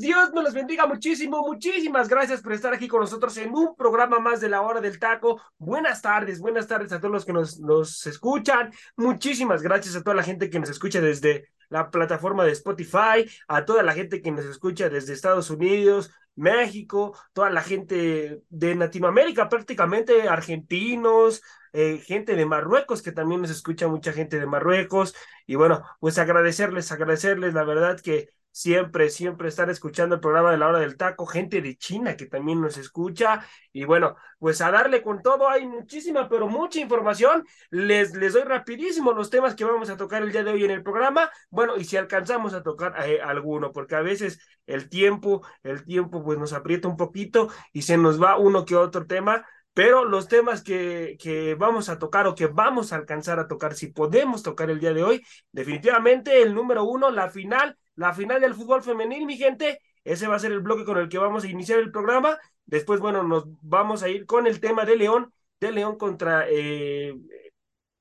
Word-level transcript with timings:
Dios 0.00 0.32
nos 0.32 0.44
los 0.44 0.54
bendiga 0.54 0.86
muchísimo. 0.86 1.42
Muchísimas 1.42 2.08
gracias 2.08 2.40
por 2.40 2.52
estar 2.52 2.72
aquí 2.72 2.88
con 2.88 3.00
nosotros 3.00 3.36
en 3.36 3.54
un 3.54 3.74
programa 3.76 4.18
más 4.18 4.40
de 4.40 4.48
la 4.48 4.62
hora 4.62 4.80
del 4.80 4.98
taco. 4.98 5.40
Buenas 5.58 6.02
tardes, 6.02 6.40
buenas 6.40 6.66
tardes 6.66 6.92
a 6.92 7.00
todos 7.00 7.12
los 7.12 7.24
que 7.24 7.32
nos, 7.32 7.60
nos 7.60 8.06
escuchan. 8.06 8.72
Muchísimas 8.96 9.62
gracias 9.62 9.96
a 9.96 10.02
toda 10.02 10.16
la 10.16 10.22
gente 10.22 10.50
que 10.50 10.60
nos 10.60 10.70
escucha 10.70 11.00
desde 11.00 11.48
la 11.68 11.90
plataforma 11.90 12.44
de 12.44 12.52
Spotify, 12.52 13.28
a 13.48 13.64
toda 13.64 13.82
la 13.82 13.92
gente 13.92 14.20
que 14.20 14.30
nos 14.30 14.44
escucha 14.44 14.88
desde 14.88 15.14
Estados 15.14 15.50
Unidos, 15.50 16.10
México, 16.34 17.18
toda 17.32 17.50
la 17.50 17.62
gente 17.62 18.42
de 18.48 18.74
Latinoamérica, 18.74 19.48
prácticamente 19.48 20.28
argentinos, 20.28 21.42
eh, 21.72 21.98
gente 21.98 22.36
de 22.36 22.46
Marruecos, 22.46 23.02
que 23.02 23.12
también 23.12 23.42
nos 23.42 23.50
escucha 23.50 23.88
mucha 23.88 24.12
gente 24.12 24.38
de 24.38 24.46
Marruecos. 24.46 25.14
Y 25.46 25.54
bueno, 25.56 25.82
pues 26.00 26.18
agradecerles, 26.18 26.92
agradecerles, 26.92 27.54
la 27.54 27.64
verdad 27.64 28.00
que 28.00 28.30
siempre, 28.52 29.10
siempre 29.10 29.48
estar 29.48 29.68
escuchando 29.70 30.16
el 30.16 30.20
programa 30.20 30.52
de 30.52 30.58
la 30.58 30.68
hora 30.68 30.78
del 30.78 30.96
taco, 30.96 31.26
gente 31.26 31.60
de 31.60 31.76
China 31.76 32.16
que 32.16 32.26
también 32.26 32.60
nos 32.60 32.76
escucha. 32.78 33.44
Y 33.72 33.84
bueno, 33.84 34.16
pues 34.38 34.60
a 34.60 34.70
darle 34.70 35.02
con 35.02 35.22
todo, 35.22 35.48
hay 35.48 35.66
muchísima, 35.66 36.28
pero 36.28 36.46
mucha 36.46 36.78
información. 36.80 37.44
Les, 37.70 38.14
les 38.14 38.34
doy 38.34 38.42
rapidísimo 38.42 39.12
los 39.12 39.30
temas 39.30 39.54
que 39.54 39.64
vamos 39.64 39.90
a 39.90 39.96
tocar 39.96 40.22
el 40.22 40.30
día 40.32 40.44
de 40.44 40.52
hoy 40.52 40.64
en 40.64 40.70
el 40.70 40.82
programa. 40.82 41.30
Bueno, 41.50 41.76
y 41.76 41.84
si 41.84 41.96
alcanzamos 41.96 42.54
a 42.54 42.62
tocar 42.62 42.94
eh, 43.06 43.20
alguno, 43.20 43.72
porque 43.72 43.96
a 43.96 44.02
veces 44.02 44.38
el 44.66 44.88
tiempo, 44.88 45.42
el 45.62 45.84
tiempo 45.84 46.22
pues 46.22 46.38
nos 46.38 46.52
aprieta 46.52 46.88
un 46.88 46.96
poquito 46.96 47.48
y 47.72 47.82
se 47.82 47.96
nos 47.96 48.22
va 48.22 48.36
uno 48.38 48.64
que 48.64 48.76
otro 48.76 49.06
tema. 49.06 49.44
Pero 49.74 50.04
los 50.04 50.28
temas 50.28 50.62
que, 50.62 51.16
que 51.20 51.54
vamos 51.54 51.88
a 51.88 51.98
tocar 51.98 52.26
o 52.26 52.34
que 52.34 52.46
vamos 52.46 52.92
a 52.92 52.96
alcanzar 52.96 53.38
a 53.38 53.48
tocar, 53.48 53.74
si 53.74 53.88
podemos 53.88 54.42
tocar 54.42 54.70
el 54.70 54.80
día 54.80 54.92
de 54.92 55.02
hoy, 55.02 55.24
definitivamente 55.50 56.42
el 56.42 56.54
número 56.54 56.84
uno, 56.84 57.10
la 57.10 57.30
final 57.30 57.76
la 57.96 58.14
final 58.14 58.40
del 58.40 58.54
fútbol 58.54 58.82
femenil, 58.82 59.26
mi 59.26 59.36
gente. 59.36 59.80
Ese 60.04 60.26
va 60.26 60.36
a 60.36 60.38
ser 60.38 60.52
el 60.52 60.60
bloque 60.60 60.84
con 60.84 60.98
el 60.98 61.08
que 61.08 61.18
vamos 61.18 61.44
a 61.44 61.48
iniciar 61.48 61.78
el 61.78 61.92
programa. 61.92 62.38
Después, 62.66 63.00
bueno, 63.00 63.22
nos 63.22 63.44
vamos 63.60 64.02
a 64.02 64.08
ir 64.08 64.26
con 64.26 64.46
el 64.46 64.60
tema 64.60 64.84
de 64.84 64.96
León, 64.96 65.32
de 65.60 65.72
León 65.72 65.96
contra 65.98 66.46
eh, 66.48 67.14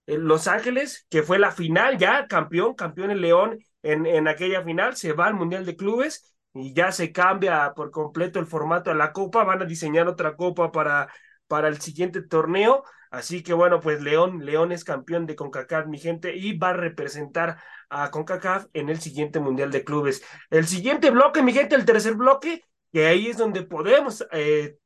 Los 0.05 0.47
Ángeles, 0.47 1.05
que 1.09 1.23
fue 1.23 1.39
la 1.39 1.51
final 1.51 1.97
ya, 1.97 2.27
campeón, 2.27 2.73
campeón 2.75 3.11
el 3.11 3.21
León 3.21 3.59
en, 3.83 4.05
en 4.05 4.27
aquella 4.27 4.63
final, 4.63 4.95
se 4.95 5.13
va 5.13 5.27
al 5.27 5.33
Mundial 5.35 5.65
de 5.65 5.75
Clubes 5.75 6.35
y 6.53 6.73
ya 6.73 6.91
se 6.91 7.11
cambia 7.11 7.73
por 7.75 7.91
completo 7.91 8.39
el 8.39 8.45
formato 8.47 8.91
a 8.91 8.95
la 8.95 9.13
copa, 9.13 9.43
van 9.43 9.61
a 9.61 9.65
diseñar 9.65 10.07
otra 10.07 10.35
copa 10.35 10.71
para, 10.71 11.07
para 11.51 11.67
el 11.67 11.81
siguiente 11.81 12.21
torneo. 12.21 12.85
Así 13.09 13.43
que 13.43 13.51
bueno, 13.53 13.81
pues 13.81 14.01
León, 14.01 14.45
León 14.45 14.71
es 14.71 14.85
campeón 14.85 15.25
de 15.25 15.35
CONCACAF, 15.35 15.85
mi 15.87 15.99
gente, 15.99 16.33
y 16.33 16.57
va 16.57 16.69
a 16.69 16.73
representar 16.73 17.57
a 17.89 18.09
CONCACAF 18.09 18.67
en 18.71 18.87
el 18.87 19.01
siguiente 19.01 19.41
Mundial 19.41 19.69
de 19.69 19.83
Clubes. 19.83 20.23
El 20.49 20.65
siguiente 20.65 21.09
bloque, 21.11 21.43
mi 21.43 21.51
gente, 21.51 21.75
el 21.75 21.83
tercer 21.83 22.15
bloque, 22.15 22.63
que 22.93 23.05
ahí 23.07 23.27
es 23.27 23.37
donde 23.37 23.63
podemos, 23.63 24.25
eh, 24.31 24.77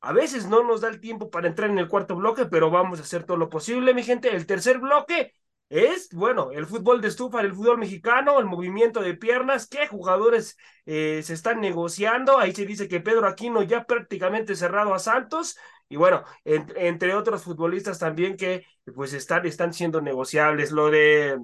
a 0.00 0.12
veces 0.12 0.46
no 0.46 0.62
nos 0.62 0.80
da 0.80 0.88
el 0.90 1.00
tiempo 1.00 1.28
para 1.28 1.48
entrar 1.48 1.70
en 1.70 1.78
el 1.80 1.88
cuarto 1.88 2.14
bloque, 2.14 2.46
pero 2.46 2.70
vamos 2.70 3.00
a 3.00 3.02
hacer 3.02 3.24
todo 3.24 3.36
lo 3.36 3.48
posible, 3.48 3.94
mi 3.94 4.04
gente. 4.04 4.28
El 4.32 4.46
tercer 4.46 4.78
bloque 4.78 5.34
es, 5.72 6.10
bueno, 6.12 6.50
el 6.52 6.66
fútbol 6.66 7.00
de 7.00 7.08
estufa, 7.08 7.40
el 7.40 7.54
fútbol 7.54 7.78
mexicano, 7.78 8.38
el 8.38 8.44
movimiento 8.44 9.00
de 9.00 9.14
piernas, 9.14 9.66
qué 9.66 9.86
jugadores 9.86 10.58
eh, 10.84 11.22
se 11.24 11.32
están 11.32 11.62
negociando. 11.62 12.38
Ahí 12.38 12.52
se 12.54 12.66
dice 12.66 12.88
que 12.88 13.00
Pedro 13.00 13.26
Aquino 13.26 13.62
ya 13.62 13.84
prácticamente 13.84 14.54
cerrado 14.54 14.92
a 14.92 14.98
Santos. 14.98 15.56
Y 15.88 15.96
bueno, 15.96 16.24
entre 16.44 17.14
otros 17.14 17.42
futbolistas 17.42 17.98
también 17.98 18.36
que 18.36 18.66
pues 18.94 19.14
están, 19.14 19.46
están 19.46 19.72
siendo 19.72 20.02
negociables. 20.02 20.72
Lo 20.72 20.90
de 20.90 21.38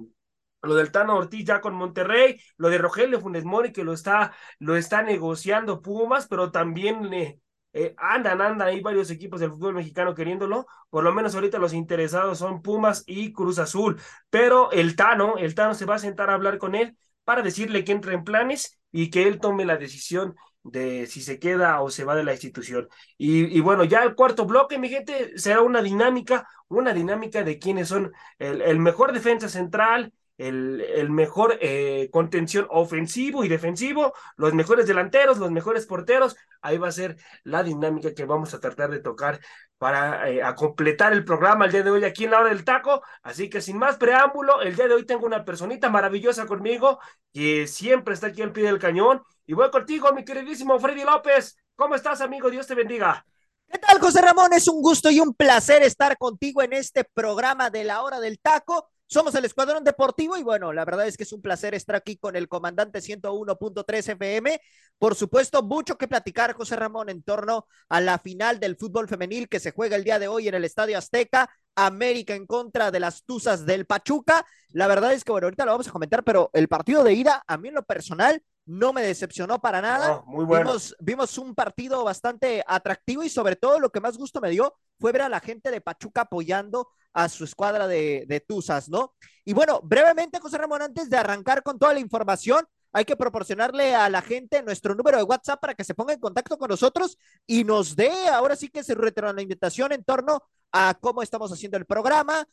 lo 0.61 0.75
del 0.75 0.91
Tano 0.91 1.17
Ortiz 1.17 1.45
ya 1.45 1.59
con 1.59 1.73
Monterrey, 1.73 2.39
lo 2.57 2.69
de 2.69 2.77
Rogelio 2.77 3.19
Funes 3.21 3.45
Mori 3.45 3.71
que 3.71 3.83
lo 3.83 3.93
está, 3.93 4.35
lo 4.59 4.75
está 4.75 5.01
negociando 5.01 5.81
Pumas, 5.81 6.27
pero 6.27 6.51
también 6.51 7.11
eh, 7.13 7.39
eh, 7.73 7.93
andan, 7.97 8.41
andan 8.41 8.67
ahí 8.67 8.81
varios 8.81 9.11
equipos 9.11 9.39
del 9.39 9.51
fútbol 9.51 9.75
mexicano 9.75 10.15
queriéndolo, 10.15 10.65
por 10.89 11.03
lo 11.03 11.13
menos 11.13 11.35
ahorita 11.35 11.59
los 11.59 11.73
interesados 11.73 12.39
son 12.39 12.61
Pumas 12.61 13.03
y 13.05 13.31
Cruz 13.31 13.59
Azul, 13.59 14.01
pero 14.29 14.71
el 14.71 14.95
Tano, 14.95 15.37
el 15.37 15.53
Tano 15.55 15.73
se 15.75 15.85
va 15.85 15.95
a 15.95 15.99
sentar 15.99 16.29
a 16.29 16.33
hablar 16.33 16.57
con 16.57 16.75
él 16.75 16.97
para 17.23 17.43
decirle 17.43 17.83
que 17.83 17.91
entre 17.91 18.13
en 18.15 18.23
planes 18.23 18.79
y 18.91 19.11
que 19.11 19.27
él 19.27 19.39
tome 19.39 19.65
la 19.65 19.77
decisión 19.77 20.35
de 20.63 21.05
si 21.05 21.21
se 21.21 21.39
queda 21.39 21.81
o 21.81 21.89
se 21.89 22.03
va 22.03 22.15
de 22.15 22.23
la 22.23 22.33
institución. 22.33 22.89
Y, 23.17 23.59
bueno, 23.61 23.83
ya 23.83 24.03
el 24.03 24.15
cuarto 24.15 24.45
bloque, 24.45 24.77
mi 24.77 24.89
gente, 24.89 25.37
será 25.37 25.61
una 25.61 25.81
dinámica, 25.81 26.47
una 26.67 26.93
dinámica 26.93 27.43
de 27.43 27.59
quiénes 27.59 27.87
son 27.87 28.11
el 28.39 28.79
mejor 28.79 29.13
defensa 29.13 29.47
central, 29.47 30.11
el, 30.39 31.09
mejor 31.09 31.57
eh, 31.61 32.09
contención 32.11 32.65
ofensivo 32.69 33.43
y 33.43 33.49
defensivo, 33.49 34.13
los 34.37 34.53
mejores 34.53 34.87
delanteros, 34.87 35.37
los 35.37 35.51
mejores 35.51 35.85
porteros. 35.85 36.37
Ahí 36.61 36.77
va 36.77 36.87
a 36.87 36.93
ser 36.93 37.17
la 37.43 37.61
dinámica 37.61 38.13
que 38.13 38.25
vamos 38.25 38.53
a 38.53 38.59
tratar 38.59 38.89
de 38.89 38.99
tocar 38.99 39.41
para 39.77 40.29
eh, 40.29 40.41
completar 40.55 41.11
el 41.11 41.25
programa 41.25 41.65
el 41.65 41.71
día 41.71 41.83
de 41.83 41.91
hoy 41.91 42.05
aquí 42.05 42.23
en 42.23 42.31
la 42.31 42.39
hora 42.39 42.49
del 42.49 42.63
taco. 42.63 43.03
Así 43.21 43.49
que 43.49 43.61
sin 43.61 43.77
más 43.77 43.97
preámbulo, 43.97 44.61
el 44.61 44.75
día 44.75 44.87
de 44.87 44.93
hoy 44.93 45.05
tengo 45.05 45.25
una 45.25 45.43
personita 45.43 45.89
maravillosa 45.89 46.45
conmigo 46.45 46.99
que 47.33 47.67
siempre 47.67 48.13
está 48.13 48.27
aquí 48.27 48.41
al 48.41 48.53
pie 48.53 48.63
del 48.63 48.79
cañón. 48.79 49.21
Y 49.45 49.53
voy 49.53 49.69
contigo, 49.71 50.13
mi 50.13 50.23
queridísimo 50.23 50.79
Freddy 50.79 51.03
López. 51.03 51.57
¿Cómo 51.75 51.95
estás, 51.95 52.21
amigo? 52.21 52.49
Dios 52.49 52.65
te 52.65 52.75
bendiga. 52.75 53.25
¿Qué 53.67 53.77
tal, 53.77 53.99
José 53.99 54.21
Ramón? 54.21 54.53
Es 54.53 54.67
un 54.69 54.81
gusto 54.81 55.11
y 55.11 55.19
un 55.19 55.33
placer 55.33 55.83
estar 55.83 56.17
contigo 56.17 56.61
en 56.61 56.73
este 56.73 57.03
programa 57.03 57.69
de 57.69 57.83
la 57.83 58.01
hora 58.03 58.19
del 58.19 58.39
taco. 58.39 58.89
Somos 59.11 59.33
el 59.33 59.43
Escuadrón 59.43 59.83
Deportivo 59.83 60.37
y 60.37 60.43
bueno, 60.43 60.71
la 60.71 60.85
verdad 60.85 61.07
es 61.07 61.17
que 61.17 61.23
es 61.23 61.33
un 61.33 61.41
placer 61.41 61.73
estar 61.73 61.95
aquí 61.95 62.17
con 62.17 62.35
el 62.35 62.47
comandante 62.47 63.01
101.3 63.01 64.09
FM. 64.09 64.61
Por 64.99 65.15
supuesto, 65.15 65.63
mucho 65.63 65.97
que 65.97 66.07
platicar, 66.07 66.53
José 66.53 66.75
Ramón, 66.75 67.09
en 67.09 67.23
torno 67.23 67.65
a 67.89 68.01
la 68.01 68.19
final 68.19 68.59
del 68.59 68.75
fútbol 68.75 69.07
femenil 69.07 69.49
que 69.49 69.59
se 69.59 69.71
juega 69.71 69.95
el 69.95 70.03
día 70.03 70.19
de 70.19 70.27
hoy 70.27 70.47
en 70.47 70.53
el 70.53 70.63
Estadio 70.63 70.95
Azteca. 70.95 71.49
América 71.75 72.35
en 72.35 72.45
contra 72.45 72.91
de 72.91 72.99
las 72.99 73.23
Tuzas 73.23 73.65
del 73.65 73.87
Pachuca. 73.87 74.45
La 74.73 74.85
verdad 74.87 75.13
es 75.13 75.23
que, 75.23 75.31
bueno, 75.31 75.47
ahorita 75.47 75.65
lo 75.65 75.71
vamos 75.71 75.87
a 75.87 75.91
comentar, 75.91 76.23
pero 76.23 76.51
el 76.53 76.67
partido 76.67 77.03
de 77.03 77.13
ida, 77.13 77.43
a 77.47 77.57
mí 77.57 77.69
en 77.69 77.75
lo 77.75 77.83
personal, 77.83 78.43
no 78.69 78.93
me 78.93 79.01
decepcionó 79.01 79.59
para 79.59 79.81
nada. 79.81 80.21
muy 80.27 80.45
bueno. 80.45 80.65
vimos, 80.67 80.95
vimos 80.99 81.37
un 81.39 81.55
partido 81.55 82.03
bastante 82.03 82.63
atractivo 82.67 83.23
y 83.23 83.29
sobre 83.29 83.55
todo 83.55 83.79
lo 83.79 83.89
que 83.89 83.99
más 83.99 84.15
gusto 84.15 84.39
me 84.39 84.51
dio 84.51 84.75
fue 84.99 85.11
ver 85.11 85.23
a 85.23 85.29
la 85.29 85.39
gente 85.39 85.71
de 85.71 85.81
Pachuca 85.81 86.21
apoyando 86.21 86.87
a 87.13 87.27
su 87.29 87.45
escuadra 87.45 87.87
de, 87.87 88.25
de 88.27 88.39
Tuzas, 88.41 88.87
¿no? 88.87 89.15
Y 89.43 89.53
bueno, 89.53 89.81
brevemente, 89.83 90.39
José 90.39 90.59
Ramón, 90.59 90.83
antes 90.83 91.09
de 91.09 91.17
arrancar 91.17 91.63
con 91.63 91.79
toda 91.79 91.93
la 91.93 91.99
información, 91.99 92.63
hay 92.91 93.05
que 93.05 93.15
proporcionarle 93.15 93.93
a 93.93 94.09
la 94.09 94.21
gente 94.21 94.63
nuestro 94.63 94.95
número 94.95 95.17
de 95.17 95.23
WhatsApp 95.23 95.59
para 95.59 95.75
que 95.75 95.83
se 95.83 95.93
ponga 95.93 96.13
en 96.13 96.19
contacto 96.19 96.57
con 96.57 96.69
nosotros 96.69 97.17
y 97.45 97.63
nos 97.63 97.95
dé, 97.95 98.11
ahora 98.31 98.55
sí 98.55 98.69
que 98.69 98.83
se 98.83 98.95
invitación 99.41 99.91
en 99.91 100.03
torno 100.03 100.41
a 100.71 100.97
cómo 100.99 101.23
estamos 101.23 101.51
haciendo 101.51 101.77
el 101.77 101.85
programa, 101.85 102.47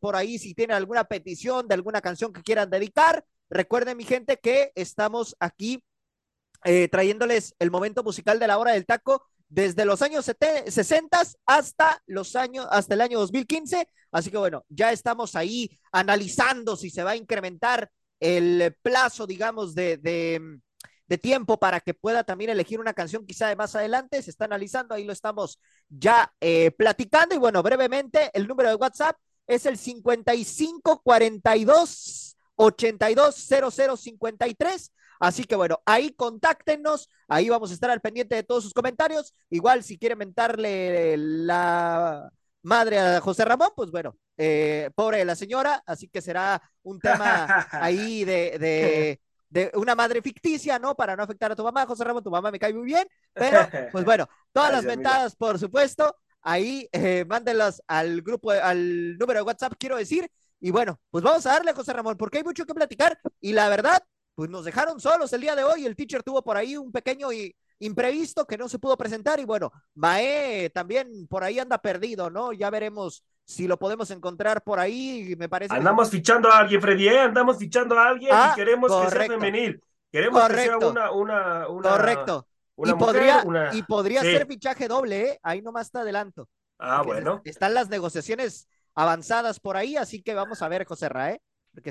por 0.00 0.16
ahí 0.16 0.38
si 0.38 0.54
tienen 0.54 0.76
alguna 0.76 1.04
petición 1.04 1.68
de 1.68 1.74
alguna 1.74 2.00
canción 2.00 2.32
que 2.32 2.42
quieran 2.42 2.70
dedicar. 2.70 3.24
Recuerden, 3.48 3.96
mi 3.96 4.04
gente, 4.04 4.38
que 4.38 4.72
estamos 4.74 5.36
aquí 5.38 5.82
eh, 6.64 6.88
trayéndoles 6.88 7.54
el 7.58 7.70
momento 7.70 8.02
musical 8.02 8.38
de 8.38 8.48
la 8.48 8.58
hora 8.58 8.72
del 8.72 8.86
taco 8.86 9.22
desde 9.48 9.84
los 9.84 10.02
años 10.02 10.24
60 10.24 11.22
hasta 11.46 12.02
los 12.06 12.34
años, 12.34 12.66
hasta 12.70 12.94
el 12.94 13.00
año 13.00 13.20
2015. 13.20 13.88
Así 14.10 14.30
que 14.30 14.38
bueno, 14.38 14.64
ya 14.68 14.90
estamos 14.90 15.36
ahí 15.36 15.70
analizando 15.92 16.76
si 16.76 16.90
se 16.90 17.04
va 17.04 17.12
a 17.12 17.16
incrementar 17.16 17.90
el 18.20 18.76
plazo, 18.82 19.26
digamos, 19.26 19.74
de, 19.74 19.96
de, 19.98 20.60
tiempo 21.18 21.58
para 21.58 21.80
que 21.80 21.94
pueda 21.94 22.24
también 22.24 22.50
elegir 22.50 22.78
una 22.80 22.92
canción 22.92 23.24
quizá 23.24 23.48
de 23.48 23.56
más 23.56 23.74
adelante. 23.74 24.20
Se 24.22 24.30
está 24.30 24.44
analizando, 24.44 24.94
ahí 24.94 25.04
lo 25.04 25.12
estamos 25.12 25.58
ya 25.88 26.30
eh, 26.40 26.70
platicando. 26.72 27.34
Y 27.34 27.38
bueno, 27.38 27.62
brevemente, 27.62 28.30
el 28.34 28.46
número 28.46 28.68
de 28.68 28.74
WhatsApp 28.74 29.16
es 29.46 29.64
el 29.66 29.78
5542 29.78 32.36
820053 32.58 34.92
Así 35.18 35.44
que 35.44 35.56
bueno, 35.56 35.80
ahí 35.86 36.12
contáctenos, 36.12 37.08
ahí 37.28 37.48
vamos 37.48 37.70
a 37.70 37.74
estar 37.74 37.90
al 37.90 38.00
pendiente 38.00 38.34
de 38.34 38.42
todos 38.42 38.64
sus 38.64 38.74
comentarios. 38.74 39.34
Igual 39.50 39.82
si 39.82 39.98
quieren 39.98 40.18
mentarle 40.18 41.16
la 41.16 42.30
madre 42.66 42.98
a 42.98 43.20
José 43.20 43.44
Ramón, 43.44 43.70
pues 43.74 43.90
bueno, 43.90 44.16
eh, 44.36 44.90
pobre 44.94 45.18
de 45.18 45.24
la 45.24 45.36
señora, 45.36 45.82
así 45.86 46.08
que 46.08 46.20
será 46.20 46.60
un 46.82 46.98
tema 46.98 47.46
ahí 47.70 48.24
de, 48.24 48.58
de, 48.58 49.20
de, 49.48 49.70
una 49.74 49.94
madre 49.94 50.20
ficticia, 50.20 50.78
¿no? 50.78 50.94
Para 50.94 51.16
no 51.16 51.22
afectar 51.22 51.52
a 51.52 51.56
tu 51.56 51.62
mamá, 51.62 51.86
José 51.86 52.04
Ramón, 52.04 52.24
tu 52.24 52.30
mamá 52.30 52.50
me 52.50 52.58
cae 52.58 52.74
muy 52.74 52.84
bien, 52.84 53.06
pero 53.32 53.60
pues 53.92 54.04
bueno, 54.04 54.28
todas 54.52 54.72
las 54.72 54.84
ventadas, 54.84 55.36
por 55.36 55.58
supuesto, 55.58 56.16
ahí 56.42 56.88
eh, 56.92 57.24
mándenlas 57.26 57.80
al 57.86 58.20
grupo, 58.20 58.50
al 58.50 59.16
número 59.16 59.40
de 59.40 59.46
WhatsApp, 59.46 59.74
quiero 59.78 59.96
decir, 59.96 60.28
y 60.60 60.70
bueno, 60.70 61.00
pues 61.10 61.22
vamos 61.22 61.46
a 61.46 61.52
darle, 61.52 61.72
José 61.72 61.92
Ramón, 61.92 62.16
porque 62.16 62.38
hay 62.38 62.44
mucho 62.44 62.66
que 62.66 62.74
platicar, 62.74 63.18
y 63.40 63.52
la 63.52 63.68
verdad, 63.68 64.02
pues 64.34 64.50
nos 64.50 64.64
dejaron 64.64 65.00
solos 65.00 65.32
el 65.32 65.40
día 65.40 65.54
de 65.54 65.62
hoy, 65.62 65.86
el 65.86 65.94
teacher 65.94 66.22
tuvo 66.22 66.42
por 66.42 66.56
ahí 66.56 66.76
un 66.76 66.90
pequeño 66.90 67.32
y 67.32 67.54
imprevisto 67.78 68.46
que 68.46 68.56
no 68.56 68.68
se 68.68 68.78
pudo 68.78 68.96
presentar 68.96 69.38
y 69.40 69.44
bueno, 69.44 69.72
Mae 69.94 70.70
también 70.70 71.26
por 71.28 71.44
ahí 71.44 71.58
anda 71.58 71.78
perdido, 71.78 72.30
¿no? 72.30 72.52
Ya 72.52 72.70
veremos 72.70 73.22
si 73.44 73.68
lo 73.68 73.78
podemos 73.78 74.10
encontrar 74.10 74.62
por 74.62 74.78
ahí, 74.78 75.34
me 75.38 75.48
parece. 75.48 75.74
Andamos 75.74 76.10
fichando 76.10 76.50
a 76.50 76.58
alguien, 76.58 76.80
Freddy, 76.80 77.08
¿eh? 77.08 77.20
andamos 77.20 77.58
fichando 77.58 77.98
a 77.98 78.08
alguien 78.08 78.30
y 78.30 78.34
ah, 78.34 78.52
queremos 78.56 78.90
que 78.90 79.10
sea 79.10 79.26
femenil. 79.26 79.80
Queremos 80.10 80.48
que 80.48 80.54
sea 80.54 80.78
una, 80.78 81.10
una, 81.12 81.68
una 81.68 81.90
Correcto. 81.90 82.48
y, 82.76 82.92
podría, 82.94 83.44
y 83.72 83.82
podría 83.82 84.20
ser 84.22 84.46
fichaje 84.46 84.88
doble, 84.88 85.30
¿eh? 85.30 85.40
Ahí 85.42 85.62
nomás 85.62 85.86
está 85.86 86.00
adelanto. 86.00 86.48
Ah, 86.78 87.02
bueno. 87.02 87.40
Están 87.44 87.74
las 87.74 87.88
negociaciones 87.88 88.68
avanzadas 88.94 89.60
por 89.60 89.76
ahí, 89.76 89.96
así 89.96 90.22
que 90.22 90.34
vamos 90.34 90.62
a 90.62 90.68
ver, 90.68 90.84
José 90.84 91.08
Ra, 91.08 91.36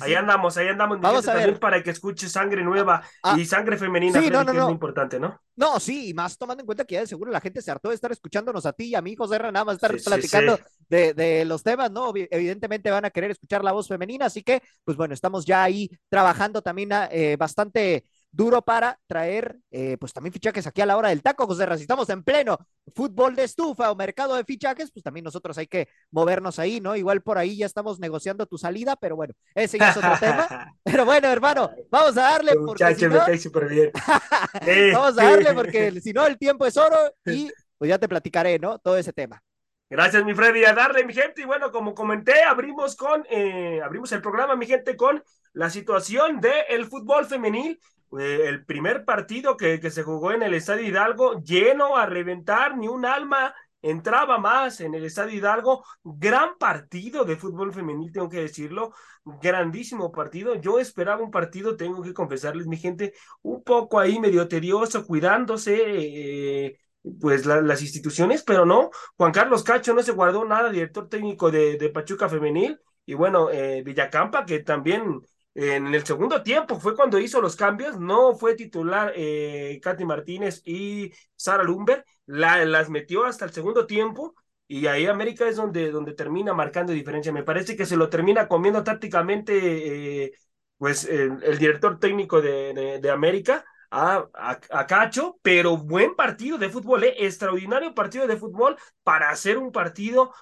ahí 0.01 0.13
andamos, 0.13 0.57
ahí 0.57 0.67
andamos. 0.67 0.99
Vamos 0.99 1.27
a 1.27 1.33
ver. 1.33 1.59
para 1.59 1.81
que 1.81 1.91
escuche 1.91 2.29
sangre 2.29 2.63
nueva 2.63 3.03
ah, 3.23 3.35
y 3.37 3.45
sangre 3.45 3.77
femenina, 3.77 4.21
sí, 4.21 4.29
no, 4.29 4.43
no, 4.43 4.51
que 4.51 4.57
es 4.57 4.63
muy 4.63 4.73
importante, 4.73 5.19
¿no? 5.19 5.39
No, 5.55 5.79
sí, 5.79 6.09
y 6.09 6.13
más 6.13 6.37
tomando 6.37 6.61
en 6.61 6.65
cuenta 6.65 6.85
que 6.85 6.95
ya 6.95 7.01
de 7.01 7.07
seguro 7.07 7.31
la 7.31 7.39
gente 7.39 7.61
se 7.61 7.71
hartó 7.71 7.89
de 7.89 7.95
estar 7.95 8.11
escuchándonos 8.11 8.65
a 8.65 8.73
ti 8.73 8.85
y 8.85 8.95
a 8.95 9.01
mí, 9.01 9.15
José 9.15 9.39
nada 9.39 9.63
más 9.63 9.75
estar 9.75 9.95
platicando 10.03 10.59
De, 10.89 11.13
de, 11.13 11.45
los 11.45 11.63
temas, 11.63 11.91
¿no? 11.91 12.11
Evidentemente 12.15 12.91
van 12.91 13.05
a 13.05 13.09
querer 13.09 13.31
escuchar 13.31 13.63
la 13.63 13.71
voz 13.71 13.87
femenina, 13.87 14.25
así 14.25 14.43
que, 14.43 14.61
pues 14.83 14.97
bueno, 14.97 15.13
estamos 15.13 15.45
ya 15.45 15.63
ahí 15.63 15.89
trabajando 16.09 16.61
también 16.61 16.89
eh, 17.11 17.35
bastante 17.37 18.05
duro 18.35 18.61
para 18.61 18.99
traer, 19.07 19.57
eh, 19.71 19.97
pues 19.97 20.11
también 20.11 20.33
fichajes 20.33 20.67
aquí 20.67 20.81
a 20.81 20.85
la 20.85 20.97
hora 20.97 21.09
del 21.09 21.21
taco, 21.21 21.47
José 21.47 21.65
Si 21.77 21.83
estamos 21.83 22.09
en 22.09 22.21
pleno 22.23 22.57
fútbol 22.93 23.33
de 23.33 23.45
estufa 23.45 23.91
o 23.91 23.95
mercado 23.95 24.35
de 24.35 24.43
fichajes, 24.43 24.91
pues 24.91 25.03
también 25.03 25.23
nosotros 25.23 25.57
hay 25.57 25.67
que 25.67 25.87
movernos 26.11 26.59
ahí, 26.59 26.81
¿no? 26.81 26.95
Igual 26.95 27.21
por 27.21 27.37
ahí 27.37 27.57
ya 27.57 27.65
estamos 27.65 27.99
negociando 27.99 28.45
tu 28.45 28.57
salida, 28.57 28.97
pero 28.97 29.15
bueno, 29.15 29.33
ese 29.53 29.79
ya 29.79 29.91
es 29.91 29.97
otro 29.97 30.17
tema. 30.19 30.47
Pero 30.83 31.05
bueno, 31.05 31.27
hermano, 31.27 31.71
vamos 31.89 32.17
a 32.17 32.21
darle. 32.21 32.53
Porque 32.55 32.95
si 32.95 33.07
no... 33.07 33.27
me 33.27 33.37
súper 33.37 33.67
bien. 33.67 33.91
vamos 34.93 35.17
a 35.17 35.23
darle 35.23 35.53
porque 35.53 35.99
si 36.01 36.13
no 36.13 36.25
el 36.25 36.37
tiempo 36.37 36.65
es 36.65 36.77
oro 36.77 36.97
y 37.25 37.51
pues 37.77 37.89
ya 37.89 37.97
te 37.97 38.07
platicaré, 38.07 38.59
¿no? 38.59 38.79
Todo 38.79 38.97
ese 38.97 39.13
tema. 39.13 39.41
Gracias, 39.89 40.23
mi 40.25 40.33
Freddy, 40.33 40.65
a 40.65 40.73
darle, 40.73 41.05
mi 41.05 41.13
gente. 41.13 41.41
Y 41.41 41.45
bueno, 41.45 41.71
como 41.71 41.93
comenté, 41.93 42.43
abrimos 42.43 42.95
con, 42.95 43.25
eh, 43.29 43.81
abrimos 43.83 44.11
el 44.11 44.21
programa, 44.21 44.55
mi 44.55 44.65
gente, 44.65 44.95
con 44.95 45.23
la 45.53 45.69
situación 45.69 46.41
del 46.41 46.63
el 46.69 46.85
fútbol 46.85 47.25
femenil 47.25 47.79
eh, 48.19 48.41
el 48.45 48.65
primer 48.65 49.05
partido 49.05 49.57
que, 49.57 49.79
que, 49.79 49.91
se 49.91 50.03
jugó 50.03 50.31
en 50.31 50.43
el 50.43 50.53
Estadio 50.53 50.87
Hidalgo, 50.87 51.41
lleno 51.41 51.97
a 51.97 52.05
reventar, 52.05 52.77
ni 52.77 52.87
un 52.87 53.05
alma 53.05 53.53
entraba 53.81 54.39
más 54.39 54.81
en 54.81 54.95
el 54.95 55.05
Estadio 55.05 55.37
Hidalgo. 55.37 55.85
Gran 56.03 56.57
partido 56.57 57.23
de 57.23 57.35
fútbol 57.37 57.73
femenil, 57.73 58.11
tengo 58.11 58.29
que 58.29 58.41
decirlo. 58.41 58.93
Grandísimo 59.23 60.11
partido. 60.11 60.55
Yo 60.55 60.79
esperaba 60.79 61.21
un 61.21 61.31
partido, 61.31 61.75
tengo 61.75 62.01
que 62.01 62.13
confesarles, 62.13 62.67
mi 62.67 62.77
gente, 62.77 63.13
un 63.41 63.63
poco 63.63 63.99
ahí 63.99 64.19
medio 64.19 64.47
tedioso, 64.47 65.05
cuidándose. 65.05 65.83
Eh, 65.85 66.79
pues 67.21 67.45
las 67.45 67.81
instituciones, 67.83 68.41
pero 68.43 68.65
no, 68.65 68.89
Juan 69.15 69.31
Carlos 69.31 69.63
Cacho 69.63 69.93
no 69.93 70.01
se 70.01 70.11
guardó 70.11 70.43
nada, 70.43 70.71
director 70.71 71.07
técnico 71.07 71.51
de, 71.51 71.77
de 71.77 71.89
Pachuca 71.89 72.27
Femenil, 72.27 72.79
y 73.05 73.13
bueno, 73.13 73.51
eh, 73.51 73.83
Villacampa, 73.83 74.43
que 74.43 74.59
también 74.59 75.21
en 75.55 75.93
el 75.95 76.05
segundo 76.05 76.43
tiempo 76.43 76.79
fue 76.79 76.95
cuando 76.95 77.17
hizo 77.17 77.41
los 77.41 77.55
cambios, 77.55 77.97
no 77.97 78.35
fue 78.35 78.55
titular 78.55 79.13
eh, 79.15 79.79
Katy 79.81 80.03
Martínez 80.03 80.61
y 80.65 81.13
Sara 81.35 81.63
Lumber, 81.63 82.05
la, 82.25 82.65
las 82.65 82.89
metió 82.89 83.23
hasta 83.25 83.45
el 83.45 83.51
segundo 83.51 83.87
tiempo 83.87 84.35
y 84.67 84.87
ahí 84.87 85.05
América 85.05 85.47
es 85.47 85.55
donde, 85.55 85.91
donde 85.91 86.13
termina 86.13 86.53
marcando 86.53 86.91
diferencia. 86.91 87.31
Me 87.31 87.43
parece 87.43 87.77
que 87.77 87.85
se 87.85 87.95
lo 87.95 88.09
termina 88.09 88.49
comiendo 88.49 88.83
tácticamente 88.83 90.25
eh, 90.25 90.33
pues 90.77 91.05
el, 91.05 91.57
director 91.57 91.99
técnico 91.99 92.41
de, 92.41 92.99
de, 93.01 93.09
América. 93.11 93.63
A, 93.91 94.27
a, 94.33 94.87
Cacho, 94.87 95.39
pero 95.41 95.77
buen 95.77 96.15
partido 96.15 96.57
de 96.57 96.69
fútbol, 96.69 97.05
eh, 97.05 97.15
extraordinario 97.19 97.93
partido 97.93 98.27
de 98.27 98.35
fútbol 98.35 98.75
para 99.03 99.29
hacer 99.29 99.57
un 99.57 99.71
partido 99.71 100.33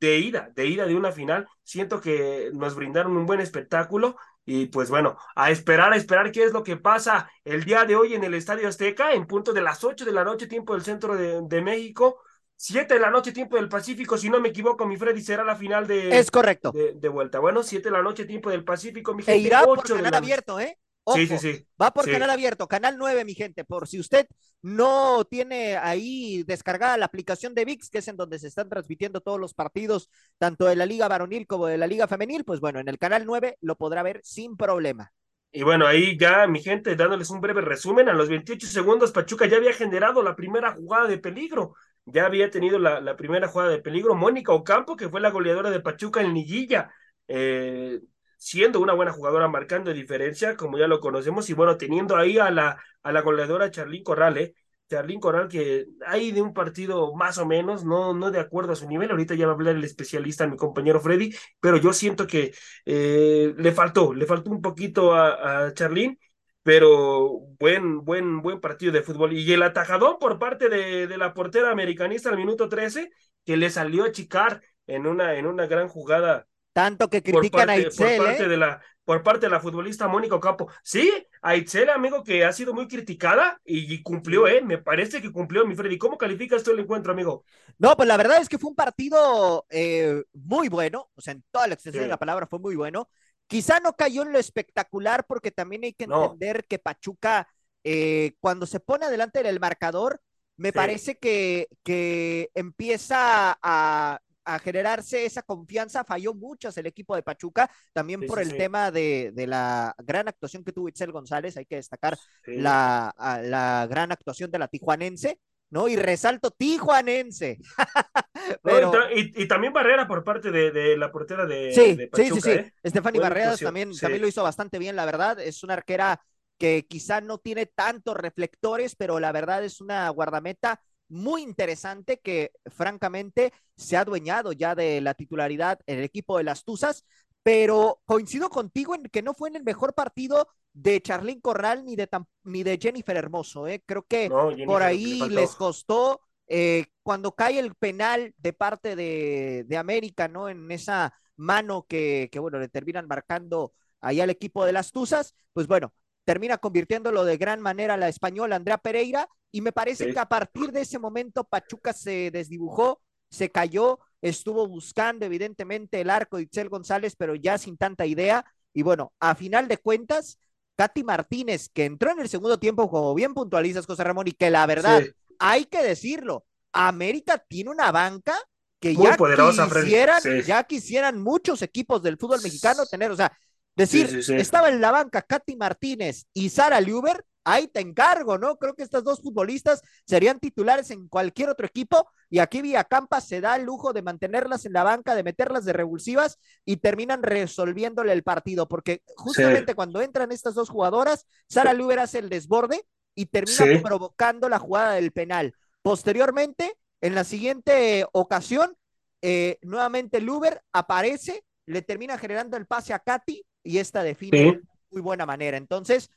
de 0.00 0.18
ida, 0.18 0.50
de 0.54 0.66
ida 0.66 0.86
de 0.86 0.96
una 0.96 1.12
final. 1.12 1.48
Siento 1.62 2.00
que 2.00 2.50
nos 2.52 2.74
brindaron 2.74 3.16
un 3.16 3.26
buen 3.26 3.40
espectáculo 3.40 4.16
y 4.44 4.66
pues 4.66 4.90
bueno, 4.90 5.16
a 5.34 5.50
esperar, 5.50 5.92
a 5.92 5.96
esperar 5.96 6.30
qué 6.30 6.44
es 6.44 6.52
lo 6.52 6.62
que 6.62 6.76
pasa 6.76 7.28
el 7.44 7.64
día 7.64 7.84
de 7.84 7.96
hoy 7.96 8.14
en 8.14 8.22
el 8.22 8.32
Estadio 8.34 8.68
Azteca, 8.68 9.12
en 9.12 9.26
punto 9.26 9.52
de 9.52 9.60
las 9.60 9.82
8 9.82 10.04
de 10.04 10.12
la 10.12 10.22
noche, 10.22 10.46
tiempo 10.46 10.74
del 10.74 10.84
centro 10.84 11.16
de, 11.16 11.62
México. 11.62 12.20
7 12.54 12.94
de 12.94 13.00
la 13.00 13.10
noche, 13.10 13.32
tiempo 13.32 13.56
del 13.56 13.68
Pacífico, 13.68 14.16
si 14.16 14.30
no 14.30 14.40
me 14.40 14.50
equivoco, 14.50 14.86
mi 14.86 14.96
Freddy 14.96 15.20
será 15.20 15.44
la 15.44 15.56
final 15.56 15.86
de. 15.86 16.16
Es 16.16 16.30
correcto. 16.30 16.72
De, 16.72 17.08
vuelta. 17.08 17.40
Bueno, 17.40 17.62
7 17.62 17.82
de 17.82 17.90
la 17.90 18.02
noche, 18.02 18.24
tiempo 18.24 18.48
del 18.48 18.64
Pacífico, 18.64 19.14
mi 19.14 19.22
e 19.22 19.26
gente. 19.26 19.38
E 19.40 19.46
irá 19.46 19.64
por 19.64 19.82
canal 19.82 20.14
abierto, 20.14 20.60
¿eh? 20.60 20.78
Sí, 21.06 21.26
sí, 21.26 21.38
sí. 21.38 21.66
Va 21.80 21.92
por 21.92 22.08
canal 22.08 22.30
abierto, 22.30 22.66
canal 22.68 22.96
9, 22.98 23.24
mi 23.24 23.34
gente. 23.34 23.64
Por 23.64 23.86
si 23.88 24.00
usted 24.00 24.26
no 24.62 25.24
tiene 25.24 25.76
ahí 25.76 26.42
descargada 26.44 26.96
la 26.96 27.06
aplicación 27.06 27.54
de 27.54 27.64
VIX, 27.64 27.90
que 27.90 27.98
es 27.98 28.08
en 28.08 28.16
donde 28.16 28.38
se 28.38 28.48
están 28.48 28.68
transmitiendo 28.68 29.20
todos 29.20 29.38
los 29.40 29.54
partidos, 29.54 30.10
tanto 30.38 30.64
de 30.66 30.76
la 30.76 30.86
Liga 30.86 31.08
Varonil 31.08 31.46
como 31.46 31.66
de 31.66 31.78
la 31.78 31.86
Liga 31.86 32.08
Femenil, 32.08 32.44
pues 32.44 32.60
bueno, 32.60 32.80
en 32.80 32.88
el 32.88 32.98
canal 32.98 33.26
9 33.26 33.58
lo 33.60 33.76
podrá 33.76 34.02
ver 34.02 34.20
sin 34.24 34.56
problema. 34.56 35.12
Y 35.52 35.62
bueno, 35.62 35.86
ahí 35.86 36.18
ya, 36.18 36.46
mi 36.46 36.60
gente, 36.62 36.96
dándoles 36.96 37.30
un 37.30 37.40
breve 37.40 37.62
resumen, 37.62 38.08
a 38.08 38.12
los 38.12 38.28
28 38.28 38.66
segundos 38.66 39.12
Pachuca 39.12 39.46
ya 39.46 39.56
había 39.56 39.72
generado 39.72 40.22
la 40.22 40.36
primera 40.36 40.72
jugada 40.72 41.06
de 41.08 41.16
peligro, 41.18 41.74
ya 42.04 42.26
había 42.26 42.50
tenido 42.50 42.78
la, 42.78 43.00
la 43.00 43.16
primera 43.16 43.48
jugada 43.48 43.70
de 43.70 43.78
peligro, 43.80 44.14
Mónica 44.14 44.52
Ocampo, 44.52 44.96
que 44.96 45.08
fue 45.08 45.20
la 45.20 45.30
goleadora 45.30 45.70
de 45.70 45.80
Pachuca 45.80 46.20
en 46.20 46.34
liguilla, 46.34 46.90
eh, 47.26 48.00
siendo 48.36 48.80
una 48.80 48.92
buena 48.94 49.12
jugadora, 49.12 49.48
marcando 49.48 49.92
diferencia, 49.92 50.56
como 50.56 50.78
ya 50.78 50.86
lo 50.88 51.00
conocemos, 51.00 51.48
y 51.50 51.54
bueno, 51.54 51.76
teniendo 51.76 52.16
ahí 52.16 52.38
a 52.38 52.50
la, 52.50 52.82
a 53.02 53.12
la 53.12 53.20
goleadora 53.22 53.70
Charlín 53.70 54.02
Corral, 54.04 54.38
¿eh? 54.38 54.54
Charlín 54.88 55.18
Corral, 55.18 55.48
que 55.48 55.86
hay 56.06 56.30
de 56.30 56.40
un 56.42 56.52
partido 56.54 57.12
más 57.16 57.38
o 57.38 57.46
menos, 57.46 57.84
no, 57.84 58.14
no 58.14 58.30
de 58.30 58.38
acuerdo 58.38 58.72
a 58.72 58.76
su 58.76 58.88
nivel. 58.88 59.10
Ahorita 59.10 59.34
ya 59.34 59.46
va 59.46 59.52
a 59.52 59.54
hablar 59.56 59.74
el 59.74 59.82
especialista, 59.84 60.46
mi 60.46 60.56
compañero 60.56 61.00
Freddy, 61.00 61.34
pero 61.60 61.76
yo 61.76 61.92
siento 61.92 62.26
que 62.26 62.54
eh, 62.84 63.52
le 63.56 63.72
faltó, 63.72 64.14
le 64.14 64.26
faltó 64.26 64.50
un 64.50 64.62
poquito 64.62 65.12
a, 65.14 65.66
a 65.66 65.74
Charlín, 65.74 66.18
pero 66.62 67.40
buen, 67.58 68.04
buen, 68.04 68.42
buen 68.42 68.60
partido 68.60 68.92
de 68.92 69.02
fútbol. 69.02 69.32
Y 69.32 69.52
el 69.52 69.62
atajadón 69.62 70.18
por 70.18 70.38
parte 70.38 70.68
de, 70.68 71.06
de 71.06 71.18
la 71.18 71.34
portera 71.34 71.70
americanista 71.70 72.28
al 72.28 72.36
minuto 72.36 72.68
13, 72.68 73.10
que 73.44 73.56
le 73.56 73.70
salió 73.70 74.04
a 74.04 74.12
chicar 74.12 74.62
en 74.86 75.06
una, 75.06 75.34
en 75.36 75.46
una 75.46 75.66
gran 75.66 75.88
jugada 75.88 76.46
tanto 76.76 77.08
que 77.08 77.22
critican 77.22 77.70
a 77.70 77.78
Itzel, 77.78 78.18
por 78.18 78.26
parte 78.26 78.42
¿eh? 78.42 78.48
de 78.48 78.56
la 78.58 78.82
por 79.02 79.22
parte 79.22 79.46
de 79.46 79.50
la 79.50 79.60
futbolista 79.60 80.08
Mónica 80.08 80.34
Ocampo. 80.34 80.68
Sí, 80.82 81.10
a 81.40 81.56
Itzel, 81.56 81.88
amigo, 81.88 82.22
que 82.22 82.44
ha 82.44 82.52
sido 82.52 82.74
muy 82.74 82.86
criticada 82.86 83.58
y, 83.64 84.02
cumplió, 84.02 84.46
¿eh? 84.46 84.60
Me 84.60 84.76
parece 84.76 85.22
que 85.22 85.32
cumplió, 85.32 85.64
mi 85.64 85.74
Freddy. 85.74 85.96
¿Cómo 85.96 86.18
calificas 86.18 86.62
tú 86.62 86.72
el 86.72 86.80
encuentro, 86.80 87.12
amigo? 87.12 87.44
No, 87.78 87.96
pues 87.96 88.06
la 88.06 88.18
verdad 88.18 88.42
es 88.42 88.48
que 88.50 88.58
fue 88.58 88.68
un 88.68 88.76
partido 88.76 89.64
eh, 89.70 90.22
muy 90.34 90.68
bueno, 90.68 91.08
o 91.14 91.20
sea, 91.22 91.32
en 91.32 91.44
toda 91.50 91.66
la 91.66 91.74
extensión 91.74 92.04
de 92.04 92.10
la 92.10 92.18
palabra 92.18 92.46
fue 92.46 92.58
muy 92.58 92.76
bueno. 92.76 93.08
Quizá 93.46 93.80
no 93.80 93.94
cayó 93.94 94.20
en 94.22 94.32
lo 94.32 94.38
espectacular 94.38 95.24
porque 95.26 95.52
también 95.52 95.84
hay 95.84 95.94
que 95.94 96.04
entender 96.04 96.66
que 96.68 96.78
Pachuca, 96.78 97.48
eh, 97.84 98.34
cuando 98.38 98.66
se 98.66 98.80
pone 98.80 99.06
adelante 99.06 99.42
del 99.42 99.60
marcador, 99.60 100.20
me 100.58 100.74
parece 100.74 101.16
que, 101.16 101.68
que 101.82 102.50
empieza 102.54 103.56
a 103.62 104.20
a 104.46 104.58
generarse 104.60 105.26
esa 105.26 105.42
confianza, 105.42 106.04
falló 106.04 106.32
muchas 106.32 106.76
el 106.78 106.86
equipo 106.86 107.16
de 107.16 107.22
Pachuca, 107.22 107.68
también 107.92 108.20
por 108.26 108.40
el 108.40 108.56
tema 108.56 108.90
de, 108.90 109.32
la 109.46 109.94
gran 109.98 110.28
actuación 110.28 110.64
que 110.64 110.72
tuvo 110.72 110.88
Itzel 110.88 111.12
González, 111.12 111.56
hay 111.56 111.66
que 111.66 111.76
destacar 111.76 112.16
la, 112.46 113.14
la 113.42 113.86
gran 113.90 114.12
actuación 114.12 114.50
de 114.50 114.58
la 114.58 114.68
tijuanense, 114.68 115.40
¿no? 115.70 115.88
Y 115.88 115.96
resalto 115.96 116.50
tijuanense. 116.52 117.58
y, 119.14 119.48
también 119.48 119.72
Barrera 119.72 120.06
por 120.06 120.22
parte 120.22 120.50
de, 120.50 120.96
la 120.96 121.10
portera 121.10 121.44
de, 121.44 121.72
sí, 121.72 122.08
Pachuca. 122.10 122.16
Sí, 122.16 122.30
sí, 122.30 122.40
sí. 122.40 122.50
¿eh? 122.50 123.20
Barreras 123.20 123.60
también, 123.60 123.90
también 123.98 124.22
lo 124.22 124.28
hizo 124.28 124.42
bastante 124.42 124.78
bien, 124.78 124.96
la 124.96 125.04
verdad. 125.04 125.40
Es 125.40 125.64
una 125.64 125.74
arquera 125.74 126.20
que 126.58 126.86
quizá 126.86 127.20
no 127.20 127.38
tiene 127.38 127.66
tantos 127.66 128.16
reflectores, 128.16 128.96
pero 128.96 129.20
la 129.20 129.32
verdad 129.32 129.64
es 129.64 129.80
una 129.80 130.08
guardameta 130.08 130.80
muy 131.08 131.42
interesante 131.42 132.18
que 132.18 132.52
francamente 132.66 133.52
se 133.76 133.96
ha 133.96 134.00
adueñado 134.00 134.52
ya 134.52 134.74
de 134.74 135.00
la 135.00 135.14
titularidad 135.14 135.80
en 135.86 135.98
el 135.98 136.04
equipo 136.04 136.38
de 136.38 136.44
las 136.44 136.64
Tuzas, 136.64 137.04
pero 137.42 138.00
coincido 138.06 138.50
contigo 138.50 138.94
en 138.94 139.04
que 139.04 139.22
no 139.22 139.34
fue 139.34 139.48
en 139.48 139.56
el 139.56 139.64
mejor 139.64 139.94
partido 139.94 140.48
de 140.72 141.00
Charlín 141.00 141.40
Corral 141.40 141.84
ni 141.84 141.96
de, 141.96 142.08
ni 142.44 142.62
de 142.62 142.78
Jennifer 142.80 143.16
Hermoso, 143.16 143.66
¿eh? 143.66 143.82
creo 143.86 144.02
que 144.02 144.28
por 144.66 144.82
ahí 144.82 145.20
les 145.28 145.54
costó, 145.54 146.20
eh, 146.48 146.86
cuando 147.02 147.32
cae 147.32 147.58
el 147.58 147.74
penal 147.74 148.34
de 148.36 148.52
parte 148.52 148.96
de, 148.96 149.64
de 149.66 149.76
América, 149.76 150.28
¿no? 150.28 150.48
En 150.48 150.70
esa 150.70 151.14
mano 151.36 151.86
que, 151.88 152.28
que, 152.30 152.38
bueno, 152.38 152.58
le 152.58 152.68
terminan 152.68 153.06
marcando 153.06 153.72
ahí 154.00 154.20
al 154.20 154.30
equipo 154.30 154.64
de 154.64 154.72
las 154.72 154.92
Tuzas, 154.92 155.34
pues 155.52 155.66
bueno, 155.66 155.92
termina 156.26 156.58
convirtiéndolo 156.58 157.24
de 157.24 157.36
gran 157.36 157.60
manera 157.60 157.96
la 157.96 158.08
española 158.08 158.56
Andrea 158.56 158.78
Pereira 158.78 159.28
y 159.52 159.60
me 159.60 159.70
parece 159.72 160.12
que 160.12 160.18
a 160.18 160.26
partir 160.26 160.72
de 160.72 160.82
ese 160.82 160.98
momento 160.98 161.44
Pachuca 161.44 161.92
se 161.92 162.32
desdibujó, 162.32 163.00
se 163.30 163.50
cayó, 163.50 164.00
estuvo 164.20 164.66
buscando 164.66 165.24
evidentemente 165.24 166.00
el 166.00 166.10
arco 166.10 166.36
de 166.36 166.42
Itzel 166.42 166.68
González, 166.68 167.14
pero 167.16 167.36
ya 167.36 167.58
sin 167.58 167.76
tanta 167.76 168.06
idea. 168.06 168.44
Y 168.74 168.82
bueno, 168.82 169.12
a 169.20 169.36
final 169.36 169.68
de 169.68 169.78
cuentas, 169.78 170.38
Katy 170.76 171.04
Martínez, 171.04 171.70
que 171.72 171.84
entró 171.84 172.10
en 172.10 172.20
el 172.20 172.28
segundo 172.28 172.58
tiempo, 172.58 172.90
como 172.90 173.14
bien 173.14 173.32
puntualizas, 173.32 173.86
José 173.86 174.02
Ramón, 174.02 174.26
y 174.28 174.32
que 174.32 174.50
la 174.50 174.66
verdad, 174.66 175.02
hay 175.38 175.64
que 175.64 175.82
decirlo, 175.82 176.44
América 176.72 177.38
tiene 177.48 177.70
una 177.70 177.92
banca 177.92 178.36
que 178.80 178.94
ya, 178.94 179.16
quisieran, 179.16 180.20
ya 180.44 180.64
quisieran 180.64 181.22
muchos 181.22 181.62
equipos 181.62 182.02
del 182.02 182.18
fútbol 182.18 182.42
mexicano 182.42 182.84
tener, 182.84 183.10
o 183.10 183.16
sea, 183.16 183.32
decir, 183.76 184.18
estaba 184.34 184.68
en 184.68 184.80
la 184.80 184.90
banca 184.90 185.22
Katy 185.22 185.56
Martínez 185.56 186.26
y 186.32 186.48
Sara 186.50 186.80
Luber, 186.80 187.24
ahí 187.44 187.68
te 187.68 187.80
encargo, 187.80 188.38
¿no? 188.38 188.56
Creo 188.56 188.74
que 188.74 188.82
estas 188.82 189.04
dos 189.04 189.20
futbolistas 189.22 189.82
serían 190.04 190.40
titulares 190.40 190.90
en 190.90 191.06
cualquier 191.08 191.48
otro 191.48 191.66
equipo 191.66 192.10
y 192.28 192.40
aquí 192.40 192.60
Villacampa 192.60 193.20
se 193.20 193.40
da 193.40 193.54
el 193.54 193.62
lujo 193.62 193.92
de 193.92 194.02
mantenerlas 194.02 194.66
en 194.66 194.72
la 194.72 194.82
banca, 194.82 195.14
de 195.14 195.22
meterlas 195.22 195.64
de 195.64 195.72
revulsivas 195.72 196.38
y 196.64 196.78
terminan 196.78 197.22
resolviéndole 197.22 198.12
el 198.12 198.24
partido, 198.24 198.66
porque 198.66 199.02
justamente 199.16 199.74
cuando 199.76 200.00
entran 200.00 200.32
estas 200.32 200.54
dos 200.54 200.68
jugadoras, 200.68 201.26
Sara 201.48 201.72
Luber 201.72 202.00
hace 202.00 202.18
el 202.18 202.28
desborde 202.28 202.84
y 203.14 203.26
termina 203.26 203.80
provocando 203.80 204.48
la 204.48 204.58
jugada 204.58 204.94
del 204.94 205.12
penal. 205.12 205.54
Posteriormente, 205.82 206.76
en 207.00 207.14
la 207.14 207.22
siguiente 207.22 208.06
ocasión, 208.12 208.76
eh, 209.22 209.58
nuevamente 209.62 210.20
Luber 210.20 210.62
aparece, 210.72 211.44
le 211.66 211.82
termina 211.82 212.18
generando 212.18 212.56
el 212.56 212.66
pase 212.66 212.92
a 212.92 212.98
Katy 212.98 213.44
y 213.66 213.78
esta 213.78 214.02
define 214.02 214.38
de 214.38 214.62
muy 214.90 215.02
buena 215.02 215.26
manera. 215.26 215.56
Entonces, 215.56 216.10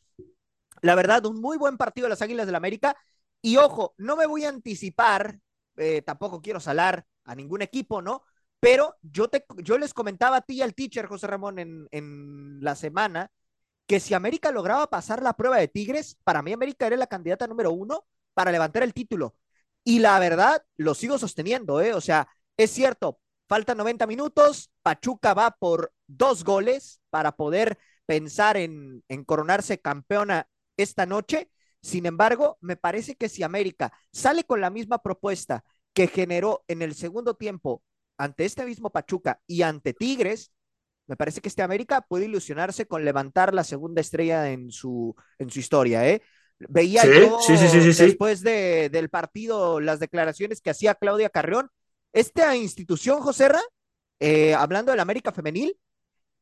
la 0.82 0.96
verdad, 0.96 1.25
un 1.25 1.41
muy 1.41 1.58
buen 1.58 1.77
partido 1.77 2.06
de 2.06 2.10
las 2.10 2.22
Águilas 2.22 2.46
del 2.46 2.53
la 2.53 2.58
América. 2.58 2.96
Y 3.41 3.58
ojo, 3.58 3.94
no 3.98 4.15
me 4.15 4.25
voy 4.25 4.46
a 4.46 4.50
anticipar, 4.50 5.39
eh, 5.77 6.01
tampoco 6.01 6.41
quiero 6.41 6.60
salar 6.60 7.06
a 7.25 7.36
ningún 7.36 7.62
equipo, 7.62 8.01
¿no? 8.01 8.24
Pero 8.60 8.96
yo, 9.01 9.29
te, 9.29 9.46
yo 9.58 9.77
les 9.77 9.94
comentaba 9.94 10.38
a 10.38 10.41
ti 10.41 10.56
y 10.56 10.62
al 10.62 10.75
teacher 10.75 11.08
José 11.08 11.27
Ramón 11.27 11.60
en, 11.60 11.88
en 11.91 12.60
la 12.62 12.75
semana 12.75 13.32
que 13.88 14.00
si 14.00 14.13
América 14.13 14.51
lograba 14.51 14.88
pasar 14.89 15.24
la 15.24 15.34
prueba 15.34 15.58
de 15.58 15.68
Tigres, 15.68 16.18
para 16.24 16.41
mí 16.41 16.53
América 16.53 16.86
era 16.86 16.98
la 16.98 17.08
candidata 17.08 17.48
número 17.48 17.72
uno 17.72 18.06
para 18.34 18.51
levantar 18.51 18.84
el 18.84 18.94
título. 18.94 19.36
Y 19.84 20.00
la 20.00 20.20
verdad, 20.20 20.63
lo 20.77 20.94
sigo 20.94 21.18
sosteniendo, 21.18 21.82
¿eh? 21.82 21.94
O 21.94 22.01
sea, 22.01 22.27
es 22.58 22.70
cierto, 22.72 23.20
faltan 23.48 23.77
90 23.77 24.06
minutos, 24.06 24.70
Pachuca 24.84 25.34
va 25.34 25.51
por 25.51 25.91
dos 26.10 26.44
goles 26.44 27.01
para 27.10 27.34
poder 27.38 27.78
pensar 28.06 28.58
en, 28.58 29.04
en 29.08 29.24
coronarse 29.24 29.80
campeona 29.80 30.48
esta 30.78 31.06
noche. 31.06 31.50
Sin 31.82 32.06
embargo, 32.06 32.58
me 32.60 32.75
parece 32.75 33.16
que 33.16 33.30
si 33.30 33.44
América 33.44 33.94
sale 34.12 34.44
con 34.44 34.60
la 34.60 34.70
misma 34.70 35.01
propuesta 35.01 35.63
que 35.94 36.08
generó 36.08 36.63
en 36.68 36.82
el 36.82 36.94
segundo 36.96 37.36
tiempo 37.36 37.84
ante 38.18 38.46
este 38.46 38.66
mismo 38.66 38.89
Pachuca 38.89 39.39
y 39.48 39.62
ante 39.62 39.94
Tigres, 39.94 40.51
me 41.08 41.16
parece 41.16 41.42
que 41.42 41.50
este 41.50 41.62
América 41.63 42.01
puede 42.01 42.25
ilusionarse 42.25 42.86
con 42.86 43.06
levantar 43.06 43.54
la 43.54 43.63
segunda 43.63 44.01
estrella 44.01 44.51
en 44.51 44.72
su, 44.72 45.16
en 45.38 45.50
su 45.50 45.60
historia, 45.60 46.08
¿eh? 46.08 46.22
Veía 46.60 47.06
yo 47.06 47.39
después 47.98 48.42
de, 48.42 48.89
del 48.89 49.10
partido 49.10 49.80
las 49.80 50.00
declaraciones 50.01 50.60
que 50.60 50.70
hacía 50.70 50.94
Claudia 50.96 51.30
Carrión. 51.30 51.70
Esta 52.12 52.56
institución, 52.58 53.22
Joserra, 53.22 53.62
eh, 54.20 54.54
hablando 54.54 54.92
del 54.92 55.00
América 55.00 55.32
Femenil, 55.32 55.80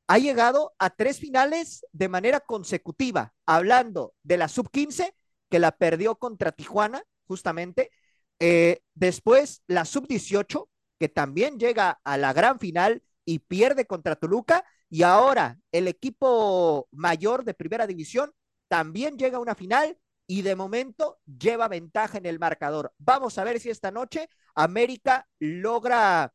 ha 0.08 0.18
llegado 0.18 0.74
a 0.80 0.90
tres 0.90 1.20
finales 1.20 1.86
de 1.92 2.08
manera 2.08 2.40
consecutiva, 2.40 3.34
hablando 3.46 4.14
de 4.24 4.38
la 4.38 4.48
sub-15, 4.48 5.14
que 5.50 5.60
la 5.60 5.72
perdió 5.72 6.16
contra 6.16 6.54
Tijuana, 6.54 7.04
justamente. 7.26 7.92
Eh, 8.40 8.80
después, 8.94 9.64
la 9.68 9.84
sub-18, 9.84 10.70
que 11.00 11.10
también 11.10 11.60
llega 11.60 12.00
a 12.04 12.18
la 12.18 12.34
gran 12.34 12.60
final 12.60 13.04
y 13.26 13.40
pierde 13.40 13.86
contra 13.86 14.16
Toluca. 14.16 14.64
Y 14.90 15.04
ahora, 15.04 15.60
el 15.74 15.90
equipo 15.90 16.88
mayor 16.92 17.44
de 17.44 17.54
primera 17.54 17.86
división 17.86 18.32
también 18.70 19.18
llega 19.18 19.38
a 19.38 19.42
una 19.42 19.56
final 19.56 19.98
y 20.26 20.42
de 20.42 20.56
momento 20.56 21.20
lleva 21.26 21.68
ventaja 21.68 22.18
en 22.18 22.26
el 22.26 22.40
marcador. 22.40 22.94
Vamos 22.98 23.38
a 23.38 23.44
ver 23.44 23.60
si 23.60 23.70
esta 23.70 23.92
noche 23.92 24.30
América 24.56 25.28
logra, 25.40 26.34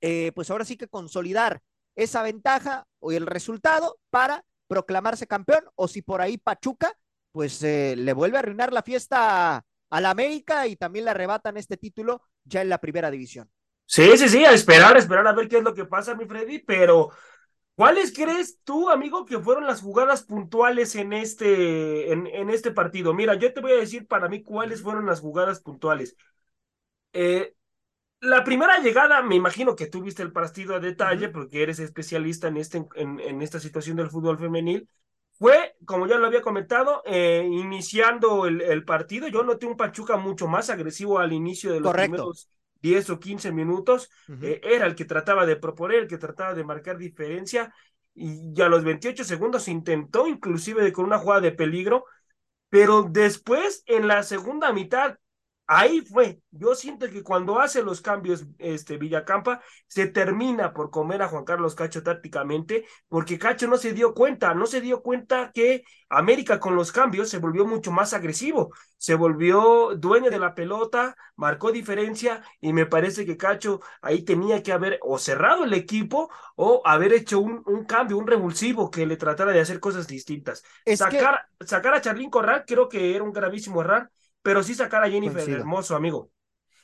eh, 0.00 0.32
pues 0.34 0.50
ahora 0.50 0.64
sí 0.64 0.76
que 0.76 0.88
consolidar 0.88 1.62
esa 1.96 2.22
ventaja 2.22 2.86
o 3.00 3.12
el 3.12 3.26
resultado 3.26 3.98
para 4.10 4.44
proclamarse 4.68 5.26
campeón 5.26 5.64
o 5.74 5.88
si 5.88 6.02
por 6.02 6.20
ahí 6.20 6.38
Pachuca 6.38 6.92
pues 7.32 7.62
eh, 7.62 7.94
le 7.96 8.12
vuelve 8.12 8.36
a 8.38 8.40
arruinar 8.40 8.72
la 8.72 8.82
fiesta 8.82 9.64
a 9.90 10.00
la 10.00 10.10
América 10.10 10.66
y 10.66 10.76
también 10.76 11.04
le 11.04 11.10
arrebatan 11.12 11.56
este 11.56 11.76
título 11.76 12.22
ya 12.44 12.62
en 12.62 12.68
la 12.68 12.78
primera 12.78 13.10
división. 13.10 13.50
Sí, 13.84 14.16
sí, 14.18 14.28
sí, 14.28 14.44
a 14.44 14.52
esperar, 14.52 14.96
a 14.96 14.98
esperar 14.98 15.26
a 15.26 15.32
ver 15.32 15.48
qué 15.48 15.58
es 15.58 15.62
lo 15.62 15.74
que 15.74 15.84
pasa, 15.84 16.14
mi 16.14 16.26
Freddy, 16.26 16.58
pero 16.58 17.10
¿cuáles 17.76 18.12
crees 18.14 18.60
tú, 18.64 18.90
amigo, 18.90 19.24
que 19.26 19.38
fueron 19.38 19.66
las 19.66 19.82
jugadas 19.82 20.24
puntuales 20.24 20.96
en 20.96 21.12
este, 21.12 22.12
en, 22.12 22.26
en 22.26 22.50
este 22.50 22.72
partido? 22.72 23.14
Mira, 23.14 23.34
yo 23.34 23.52
te 23.52 23.60
voy 23.60 23.72
a 23.72 23.76
decir 23.76 24.06
para 24.08 24.28
mí 24.28 24.42
cuáles 24.42 24.82
fueron 24.82 25.06
las 25.06 25.20
jugadas 25.20 25.60
puntuales. 25.60 26.16
Eh, 27.12 27.55
la 28.26 28.44
primera 28.44 28.78
llegada, 28.78 29.22
me 29.22 29.36
imagino 29.36 29.76
que 29.76 29.86
tú 29.86 30.02
viste 30.02 30.22
el 30.22 30.32
partido 30.32 30.74
a 30.74 30.80
detalle, 30.80 31.28
porque 31.28 31.62
eres 31.62 31.78
especialista 31.78 32.48
en, 32.48 32.56
este, 32.56 32.84
en, 32.94 33.20
en, 33.20 33.42
esta 33.42 33.60
situación 33.60 33.96
del 33.96 34.10
fútbol 34.10 34.38
femenil. 34.38 34.88
Fue, 35.32 35.76
como 35.84 36.06
ya 36.06 36.16
lo 36.16 36.26
había 36.26 36.42
comentado, 36.42 37.02
eh, 37.04 37.46
iniciando 37.48 38.46
el, 38.46 38.60
el, 38.62 38.84
partido. 38.84 39.28
Yo 39.28 39.42
noté 39.42 39.66
un 39.66 39.76
Pachuca 39.76 40.16
mucho 40.16 40.48
más 40.48 40.70
agresivo 40.70 41.18
al 41.18 41.32
inicio 41.32 41.72
de 41.72 41.80
los 41.80 41.92
primeros 41.92 42.48
10 42.80 43.10
o 43.10 43.20
15 43.20 43.52
minutos. 43.52 44.10
Uh 44.28 44.32
-huh. 44.32 44.44
eh, 44.44 44.60
era 44.62 44.86
el 44.86 44.94
que 44.94 45.04
trataba 45.04 45.46
de 45.46 45.56
proponer, 45.56 46.00
el 46.00 46.08
que 46.08 46.18
trataba 46.18 46.54
de 46.54 46.64
marcar 46.64 46.96
diferencia. 46.98 47.72
Y 48.14 48.60
a 48.60 48.68
los 48.68 48.82
28 48.82 49.24
segundos 49.24 49.68
intentó, 49.68 50.26
inclusive 50.26 50.90
con 50.92 51.04
una 51.04 51.18
jugada 51.18 51.42
de 51.42 51.52
peligro. 51.52 52.06
Pero 52.70 53.02
después, 53.02 53.82
en 53.86 54.08
la 54.08 54.22
segunda 54.22 54.72
mitad, 54.72 55.18
Ahí 55.68 56.00
fue. 56.00 56.40
Yo 56.52 56.76
siento 56.76 57.10
que 57.10 57.24
cuando 57.24 57.58
hace 57.58 57.82
los 57.82 58.00
cambios 58.00 58.44
este 58.58 58.98
Villacampa 58.98 59.60
se 59.88 60.06
termina 60.06 60.72
por 60.72 60.90
comer 60.90 61.22
a 61.22 61.28
Juan 61.28 61.44
Carlos 61.44 61.74
Cacho 61.74 62.04
tácticamente 62.04 62.86
porque 63.08 63.36
Cacho 63.36 63.66
no 63.66 63.76
se 63.76 63.92
dio 63.92 64.14
cuenta, 64.14 64.54
no 64.54 64.66
se 64.66 64.80
dio 64.80 65.02
cuenta 65.02 65.50
que 65.52 65.82
América 66.08 66.60
con 66.60 66.76
los 66.76 66.92
cambios 66.92 67.28
se 67.28 67.38
volvió 67.38 67.66
mucho 67.66 67.90
más 67.90 68.12
agresivo, 68.14 68.72
se 68.96 69.16
volvió 69.16 69.96
dueño 69.96 70.30
de 70.30 70.38
la 70.38 70.54
pelota, 70.54 71.16
marcó 71.34 71.72
diferencia 71.72 72.44
y 72.60 72.72
me 72.72 72.86
parece 72.86 73.26
que 73.26 73.36
Cacho 73.36 73.80
ahí 74.02 74.22
tenía 74.22 74.62
que 74.62 74.72
haber 74.72 75.00
o 75.02 75.18
cerrado 75.18 75.64
el 75.64 75.72
equipo 75.74 76.30
o 76.54 76.80
haber 76.84 77.12
hecho 77.12 77.40
un, 77.40 77.62
un 77.66 77.84
cambio, 77.86 78.18
un 78.18 78.28
revulsivo 78.28 78.88
que 78.88 79.04
le 79.04 79.16
tratara 79.16 79.50
de 79.50 79.60
hacer 79.60 79.80
cosas 79.80 80.06
distintas. 80.06 80.62
Es 80.84 81.00
sacar, 81.00 81.48
que... 81.58 81.66
sacar 81.66 81.92
a 81.94 82.00
Charlín 82.00 82.30
Corral 82.30 82.62
creo 82.64 82.88
que 82.88 83.16
era 83.16 83.24
un 83.24 83.32
gravísimo 83.32 83.80
error 83.80 84.08
pero 84.46 84.62
sí 84.62 84.76
sacar 84.76 85.02
a 85.02 85.10
Jennifer 85.10 85.42
Coincido. 85.42 85.58
hermoso, 85.58 85.96
amigo. 85.96 86.30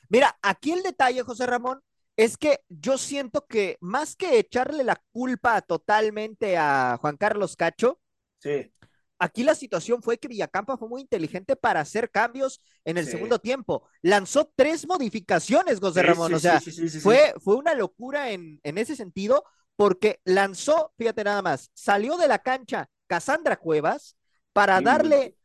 Mira, 0.09 0.37
aquí 0.41 0.73
el 0.73 0.83
detalle, 0.83 1.21
José 1.21 1.45
Ramón, 1.45 1.81
es 2.17 2.35
que 2.35 2.59
yo 2.67 2.97
siento 2.97 3.45
que 3.47 3.77
más 3.79 4.17
que 4.17 4.37
echarle 4.37 4.83
la 4.83 5.01
culpa 5.13 5.61
totalmente 5.61 6.57
a 6.57 6.97
Juan 6.99 7.15
Carlos 7.15 7.55
Cacho, 7.55 8.01
sí. 8.39 8.69
aquí 9.17 9.45
la 9.45 9.55
situación 9.55 10.03
fue 10.03 10.17
que 10.17 10.27
Villacampa 10.27 10.75
fue 10.75 10.89
muy 10.89 10.99
inteligente 11.03 11.55
para 11.55 11.79
hacer 11.79 12.11
cambios 12.11 12.61
en 12.83 12.97
el 12.97 13.05
sí. 13.05 13.11
segundo 13.11 13.39
tiempo. 13.39 13.87
Lanzó 14.01 14.51
tres 14.57 14.85
modificaciones, 14.85 15.79
José 15.79 16.01
sí, 16.01 16.07
Ramón, 16.07 16.33
o 16.33 16.39
sea, 16.39 16.59
fue, 17.01 17.33
fue 17.39 17.55
una 17.55 17.75
locura 17.75 18.31
en, 18.31 18.59
en 18.63 18.77
ese 18.77 18.97
sentido, 18.97 19.45
porque 19.77 20.19
lanzó, 20.25 20.91
fíjate 20.97 21.23
nada 21.23 21.41
más, 21.41 21.71
salió 21.73 22.17
de 22.17 22.27
la 22.27 22.39
cancha 22.39 22.89
Cassandra 23.07 23.55
Cuevas 23.55 24.17
para 24.51 24.81
darle, 24.81 25.37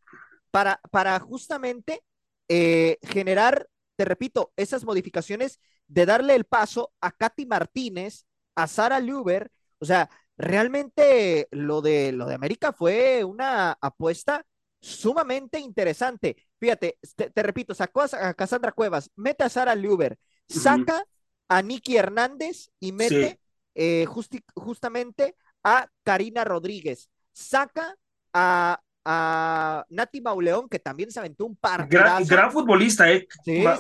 para, 0.51 0.81
para 0.91 1.21
justamente 1.21 2.03
eh, 2.49 2.99
generar, 3.02 3.69
te 3.97 4.05
repito, 4.05 4.52
esas 4.57 4.85
modificaciones 4.85 5.61
de 5.87 6.07
darle 6.07 6.35
el 6.35 6.45
paso 6.45 6.93
a 7.00 7.12
Katy 7.12 7.47
Martínez, 7.47 8.26
a 8.55 8.67
Sara 8.67 9.00
Luber, 9.00 9.50
o 9.78 9.85
sea, 9.85 10.11
realmente 10.37 11.49
lo 11.50 11.81
de, 11.81 12.12
lo 12.12 12.26
de 12.26 12.35
América 12.35 12.73
fue 12.73 13.25
una 13.25 13.73
apuesta 13.81 14.45
sumamente 14.81 15.59
interesante. 15.59 16.37
Fíjate, 16.59 16.99
te, 17.17 17.31
te 17.31 17.43
repito, 17.43 17.75
sacó 17.75 18.02
a, 18.02 18.28
a, 18.28 18.35
Cassandra 18.35 18.73
Cuevas, 18.73 19.11
mete 19.17 19.45
a 19.45 19.49
Sara 19.49 19.75
Luber, 19.75 20.19
saca 20.49 20.97
uh 20.97 20.99
-huh. 20.99 21.07
a 21.49 21.62
Nicky 21.62 21.97
Hernández 21.97 22.71
y 22.81 22.93
mete 22.93 23.31
sí. 23.31 23.38
eh, 23.75 24.07
justi 24.07 24.43
justamente 24.55 25.37
a 25.64 25.88
Karina 26.05 26.45
Rodríguez, 26.45 27.11
saca 27.33 27.97
a 28.33 28.81
a 29.05 29.85
Nati 29.88 30.21
Mauleón, 30.21 30.69
que 30.69 30.78
también 30.78 31.11
se 31.11 31.19
aventó 31.19 31.47
un 31.47 31.57
par. 31.57 31.88
Gran, 31.88 32.25
gran 32.25 32.52
futbolista, 32.52 33.11
¿eh? 33.11 33.26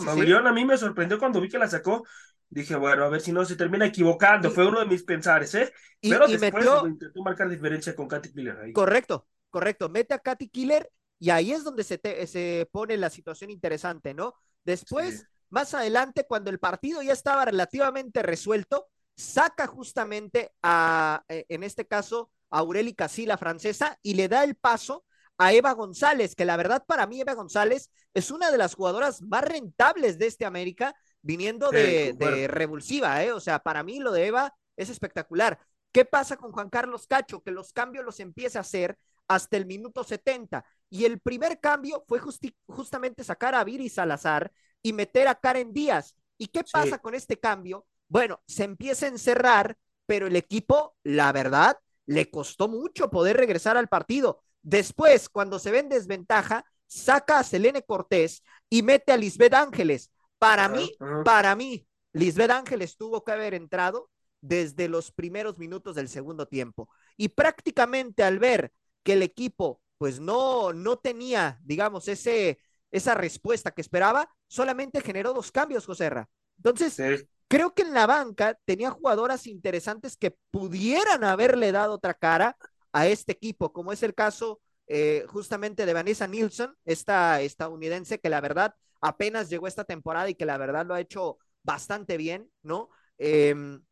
Mauleón 0.02 0.46
a 0.46 0.52
mí 0.52 0.64
me 0.64 0.78
sorprendió 0.78 1.18
cuando 1.18 1.40
vi 1.40 1.48
que 1.48 1.58
la 1.58 1.68
sacó. 1.68 2.04
Dije, 2.50 2.76
bueno, 2.76 3.04
a 3.04 3.08
ver 3.08 3.20
si 3.20 3.30
no 3.30 3.44
se 3.44 3.56
termina 3.56 3.84
equivocando. 3.84 4.50
Fue 4.50 4.66
uno 4.66 4.80
de 4.80 4.86
mis 4.86 5.02
pensares, 5.02 5.54
¿eh? 5.54 5.72
Pero 6.00 6.26
después 6.26 6.66
intentó 6.86 7.22
marcar 7.22 7.48
diferencia 7.48 7.94
con 7.94 8.08
Katy 8.08 8.32
Killer. 8.32 8.58
Ahí. 8.58 8.72
Correcto, 8.72 9.26
correcto. 9.50 9.88
Mete 9.88 10.14
a 10.14 10.18
Katy 10.18 10.48
Killer 10.48 10.90
y 11.18 11.30
ahí 11.30 11.52
es 11.52 11.64
donde 11.64 11.84
se, 11.84 12.00
se 12.26 12.68
pone 12.72 12.96
la 12.96 13.10
situación 13.10 13.50
interesante, 13.50 14.14
¿no? 14.14 14.34
Después, 14.64 15.26
más 15.50 15.74
adelante, 15.74 16.24
cuando 16.26 16.50
el 16.50 16.58
partido 16.58 17.02
ya 17.02 17.12
estaba 17.12 17.44
relativamente 17.44 18.22
resuelto, 18.22 18.86
saca 19.14 19.66
justamente 19.66 20.52
a, 20.62 21.24
eh, 21.28 21.44
en 21.48 21.64
este 21.64 21.86
caso, 21.86 22.30
a 22.50 22.60
Aureli 22.60 22.94
Casí, 22.94 23.26
la 23.26 23.36
francesa, 23.36 23.98
y 24.02 24.14
le 24.14 24.28
da 24.28 24.44
el 24.44 24.54
paso 24.54 25.04
a 25.38 25.52
Eva 25.52 25.72
González, 25.72 26.34
que 26.34 26.44
la 26.44 26.56
verdad 26.56 26.84
para 26.86 27.06
mí 27.06 27.20
Eva 27.20 27.34
González 27.34 27.90
es 28.12 28.30
una 28.30 28.50
de 28.50 28.58
las 28.58 28.74
jugadoras 28.74 29.22
más 29.22 29.44
rentables 29.44 30.18
de 30.18 30.26
este 30.26 30.44
América, 30.44 30.94
viniendo 31.22 31.70
de, 31.70 32.12
de, 32.12 32.48
revulsiva, 32.48 33.22
¿eh? 33.22 33.32
O 33.32 33.40
sea, 33.40 33.60
para 33.60 33.82
mí 33.82 34.00
lo 34.00 34.12
de 34.12 34.26
Eva 34.26 34.54
es 34.76 34.90
espectacular. 34.90 35.58
¿Qué 35.92 36.04
pasa 36.04 36.36
con 36.36 36.52
Juan 36.52 36.68
Carlos 36.68 37.06
Cacho? 37.06 37.42
Que 37.42 37.50
los 37.50 37.72
cambios 37.72 38.04
los 38.04 38.20
empieza 38.20 38.58
a 38.58 38.62
hacer 38.62 38.98
hasta 39.28 39.56
el 39.56 39.66
minuto 39.66 40.02
70. 40.02 40.64
Y 40.90 41.04
el 41.04 41.20
primer 41.20 41.60
cambio 41.60 42.04
fue 42.06 42.20
justamente 42.66 43.22
sacar 43.22 43.54
a 43.54 43.64
Viri 43.64 43.88
Salazar 43.88 44.50
y 44.82 44.92
meter 44.92 45.28
a 45.28 45.34
Karen 45.34 45.72
Díaz. 45.72 46.14
¿Y 46.36 46.48
qué 46.48 46.64
pasa 46.70 46.98
con 46.98 47.14
este 47.14 47.38
cambio? 47.38 47.86
Bueno, 48.08 48.40
se 48.46 48.64
empieza 48.64 49.06
a 49.06 49.10
encerrar, 49.10 49.76
pero 50.06 50.26
el 50.26 50.36
equipo, 50.36 50.96
la 51.02 51.30
verdad, 51.32 51.78
le 52.06 52.30
costó 52.30 52.68
mucho 52.68 53.10
poder 53.10 53.36
regresar 53.36 53.76
al 53.76 53.88
partido. 53.88 54.40
Después, 54.62 55.28
cuando 55.28 55.58
se 55.58 55.70
ve 55.70 55.80
en 55.80 55.88
desventaja, 55.88 56.64
saca 56.86 57.38
a 57.38 57.44
Selene 57.44 57.82
Cortés 57.82 58.42
y 58.68 58.82
mete 58.82 59.12
a 59.12 59.16
Lisbeth 59.16 59.54
Ángeles. 59.54 60.10
Para 60.38 60.68
mí, 60.68 60.92
para 61.24 61.54
mí, 61.54 61.86
Lisbeth 62.12 62.50
Ángeles 62.50 62.96
tuvo 62.96 63.24
que 63.24 63.32
haber 63.32 63.54
entrado 63.54 64.10
desde 64.40 64.88
los 64.88 65.10
primeros 65.10 65.58
minutos 65.58 65.96
del 65.96 66.08
segundo 66.08 66.46
tiempo. 66.46 66.88
Y 67.16 67.28
prácticamente 67.28 68.22
al 68.22 68.38
ver 68.38 68.72
que 69.02 69.14
el 69.14 69.22
equipo 69.22 69.80
pues 69.98 70.20
no, 70.20 70.72
no 70.72 70.96
tenía, 70.96 71.58
digamos, 71.64 72.08
ese, 72.08 72.60
esa 72.90 73.14
respuesta 73.14 73.72
que 73.72 73.80
esperaba, 73.80 74.32
solamente 74.46 75.00
generó 75.00 75.34
dos 75.34 75.50
cambios, 75.50 75.84
Joserra. 75.84 76.28
Entonces, 76.56 77.26
creo 77.48 77.74
que 77.74 77.82
en 77.82 77.94
la 77.94 78.06
banca 78.06 78.58
tenía 78.64 78.90
jugadoras 78.90 79.46
interesantes 79.46 80.16
que 80.16 80.36
pudieran 80.50 81.24
haberle 81.24 81.72
dado 81.72 81.94
otra 81.94 82.14
cara 82.14 82.56
a 82.98 83.06
este 83.06 83.32
equipo, 83.32 83.72
como 83.72 83.92
es 83.92 84.02
el 84.02 84.14
caso 84.14 84.60
eh, 84.86 85.24
justamente 85.28 85.86
de 85.86 85.92
Vanessa 85.92 86.26
Nilsson, 86.26 86.74
esta 86.84 87.40
estadounidense 87.42 88.18
que 88.20 88.28
la 88.28 88.40
verdad 88.40 88.74
apenas 89.00 89.48
llegó 89.48 89.66
esta 89.66 89.84
temporada 89.84 90.28
y 90.30 90.34
que 90.34 90.46
la 90.46 90.58
verdad 90.58 90.86
lo 90.86 90.94
ha 90.94 91.00
hecho 91.00 91.38
bastante 91.62 92.16
bien, 92.16 92.50
¿no? 92.62 92.90
Em, 93.18 93.82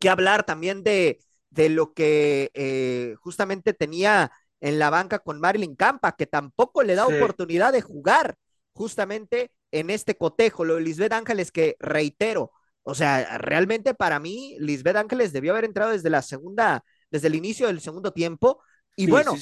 que 0.00 0.08
hablar 0.08 0.44
también 0.44 0.82
de, 0.82 1.20
de 1.50 1.68
lo 1.68 1.94
que 1.94 2.50
eh, 2.54 3.14
justamente 3.20 3.72
tenía 3.72 4.32
en 4.60 4.78
la 4.78 4.90
banca 4.90 5.20
con 5.20 5.40
Marilyn 5.40 5.76
Campa, 5.76 6.16
que 6.16 6.26
tampoco 6.26 6.82
le 6.82 6.94
da 6.94 7.06
oportunidad 7.06 7.72
de 7.72 7.82
jugar 7.82 8.36
justamente 8.72 9.52
en 9.70 9.90
este 9.90 10.16
cotejo. 10.16 10.64
Lo 10.64 10.76
de 10.76 10.80
Lisbeth 10.82 11.12
Ángeles, 11.12 11.52
que 11.52 11.76
reitero, 11.78 12.52
o 12.82 12.94
sea, 12.94 13.38
realmente 13.38 13.94
para 13.94 14.20
mí, 14.20 14.56
Lisbeth 14.60 14.96
Ángeles 14.96 15.32
debió 15.32 15.52
haber 15.52 15.64
entrado 15.64 15.92
desde 15.92 16.10
la 16.10 16.22
segunda, 16.22 16.84
desde 17.16 17.28
el 17.28 17.34
inicio 17.34 17.66
del 17.66 17.80
segundo 17.80 18.12
tiempo. 18.12 18.62
Y 18.94 19.08
bueno, 19.08 19.34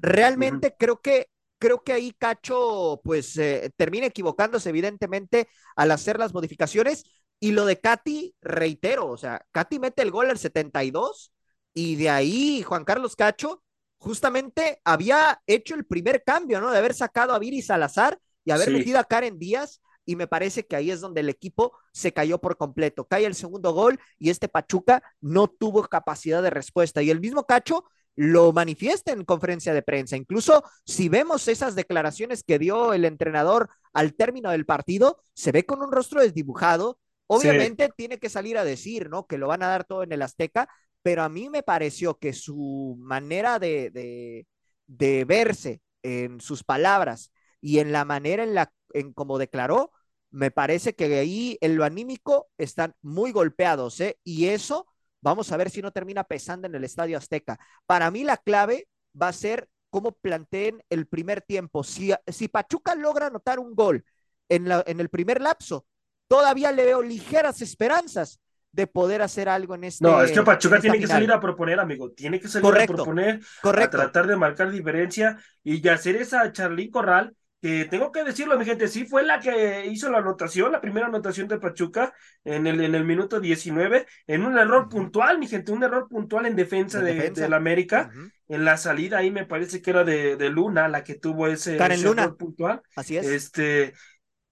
realmente 0.00 0.74
creo 0.78 1.00
que 1.00 1.28
creo 1.58 1.82
que 1.82 1.92
ahí 1.92 2.12
Cacho 2.16 3.00
pues 3.02 3.36
eh, 3.36 3.70
termina 3.76 4.06
equivocándose 4.06 4.68
evidentemente 4.68 5.48
al 5.76 5.90
hacer 5.90 6.18
las 6.18 6.32
modificaciones 6.32 7.04
y 7.40 7.52
lo 7.52 7.66
de 7.66 7.80
Katy, 7.80 8.34
reitero, 8.40 9.08
o 9.08 9.16
sea, 9.16 9.44
Katy 9.52 9.78
mete 9.78 10.02
el 10.02 10.10
gol 10.10 10.30
al 10.30 10.38
72 10.38 11.32
y 11.74 11.96
de 11.96 12.10
ahí 12.10 12.62
Juan 12.62 12.84
Carlos 12.84 13.16
Cacho 13.16 13.62
justamente 13.98 14.80
había 14.84 15.40
hecho 15.46 15.74
el 15.74 15.84
primer 15.84 16.22
cambio, 16.24 16.60
¿no? 16.60 16.70
De 16.70 16.78
haber 16.78 16.94
sacado 16.94 17.34
a 17.34 17.38
Viri 17.38 17.62
Salazar 17.62 18.18
y 18.44 18.50
haber 18.50 18.70
metido 18.70 18.98
a 18.98 19.04
Karen 19.04 19.38
Díaz 19.38 19.80
y 20.08 20.16
me 20.16 20.26
parece 20.26 20.66
que 20.66 20.74
ahí 20.74 20.90
es 20.90 21.02
donde 21.02 21.20
el 21.20 21.28
equipo 21.28 21.76
se 21.92 22.14
cayó 22.14 22.38
por 22.38 22.56
completo. 22.56 23.06
Cae 23.06 23.26
el 23.26 23.34
segundo 23.34 23.74
gol 23.74 24.00
y 24.18 24.30
este 24.30 24.48
Pachuca 24.48 25.02
no 25.20 25.48
tuvo 25.48 25.82
capacidad 25.82 26.42
de 26.42 26.48
respuesta. 26.48 27.02
Y 27.02 27.10
el 27.10 27.20
mismo 27.20 27.44
Cacho 27.44 27.84
lo 28.16 28.50
manifiesta 28.54 29.12
en 29.12 29.26
conferencia 29.26 29.74
de 29.74 29.82
prensa. 29.82 30.16
Incluso 30.16 30.64
si 30.86 31.10
vemos 31.10 31.46
esas 31.46 31.74
declaraciones 31.74 32.42
que 32.42 32.58
dio 32.58 32.94
el 32.94 33.04
entrenador 33.04 33.68
al 33.92 34.14
término 34.14 34.50
del 34.50 34.64
partido, 34.64 35.22
se 35.34 35.52
ve 35.52 35.66
con 35.66 35.82
un 35.82 35.92
rostro 35.92 36.22
desdibujado. 36.22 36.98
Obviamente 37.26 37.90
tiene 37.94 38.18
que 38.18 38.30
salir 38.30 38.56
a 38.56 38.64
decir, 38.64 39.10
¿no? 39.10 39.26
Que 39.26 39.36
lo 39.36 39.46
van 39.46 39.62
a 39.62 39.68
dar 39.68 39.84
todo 39.84 40.04
en 40.04 40.12
el 40.12 40.22
Azteca, 40.22 40.70
pero 41.02 41.22
a 41.22 41.28
mí 41.28 41.50
me 41.50 41.62
pareció 41.62 42.16
que 42.16 42.32
su 42.32 42.96
manera 42.98 43.58
de, 43.58 44.46
de, 44.86 45.24
verse 45.26 45.82
en 46.02 46.40
sus 46.40 46.64
palabras 46.64 47.30
y 47.60 47.80
en 47.80 47.92
la 47.92 48.06
manera 48.06 48.42
en 48.42 48.54
la 48.54 48.72
en 48.94 49.12
como 49.12 49.38
declaró, 49.38 49.92
me 50.30 50.50
parece 50.50 50.94
que 50.94 51.18
ahí 51.18 51.58
en 51.60 51.76
lo 51.76 51.84
anímico 51.84 52.48
están 52.58 52.94
muy 53.02 53.32
golpeados, 53.32 54.00
¿eh? 54.00 54.18
Y 54.24 54.46
eso 54.46 54.86
Vamos 55.20 55.50
a 55.50 55.56
ver 55.56 55.70
si 55.70 55.82
no 55.82 55.92
termina 55.92 56.24
pesando 56.24 56.66
en 56.66 56.74
el 56.74 56.84
Estadio 56.84 57.18
Azteca. 57.18 57.58
Para 57.86 58.10
mí 58.10 58.24
la 58.24 58.36
clave 58.36 58.88
va 59.20 59.28
a 59.28 59.32
ser 59.32 59.68
cómo 59.90 60.12
planteen 60.12 60.82
el 60.90 61.06
primer 61.06 61.42
tiempo. 61.42 61.82
Si, 61.82 62.12
si 62.26 62.48
Pachuca 62.48 62.94
logra 62.94 63.26
anotar 63.26 63.58
un 63.58 63.74
gol 63.74 64.04
en, 64.48 64.68
la, 64.68 64.84
en 64.86 65.00
el 65.00 65.08
primer 65.08 65.40
lapso, 65.40 65.86
todavía 66.28 66.72
le 66.72 66.84
veo 66.84 67.02
ligeras 67.02 67.62
esperanzas 67.62 68.40
de 68.70 68.86
poder 68.86 69.22
hacer 69.22 69.48
algo 69.48 69.74
en 69.74 69.84
este. 69.84 70.04
No, 70.04 70.22
es 70.22 70.30
que 70.30 70.42
Pachuca 70.42 70.78
tiene 70.78 71.00
que 71.00 71.06
salir 71.06 71.32
a 71.32 71.40
proponer, 71.40 71.80
amigo. 71.80 72.12
Tiene 72.12 72.38
que 72.38 72.46
salir 72.46 72.82
a 72.82 72.86
proponer, 72.86 73.40
a 73.62 73.90
tratar 73.90 74.26
de 74.26 74.36
marcar 74.36 74.70
diferencia 74.70 75.36
y 75.64 75.80
ya 75.80 75.94
hacer 75.94 76.16
esa 76.16 76.52
Charly 76.52 76.90
Corral 76.90 77.34
que 77.60 77.86
tengo 77.86 78.12
que 78.12 78.24
decirlo, 78.24 78.58
mi 78.58 78.64
gente, 78.64 78.88
sí 78.88 79.04
fue 79.04 79.24
la 79.24 79.40
que 79.40 79.86
hizo 79.86 80.10
la 80.10 80.18
anotación, 80.18 80.70
la 80.70 80.80
primera 80.80 81.06
anotación 81.06 81.48
de 81.48 81.58
Pachuca 81.58 82.14
en 82.44 82.66
el, 82.66 82.80
en 82.82 82.94
el 82.94 83.04
minuto 83.04 83.40
19, 83.40 84.06
en 84.26 84.44
un 84.44 84.56
error 84.58 84.88
puntual, 84.88 85.38
mi 85.38 85.48
gente, 85.48 85.72
un 85.72 85.82
error 85.82 86.08
puntual 86.08 86.46
en 86.46 86.56
defensa 86.56 87.00
de, 87.00 87.48
la 87.48 87.56
América. 87.56 88.10
En 88.46 88.64
la 88.64 88.76
salida 88.76 89.18
ahí 89.18 89.30
me 89.30 89.44
parece 89.44 89.82
que 89.82 89.90
era 89.90 90.04
de, 90.04 90.36
de 90.36 90.48
Luna 90.50 90.88
la 90.88 91.04
que 91.04 91.16
tuvo 91.16 91.48
ese, 91.48 91.76
error 91.76 92.36
puntual. 92.36 92.80
Así 92.96 93.16
es. 93.16 93.26
Este, 93.26 93.92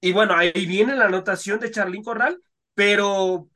y 0.00 0.12
bueno, 0.12 0.34
ahí 0.34 0.52
viene 0.66 0.96
la 0.96 1.06
anotación 1.06 1.60
de 1.60 1.70
Charlín 1.70 2.02
Corral, 2.02 2.40
pero 2.74 3.48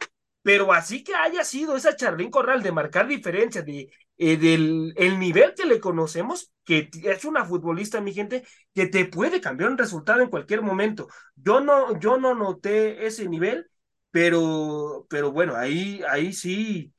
pero 0.43 0.73
así 0.73 1.05
que 1.05 1.15
haya 1.15 1.45
sido 1.45 1.77
esa 1.77 1.97
Charlín 1.97 2.31
Corral 2.31 2.63
de 2.63 2.73
marcar 2.73 3.07
diferencia, 3.07 3.63
de 3.63 3.91
eh, 4.23 4.37
del 4.37 4.93
el 4.97 5.19
nivel 5.19 5.55
que 5.57 5.65
le 5.65 5.81
conocemos, 5.81 6.53
que 6.65 6.91
es 7.05 7.25
una 7.25 7.47
futbolista, 7.47 8.01
mi 8.03 8.13
gente, 8.13 8.45
que 8.75 8.87
te 8.87 9.07
puede 9.07 9.41
cambiar 9.41 9.71
un 9.71 9.79
resultado 9.79 10.21
en 10.21 10.29
cualquier 10.31 10.61
momento. 10.63 11.09
Yo 11.37 11.61
no, 11.61 11.99
yo 11.99 12.19
no 12.19 12.35
noté 12.35 13.07
ese 13.07 13.29
nivel, 13.29 13.71
pero, 14.11 15.07
pero 15.09 15.33
bueno, 15.33 15.57
ahí, 15.57 16.03
ahí 16.09 16.33
sí. 16.35 16.93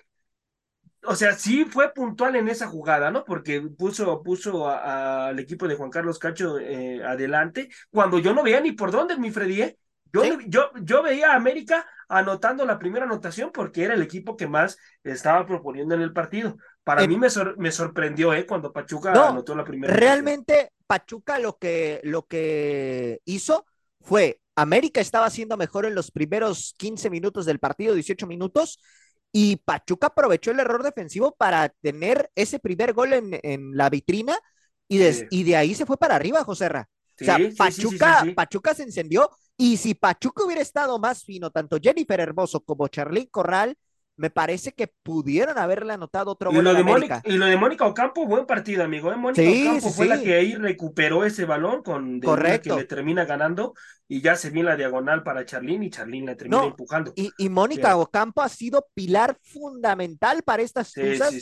O 1.04 1.16
sea, 1.16 1.34
sí 1.34 1.66
fue 1.66 1.94
puntual 1.94 2.36
en 2.36 2.48
esa 2.48 2.68
jugada, 2.68 3.10
¿no? 3.10 3.26
Porque 3.26 3.60
puso, 3.62 4.22
puso 4.22 4.70
al 4.70 5.40
equipo 5.40 5.68
de 5.68 5.76
Juan 5.76 5.90
Carlos 5.90 6.20
Cacho 6.20 6.60
eh, 6.60 7.04
adelante, 7.04 7.70
cuando 7.90 8.20
yo 8.20 8.34
no 8.34 8.44
veía 8.44 8.62
ni 8.62 8.74
por 8.74 8.92
dónde, 8.92 9.18
mi 9.18 9.32
Freddy, 9.32 9.62
¿eh? 9.64 9.78
Yo, 10.14 10.24
yo, 10.48 10.72
yo 10.84 11.02
veía 11.02 11.32
a 11.32 11.36
América 11.36 11.88
anotando 12.10 12.66
la 12.66 12.78
primera 12.78 13.06
anotación 13.06 13.52
porque 13.54 13.84
era 13.86 13.94
el 13.94 14.02
equipo 14.02 14.36
que 14.36 14.46
más 14.48 14.78
estaba 15.04 15.46
proponiendo 15.48 15.96
en 15.96 16.02
el 16.02 16.14
partido. 16.14 16.58
Para 16.84 17.06
mí 17.06 17.18
me, 17.18 17.28
me, 17.58 17.72
sorprendió 17.72 18.34
¿eh? 18.34 18.46
cuando 18.46 18.74
Pachuca 18.74 19.12
anotó 19.12 19.56
la 19.56 19.64
primera. 19.64 19.94
Realmente 19.94 20.72
Pachuca 20.88 21.38
lo 21.40 21.58
que, 21.58 22.02
lo 22.04 22.26
que 22.26 23.20
hizo 23.26 23.66
fue, 24.02 24.40
América 24.56 25.00
estaba 25.00 25.28
haciendo 25.28 25.58
mejor 25.58 25.86
en 25.86 25.96
los 25.96 26.12
primeros 26.12 26.74
15 26.78 27.10
minutos 27.10 27.46
del 27.46 27.60
partido, 27.60 27.94
18 27.94 28.26
minutos, 28.26 28.80
y 29.32 29.58
Pachuca 29.58 30.08
aprovechó 30.08 30.52
el 30.52 30.60
error 30.60 30.84
defensivo 30.84 31.36
para 31.38 31.70
tener 31.70 32.30
ese 32.36 32.60
primer 32.60 32.94
gol 32.94 33.14
en, 33.14 33.40
en 33.44 33.78
la 33.78 33.90
vitrina 33.90 34.38
y 34.88 34.98
de, 34.98 35.28
y 35.30 35.44
de 35.44 35.56
ahí 35.56 35.74
se 35.74 35.86
fue 35.86 35.98
para 35.98 36.16
arriba, 36.16 36.44
Joserra. 36.44 36.90
o 37.22 37.24
sea, 37.24 37.38
Pachuca, 37.58 38.26
Pachuca 38.36 38.74
se 38.74 38.84
encendió 38.84 39.30
y 39.56 39.78
si 39.78 39.94
Pachuca 39.94 40.44
hubiera 40.44 40.62
estado 40.62 41.00
más 41.00 41.24
fino, 41.24 41.50
tanto 41.50 41.78
Jennifer 41.82 42.20
Hermoso 42.20 42.60
como 42.60 42.90
Charlín 42.90 43.28
Corral, 43.32 43.78
me 44.18 44.30
parece 44.30 44.72
que 44.74 44.88
pudieron 44.88 45.58
haberle 45.58 45.94
anotado 45.94 46.32
otro 46.32 46.52
gol. 46.52 46.60
Y 46.60 46.64
lo, 46.64 46.74
de 46.74 46.84
Mónica, 46.84 47.22
y 47.26 47.38
lo 47.38 47.46
de 47.46 47.58
Mónica 47.58 47.86
Ocampo, 47.86 48.26
buen 48.26 48.46
partido, 48.46 48.84
amigo. 48.84 49.12
¿eh? 49.12 49.16
Mónica 49.16 49.42
Ocampo 49.42 49.90
fue 49.90 50.08
la 50.08 50.20
que 50.20 50.36
ahí 50.36 50.56
recuperó 50.56 51.26
ese 51.26 51.46
balón 51.46 51.82
con 51.82 52.20
Correcto. 52.20 52.76
que 52.76 52.82
le 52.82 52.88
termina 52.88 53.26
ganando 53.26 53.74
y 54.08 54.22
ya 54.22 54.36
se 54.36 54.50
viene 54.50 54.70
la 54.70 54.76
diagonal 54.76 55.24
para 55.24 55.46
Charlín 55.46 55.84
y 55.84 55.90
Charlín 55.90 56.26
le 56.26 56.36
termina 56.36 56.66
empujando. 56.66 57.14
Y, 57.16 57.32
y 57.38 57.50
Mónica 57.50 57.96
Ocampo 57.98 58.42
ha 58.42 58.50
sido 58.50 58.88
pilar 58.94 59.38
fundamental 59.42 60.44
para 60.44 60.62
estas 60.62 60.94
cosas 60.94 61.34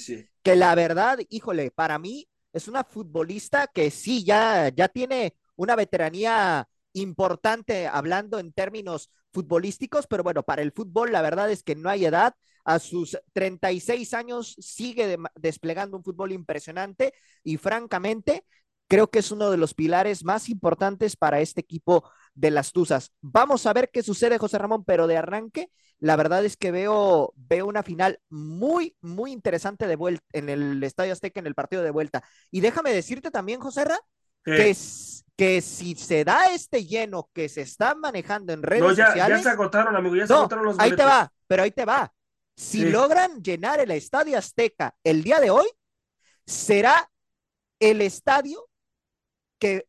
que 0.44 0.56
la 0.56 0.74
verdad, 0.76 1.20
híjole, 1.30 1.72
para 1.72 2.00
mí 2.00 2.28
es 2.54 2.68
una 2.68 2.84
futbolista 2.84 3.68
que 3.68 3.92
sí, 3.92 4.24
ya, 4.24 4.70
ya 4.70 4.88
tiene 4.88 5.36
una 5.56 5.76
veteranía 5.76 6.68
importante 6.94 7.88
hablando 7.88 8.40
en 8.40 8.54
términos 8.54 9.12
futbolísticos, 9.32 10.08
pero 10.08 10.24
bueno, 10.24 10.44
para 10.44 10.62
el 10.62 10.72
fútbol 10.72 11.12
la 11.12 11.22
verdad 11.22 11.52
es 11.52 11.64
que 11.64 11.76
no 11.76 11.90
hay 11.90 12.06
edad. 12.06 12.34
A 12.70 12.78
sus 12.78 13.18
36 13.34 14.14
años 14.14 14.56
sigue 14.60 15.18
desplegando 15.34 15.98
un 15.98 16.04
fútbol 16.04 16.32
impresionante 16.32 17.16
y 17.44 17.58
francamente 17.58 18.46
creo 18.88 19.10
que 19.10 19.18
es 19.20 19.32
uno 19.32 19.50
de 19.50 19.58
los 19.58 19.74
pilares 19.74 20.24
más 20.24 20.50
importantes 20.50 21.16
para 21.16 21.40
este 21.40 21.62
equipo 21.62 22.08
de 22.36 22.52
las 22.52 22.72
Tuzas. 22.72 23.12
Vamos 23.22 23.66
a 23.66 23.74
ver 23.74 23.90
qué 23.92 24.04
sucede, 24.04 24.38
José 24.38 24.60
Ramón, 24.60 24.84
pero 24.86 25.08
de 25.08 25.18
arranque, 25.18 25.72
la 25.98 26.16
verdad 26.16 26.46
es 26.46 26.58
que 26.58 26.70
veo, 26.70 27.34
veo 27.38 27.66
una 27.66 27.82
final 27.82 28.20
muy, 28.30 28.96
muy 29.02 29.32
interesante 29.32 29.88
de 29.88 29.96
vuelta 29.96 30.24
en 30.32 30.50
el 30.50 30.84
Estadio 30.84 31.14
Azteca, 31.14 31.40
en 31.40 31.48
el 31.48 31.56
partido 31.56 31.82
de 31.82 31.90
vuelta. 31.90 32.24
Y 32.52 32.62
déjame 32.62 32.94
decirte 32.94 33.32
también, 33.32 33.60
José 33.60 33.86
Ra, 33.86 34.00
que, 34.44 34.76
que 35.36 35.62
si 35.62 35.96
se 35.96 36.24
da 36.24 36.54
este 36.54 36.86
lleno 36.86 37.32
que 37.34 37.50
se 37.50 37.62
está 37.62 37.96
manejando 37.96 38.54
en 38.54 38.62
redes 38.62 38.84
no, 38.84 38.92
ya, 38.92 39.08
sociales. 39.08 39.38
Ya 39.40 39.44
se 39.44 39.50
agotaron, 39.50 39.96
amigo, 39.96 40.16
ya 40.16 40.28
se 40.28 40.34
agotaron 40.34 40.66
los 40.66 40.78
boletos. 40.78 40.92
Ahí 40.92 40.96
te 40.96 41.06
va, 41.06 41.34
pero 41.48 41.64
ahí 41.64 41.72
te 41.72 41.86
va. 41.86 42.14
Si 42.60 42.84
logran 42.84 43.42
llenar 43.42 43.80
el 43.80 43.90
Estadio 43.92 44.38
Azteca 44.38 44.94
el 45.06 45.24
día 45.24 45.40
de 45.40 45.50
hoy, 45.50 45.66
será 46.46 47.10
el 47.80 48.02
estadio 48.02 48.68
que 49.58 49.88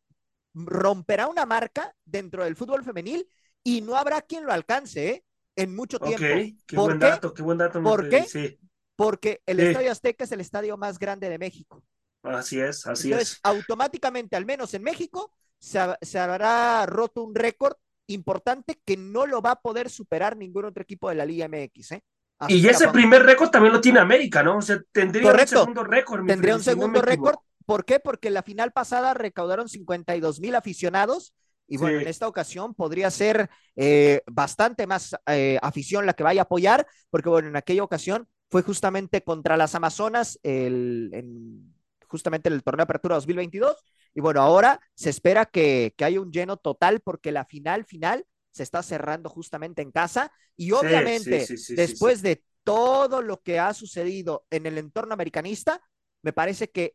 romperá 0.54 1.26
una 1.26 1.46
marca 1.46 1.92
dentro 2.04 2.44
del 2.44 2.54
fútbol 2.54 2.84
femenil 2.84 3.28
y 3.64 3.80
no 3.80 3.96
habrá 3.96 4.22
quien 4.22 4.44
lo 4.44 4.52
alcance 4.52 5.08
¿eh? 5.08 5.24
en 5.56 5.74
mucho 5.74 5.98
tiempo. 5.98 6.24
Okay, 6.24 6.58
qué 6.64 6.76
buen 6.76 7.00
dato, 7.00 7.34
qué 7.34 7.42
buen 7.42 7.58
dato. 7.58 7.82
¿Por 7.82 8.08
qué? 8.08 8.22
Sí. 8.22 8.56
Porque 8.94 9.42
el 9.46 9.58
Estadio 9.58 9.90
Azteca 9.90 10.22
es 10.22 10.30
el 10.30 10.40
estadio 10.40 10.76
más 10.76 11.00
grande 11.00 11.28
de 11.28 11.38
México. 11.38 11.82
Así 12.22 12.60
es, 12.60 12.86
así 12.86 13.08
Entonces, 13.08 13.32
es. 13.32 13.40
automáticamente, 13.42 14.36
al 14.36 14.46
menos 14.46 14.72
en 14.74 14.84
México, 14.84 15.34
se, 15.58 15.80
se 16.02 16.18
habrá 16.20 16.86
roto 16.86 17.24
un 17.24 17.34
récord 17.34 17.74
importante 18.06 18.80
que 18.84 18.96
no 18.96 19.26
lo 19.26 19.42
va 19.42 19.52
a 19.52 19.60
poder 19.60 19.90
superar 19.90 20.36
ningún 20.36 20.66
otro 20.66 20.84
equipo 20.84 21.08
de 21.08 21.16
la 21.16 21.26
Liga 21.26 21.48
MX. 21.48 21.92
¿eh? 21.92 22.04
Y 22.48 22.66
ese 22.66 22.88
primer 22.88 23.22
récord 23.22 23.50
también 23.50 23.72
lo 23.72 23.80
tiene 23.80 24.00
América, 24.00 24.42
¿no? 24.42 24.58
O 24.58 24.62
sea, 24.62 24.80
tendría 24.92 25.32
un 25.32 25.46
segundo 25.46 25.84
récord. 25.84 26.26
Tendría 26.26 26.56
un 26.56 26.62
segundo 26.62 27.02
récord. 27.02 27.36
¿Por 27.66 27.84
qué? 27.84 28.00
Porque 28.00 28.30
la 28.30 28.42
final 28.42 28.72
pasada 28.72 29.14
recaudaron 29.14 29.68
52 29.68 30.40
mil 30.40 30.54
aficionados 30.54 31.34
y 31.70 31.76
bueno, 31.76 32.00
en 32.00 32.08
esta 32.08 32.26
ocasión 32.26 32.74
podría 32.74 33.10
ser 33.12 33.48
eh, 33.76 34.22
bastante 34.26 34.88
más 34.88 35.14
eh, 35.26 35.56
afición 35.62 36.04
la 36.04 36.14
que 36.14 36.24
vaya 36.24 36.40
a 36.40 36.44
apoyar, 36.44 36.84
porque 37.10 37.28
bueno, 37.28 37.48
en 37.48 37.54
aquella 37.54 37.84
ocasión 37.84 38.26
fue 38.50 38.62
justamente 38.62 39.22
contra 39.22 39.56
las 39.56 39.76
Amazonas, 39.76 40.40
el, 40.42 41.10
en, 41.12 41.72
justamente 42.08 42.48
en 42.48 42.54
el 42.54 42.64
torneo 42.64 42.78
de 42.78 42.82
apertura 42.84 43.14
2022. 43.14 43.76
Y 44.14 44.20
bueno, 44.20 44.42
ahora 44.42 44.80
se 44.94 45.10
espera 45.10 45.46
que, 45.46 45.94
que 45.96 46.04
haya 46.04 46.20
un 46.20 46.32
lleno 46.32 46.56
total 46.56 47.00
porque 47.00 47.30
la 47.30 47.44
final 47.44 47.84
final 47.84 48.26
se 48.50 48.62
está 48.62 48.82
cerrando 48.82 49.28
justamente 49.28 49.82
en 49.82 49.90
casa 49.90 50.32
y 50.56 50.72
obviamente 50.72 51.46
después 51.70 52.22
de 52.22 52.42
todo 52.64 53.22
lo 53.22 53.40
que 53.40 53.58
ha 53.58 53.72
sucedido 53.74 54.44
en 54.50 54.66
el 54.66 54.78
entorno 54.78 55.14
americanista, 55.14 55.80
me 56.22 56.32
parece 56.32 56.70
que 56.70 56.94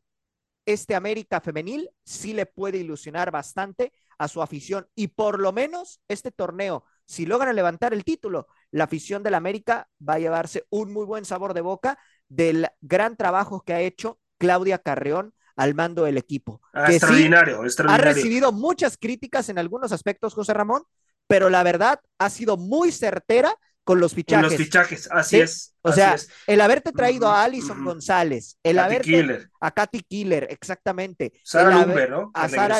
este 0.65 0.95
América 0.95 1.41
femenil 1.41 1.89
sí 2.03 2.33
le 2.33 2.45
puede 2.45 2.79
ilusionar 2.79 3.31
bastante 3.31 3.93
a 4.17 4.27
su 4.27 4.41
afición 4.41 4.87
y 4.95 5.09
por 5.09 5.39
lo 5.39 5.51
menos 5.53 6.01
este 6.07 6.31
torneo, 6.31 6.85
si 7.05 7.25
logran 7.25 7.55
levantar 7.55 7.93
el 7.93 8.03
título, 8.03 8.47
la 8.71 8.85
afición 8.85 9.21
del 9.23 9.35
América 9.35 9.87
va 10.07 10.15
a 10.15 10.19
llevarse 10.19 10.65
un 10.69 10.91
muy 10.91 11.05
buen 11.05 11.25
sabor 11.25 11.53
de 11.53 11.61
boca 11.61 11.99
del 12.27 12.67
gran 12.81 13.15
trabajo 13.15 13.61
que 13.61 13.73
ha 13.73 13.81
hecho 13.81 14.19
Claudia 14.37 14.79
Carreón 14.79 15.33
al 15.55 15.75
mando 15.75 16.03
del 16.03 16.17
equipo. 16.17 16.61
Ah, 16.73 16.91
extraordinario, 16.91 17.63
extraordinario. 17.63 18.11
Ha 18.11 18.13
recibido 18.13 18.51
muchas 18.51 18.97
críticas 18.97 19.49
en 19.49 19.57
algunos 19.57 19.91
aspectos, 19.91 20.33
José 20.33 20.53
Ramón, 20.53 20.83
pero 21.27 21.49
la 21.49 21.63
verdad 21.63 21.99
ha 22.17 22.29
sido 22.29 22.57
muy 22.57 22.91
certera 22.91 23.55
con 23.83 23.99
los 23.99 24.13
fichajes. 24.13 24.43
Con 24.43 24.51
los 24.51 24.61
fichajes, 24.61 25.09
así 25.11 25.39
es. 25.39 25.75
O 25.81 25.91
sea, 25.91 26.15
el 26.47 26.59
haberte 26.59 26.91
traído 26.91 27.29
a 27.29 27.43
Alison 27.43 27.85
González, 27.85 28.57
el 28.63 28.79
haberte 28.79 29.47
a 29.59 29.71
Katy 29.71 30.01
Killer, 30.01 30.47
exactamente. 30.49 31.33
Sara 31.43 31.85
¿no? 32.07 32.31
A 32.33 32.49
Sara, 32.49 32.79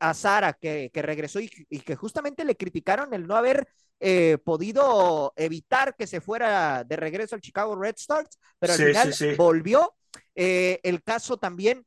a 0.00 0.14
Sara, 0.14 0.52
que, 0.52 0.90
que 0.92 1.02
regresó 1.02 1.38
y, 1.38 1.48
que 1.48 1.94
justamente 1.94 2.44
le 2.44 2.56
criticaron 2.56 3.14
el 3.14 3.26
no 3.26 3.36
haber 3.36 3.68
eh, 4.00 4.38
podido 4.44 5.32
evitar 5.36 5.94
que 5.94 6.08
se 6.08 6.20
fuera 6.20 6.82
de 6.82 6.96
regreso 6.96 7.36
al 7.36 7.40
Chicago 7.40 7.76
Red 7.76 7.94
Stars, 7.96 8.38
pero 8.58 8.72
al 8.72 8.78
final 8.78 9.14
volvió. 9.36 9.94
Eh, 10.34 10.80
el 10.82 11.02
caso 11.02 11.36
también 11.36 11.86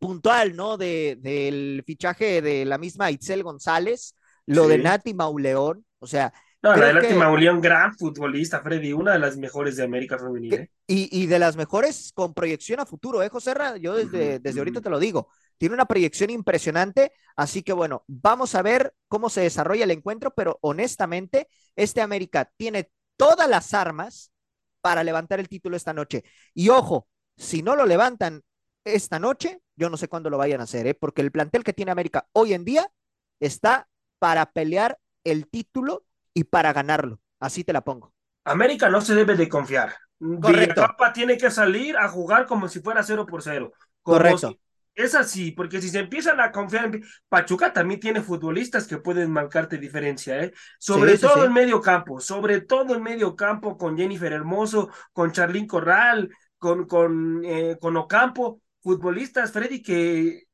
puntual, 0.00 0.56
¿no? 0.56 0.76
De, 0.78 1.18
del 1.20 1.82
fichaje 1.86 2.40
de 2.40 2.64
la 2.64 2.78
misma 2.78 3.10
Itzel 3.10 3.42
González, 3.42 4.14
lo 4.48 4.68
de 4.68 4.78
Nati 4.78 5.14
Mauleón, 5.14 5.84
o 5.98 6.06
sea, 6.06 6.32
no, 6.60 6.74
la 6.74 6.92
de 6.92 7.14
Mauleón, 7.14 7.60
gran 7.60 7.96
futbolista, 7.96 8.60
Freddy, 8.60 8.92
una 8.92 9.12
de 9.12 9.20
las 9.20 9.36
mejores 9.36 9.76
de 9.76 9.84
América 9.84 10.18
Femenina. 10.18 10.56
¿eh? 10.56 10.70
Y, 10.88 11.08
y, 11.22 11.26
de 11.26 11.38
las 11.38 11.56
mejores 11.56 12.10
con 12.12 12.34
proyección 12.34 12.80
a 12.80 12.86
futuro, 12.86 13.22
¿eh, 13.22 13.28
José 13.28 13.54
Yo 13.80 13.94
desde, 13.94 14.40
desde 14.40 14.58
ahorita 14.58 14.80
te 14.80 14.90
lo 14.90 14.98
digo. 14.98 15.28
Tiene 15.56 15.74
una 15.74 15.86
proyección 15.86 16.30
impresionante, 16.30 17.12
así 17.36 17.62
que 17.62 17.72
bueno, 17.72 18.04
vamos 18.08 18.56
a 18.56 18.62
ver 18.62 18.92
cómo 19.06 19.30
se 19.30 19.42
desarrolla 19.42 19.84
el 19.84 19.92
encuentro, 19.92 20.34
pero 20.34 20.58
honestamente, 20.60 21.48
este 21.76 22.00
América 22.00 22.50
tiene 22.56 22.90
todas 23.16 23.48
las 23.48 23.72
armas 23.72 24.32
para 24.80 25.04
levantar 25.04 25.38
el 25.38 25.48
título 25.48 25.76
esta 25.76 25.92
noche. 25.92 26.24
Y 26.54 26.70
ojo, 26.70 27.08
si 27.36 27.62
no 27.62 27.76
lo 27.76 27.86
levantan 27.86 28.42
esta 28.84 29.20
noche, 29.20 29.60
yo 29.76 29.90
no 29.90 29.96
sé 29.96 30.08
cuándo 30.08 30.30
lo 30.30 30.38
vayan 30.38 30.60
a 30.60 30.64
hacer, 30.64 30.88
¿eh? 30.88 30.94
porque 30.94 31.22
el 31.22 31.30
plantel 31.30 31.62
que 31.62 31.72
tiene 31.72 31.92
América 31.92 32.26
hoy 32.32 32.52
en 32.52 32.64
día 32.64 32.90
está 33.38 33.88
para 34.18 34.52
pelear 34.52 34.98
el 35.24 35.48
título 35.48 36.04
y 36.34 36.44
para 36.44 36.72
ganarlo. 36.72 37.20
Así 37.40 37.64
te 37.64 37.72
la 37.72 37.82
pongo. 37.82 38.12
América 38.44 38.88
no 38.88 39.00
se 39.00 39.14
debe 39.14 39.36
de 39.36 39.48
confiar. 39.48 39.94
Correcto. 40.18 40.80
Papa 40.80 41.12
tiene 41.12 41.36
que 41.36 41.50
salir 41.50 41.96
a 41.96 42.08
jugar 42.08 42.46
como 42.46 42.68
si 42.68 42.80
fuera 42.80 43.02
cero 43.02 43.26
por 43.26 43.42
cero. 43.42 43.72
Correcto. 44.02 44.58
es 44.94 45.14
así, 45.14 45.52
porque 45.52 45.80
si 45.80 45.90
se 45.90 46.00
empiezan 46.00 46.40
a 46.40 46.50
confiar 46.50 46.86
en 46.86 47.04
Pachuca 47.28 47.72
también 47.72 48.00
tiene 48.00 48.22
futbolistas 48.22 48.86
que 48.86 48.98
pueden 48.98 49.30
marcarte 49.30 49.78
diferencia, 49.78 50.42
¿eh? 50.42 50.52
Sobre 50.78 51.18
todo 51.18 51.44
en 51.44 51.52
medio 51.52 51.80
campo, 51.80 52.20
sobre 52.20 52.62
todo 52.62 52.96
en 52.96 53.02
medio 53.02 53.36
campo 53.36 53.76
con 53.76 53.96
Jennifer 53.96 54.32
Hermoso, 54.32 54.90
con 55.12 55.30
Charlín 55.30 55.66
Corral, 55.66 56.30
con, 56.58 56.86
con, 56.86 57.44
eh, 57.44 57.76
con 57.80 57.96
Ocampo, 57.96 58.60
futbolistas, 58.80 59.52
Freddy, 59.52 59.82
que 59.82 60.47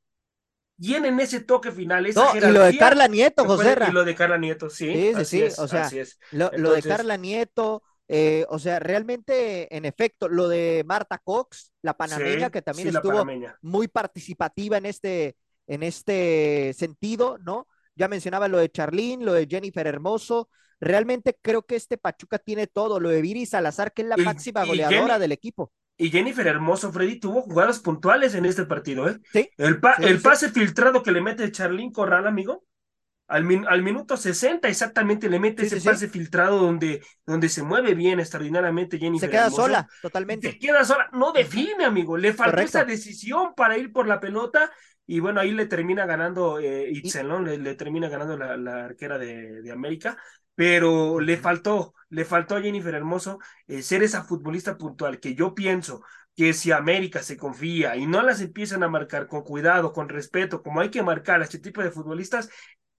tienen 0.80 1.20
ese 1.20 1.40
toque 1.40 1.70
final, 1.70 2.06
esa 2.06 2.34
no, 2.34 2.36
Y 2.36 2.52
lo 2.52 2.64
de 2.64 2.76
Carla 2.76 3.08
Nieto, 3.08 3.44
José. 3.44 3.76
Y 3.88 3.92
lo 3.92 4.04
de 4.04 4.14
Carla 4.14 4.38
Nieto, 4.38 4.68
sí. 4.70 4.92
Sí, 4.92 5.24
sí, 5.24 5.50
sí. 5.50 5.60
o 5.60 5.68
sea, 5.68 5.90
Lo, 6.32 6.50
de 6.50 6.82
Carla 6.82 7.16
Nieto, 7.16 7.82
eh, 8.08 8.44
o 8.48 8.58
sea, 8.58 8.78
realmente, 8.80 9.74
en 9.74 9.84
efecto, 9.84 10.28
lo 10.28 10.48
de 10.48 10.82
Marta 10.86 11.18
Cox, 11.22 11.72
la 11.82 11.96
panameña, 11.96 12.50
que 12.50 12.62
también 12.62 12.88
estuvo 12.88 13.24
muy 13.62 13.88
participativa 13.88 14.76
en 14.76 14.86
este, 14.86 15.36
en 15.66 15.82
este 15.82 16.72
sentido, 16.76 17.38
¿no? 17.38 17.68
Ya 17.96 18.08
mencionaba 18.08 18.48
lo 18.48 18.58
de 18.58 18.70
Charlín, 18.70 19.24
lo 19.24 19.32
de 19.32 19.46
Jennifer 19.48 19.86
Hermoso. 19.86 20.48
Realmente 20.80 21.38
creo 21.40 21.62
que 21.62 21.76
este 21.76 21.96
Pachuca 21.96 22.38
tiene 22.38 22.66
todo. 22.66 22.98
Lo 22.98 23.08
de 23.08 23.22
Viri 23.22 23.46
Salazar, 23.46 23.92
que 23.92 24.02
es 24.02 24.08
la 24.08 24.16
máxima 24.16 24.64
goleadora 24.64 25.18
del 25.20 25.30
equipo. 25.30 25.72
Y 25.96 26.10
Jennifer 26.10 26.46
Hermoso, 26.46 26.92
Freddy, 26.92 27.20
tuvo 27.20 27.42
jugadas 27.42 27.78
puntuales 27.78 28.34
en 28.34 28.46
este 28.46 28.64
partido, 28.64 29.08
¿eh? 29.08 29.18
Sí. 29.32 29.48
El, 29.56 29.80
el 30.00 30.20
pase 30.20 30.50
filtrado 30.50 31.02
que 31.02 31.12
le 31.12 31.20
mete 31.20 31.50
Charlín 31.52 31.92
Corral, 31.92 32.26
amigo, 32.26 32.64
al, 33.26 33.64
al 33.68 33.82
minuto 33.82 34.16
60 34.16 34.68
exactamente 34.68 35.30
le 35.30 35.40
mete 35.40 35.64
ese 35.64 35.80
pase 35.80 36.08
filtrado 36.08 36.58
donde, 36.58 37.02
donde 37.24 37.48
se 37.48 37.62
mueve 37.62 37.94
bien 37.94 38.20
extraordinariamente 38.20 38.98
Jennifer 38.98 39.28
Se 39.28 39.30
queda 39.30 39.50
sola, 39.50 39.88
totalmente. 40.02 40.52
Se 40.52 40.58
queda 40.58 40.84
sola, 40.84 41.08
no 41.12 41.32
define, 41.32 41.84
amigo, 41.84 42.16
le 42.16 42.34
faltó 42.34 42.60
esa 42.60 42.84
decisión 42.84 43.54
para 43.54 43.78
ir 43.78 43.92
por 43.92 44.06
la 44.06 44.20
pelota 44.20 44.70
y 45.06 45.20
bueno, 45.20 45.40
ahí 45.40 45.52
le 45.52 45.66
termina 45.66 46.06
ganando 46.06 46.58
eh, 46.60 46.92
¿no? 47.24 47.40
Le, 47.40 47.74
termina 47.74 48.08
ganando 48.08 48.36
la, 48.36 48.56
la 48.56 48.84
arquera 48.86 49.16
de, 49.18 49.62
de, 49.62 49.72
América, 49.72 50.18
pero 50.54 51.20
le 51.20 51.36
faltó, 51.36 51.94
le 52.08 52.24
faltó 52.24 52.56
a 52.56 52.62
Jennifer 52.62 52.94
Hermoso 52.94 53.38
eh, 53.66 53.82
ser 53.82 54.02
esa 54.02 54.24
futbolista 54.24 54.76
puntual 54.76 55.20
que 55.20 55.34
yo 55.34 55.54
pienso 55.54 56.02
que 56.36 56.52
si 56.52 56.72
América 56.72 57.22
se 57.22 57.36
confía 57.36 57.96
y 57.96 58.06
no 58.06 58.22
las 58.22 58.40
empiezan 58.40 58.82
a 58.82 58.88
marcar 58.88 59.28
con 59.28 59.42
cuidado, 59.42 59.92
con 59.92 60.08
respeto, 60.08 60.62
como 60.62 60.80
hay 60.80 60.90
que 60.90 61.02
marcar 61.02 61.40
a 61.40 61.44
este 61.44 61.60
tipo 61.60 61.82
de 61.82 61.92
futbolistas, 61.92 62.50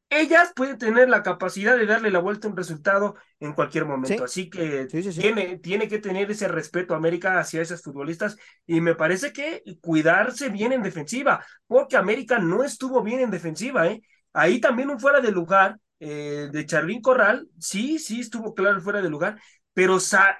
ellas 0.09 0.53
pueden 0.55 0.77
tener 0.77 1.09
la 1.09 1.23
capacidad 1.23 1.77
de 1.77 1.85
darle 1.85 2.11
la 2.11 2.19
vuelta 2.19 2.47
a 2.47 2.51
un 2.51 2.57
resultado 2.57 3.15
en 3.39 3.53
cualquier 3.53 3.85
momento. 3.85 4.23
Así 4.23 4.49
que 4.49 4.85
tiene, 4.85 5.57
tiene 5.57 5.87
que 5.87 5.99
tener 5.99 6.29
ese 6.29 6.47
respeto 6.47 6.93
América 6.93 7.39
hacia 7.39 7.61
esas 7.61 7.81
futbolistas 7.81 8.37
y 8.65 8.81
me 8.81 8.95
parece 8.95 9.33
que 9.33 9.63
cuidarse 9.81 10.49
bien 10.49 10.71
en 10.71 10.83
defensiva, 10.83 11.45
porque 11.67 11.97
América 11.97 12.39
no 12.39 12.63
estuvo 12.63 13.01
bien 13.01 13.19
en 13.19 13.31
defensiva. 13.31 13.87
¿eh? 13.87 14.01
Ahí 14.31 14.59
también 14.59 14.89
un 14.89 14.99
fuera 14.99 15.21
de 15.21 15.31
lugar 15.31 15.77
eh, 15.99 16.49
de 16.51 16.65
Charlín 16.65 17.01
Corral, 17.01 17.49
sí, 17.59 17.99
sí 17.99 18.21
estuvo 18.21 18.53
claro 18.53 18.81
fuera 18.81 19.01
de 19.01 19.09
lugar, 19.09 19.39
pero, 19.73 19.95
o 19.95 19.99
sea, 19.99 20.37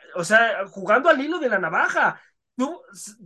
jugando 0.69 1.09
al 1.09 1.19
hilo 1.21 1.39
de 1.39 1.49
la 1.49 1.59
navaja. 1.59 2.21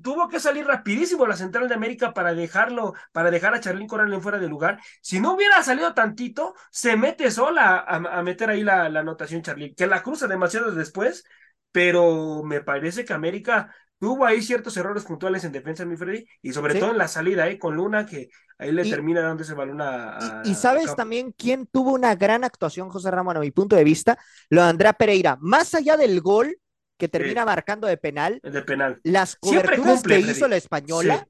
tuvo, 0.02 0.28
que 0.28 0.40
salir 0.40 0.66
rapidísimo 0.66 1.28
la 1.28 1.36
central 1.36 1.68
de 1.68 1.76
América 1.76 2.14
para 2.14 2.34
dejarlo, 2.34 2.94
para 3.12 3.32
dejar 3.32 3.54
a 3.54 3.60
Charlín 3.60 3.88
Corral 3.88 4.14
en 4.14 4.22
fuera 4.22 4.40
de 4.40 4.48
lugar. 4.50 4.80
Si 5.02 5.20
no 5.20 5.34
hubiera 5.34 5.62
salido 5.64 5.94
tantito, 5.94 6.56
se 6.72 6.98
mete 6.98 7.30
sola 7.32 7.80
a, 7.80 8.24
meter 8.24 8.50
ahí 8.50 8.64
la, 8.64 8.90
la 8.90 9.02
anotación 9.02 9.42
Charlín, 9.44 9.76
que 9.76 9.88
la 9.88 10.02
cruza 10.04 10.28
demasiado 10.28 10.72
después, 10.72 11.26
pero 11.72 12.44
me 12.44 12.62
parece 12.62 13.06
que 13.06 13.14
América 13.14 13.74
tuvo 14.00 14.26
ahí 14.26 14.42
ciertos 14.42 14.76
errores 14.78 15.04
puntuales 15.04 15.44
en 15.44 15.52
defensa, 15.52 15.86
mi 15.86 15.98
Freddy, 15.98 16.26
y 16.42 16.54
sobre 16.54 16.76
todo 16.76 16.92
en 16.92 16.98
la 16.98 17.08
salida, 17.08 17.48
¿eh? 17.50 17.60
con 17.60 17.76
Luna, 17.76 18.06
que 18.06 18.30
ahí 18.58 18.72
le 18.72 18.90
termina 18.90 19.22
dando 19.22 19.44
ese 19.44 19.54
balón 19.54 19.82
a. 19.82 20.42
y, 20.46 20.56
sabes 20.56 20.96
también 20.96 21.34
quién 21.38 21.68
tuvo 21.68 21.92
una 21.92 22.16
gran 22.16 22.44
actuación, 22.44 22.90
José 22.90 23.12
Ramón, 23.12 23.38
a 23.38 23.42
mi 23.42 23.52
punto 23.52 23.76
de 23.76 23.84
vista, 23.84 24.18
lo 24.50 24.64
de 24.64 24.70
Andrea 24.70 24.94
Pereira. 24.94 25.38
Más 25.42 25.76
allá 25.76 25.98
del 25.98 26.22
gol 26.22 26.58
que 26.98 27.08
termina 27.08 27.46
marcando 27.46 27.88
de 27.88 27.98
penal, 27.98 28.40
de 28.42 28.62
penal. 28.62 29.00
las 29.04 29.36
coberturas 29.36 30.02
que 30.02 30.20
hizo 30.20 30.48
la 30.48 30.58
española. 30.58 31.28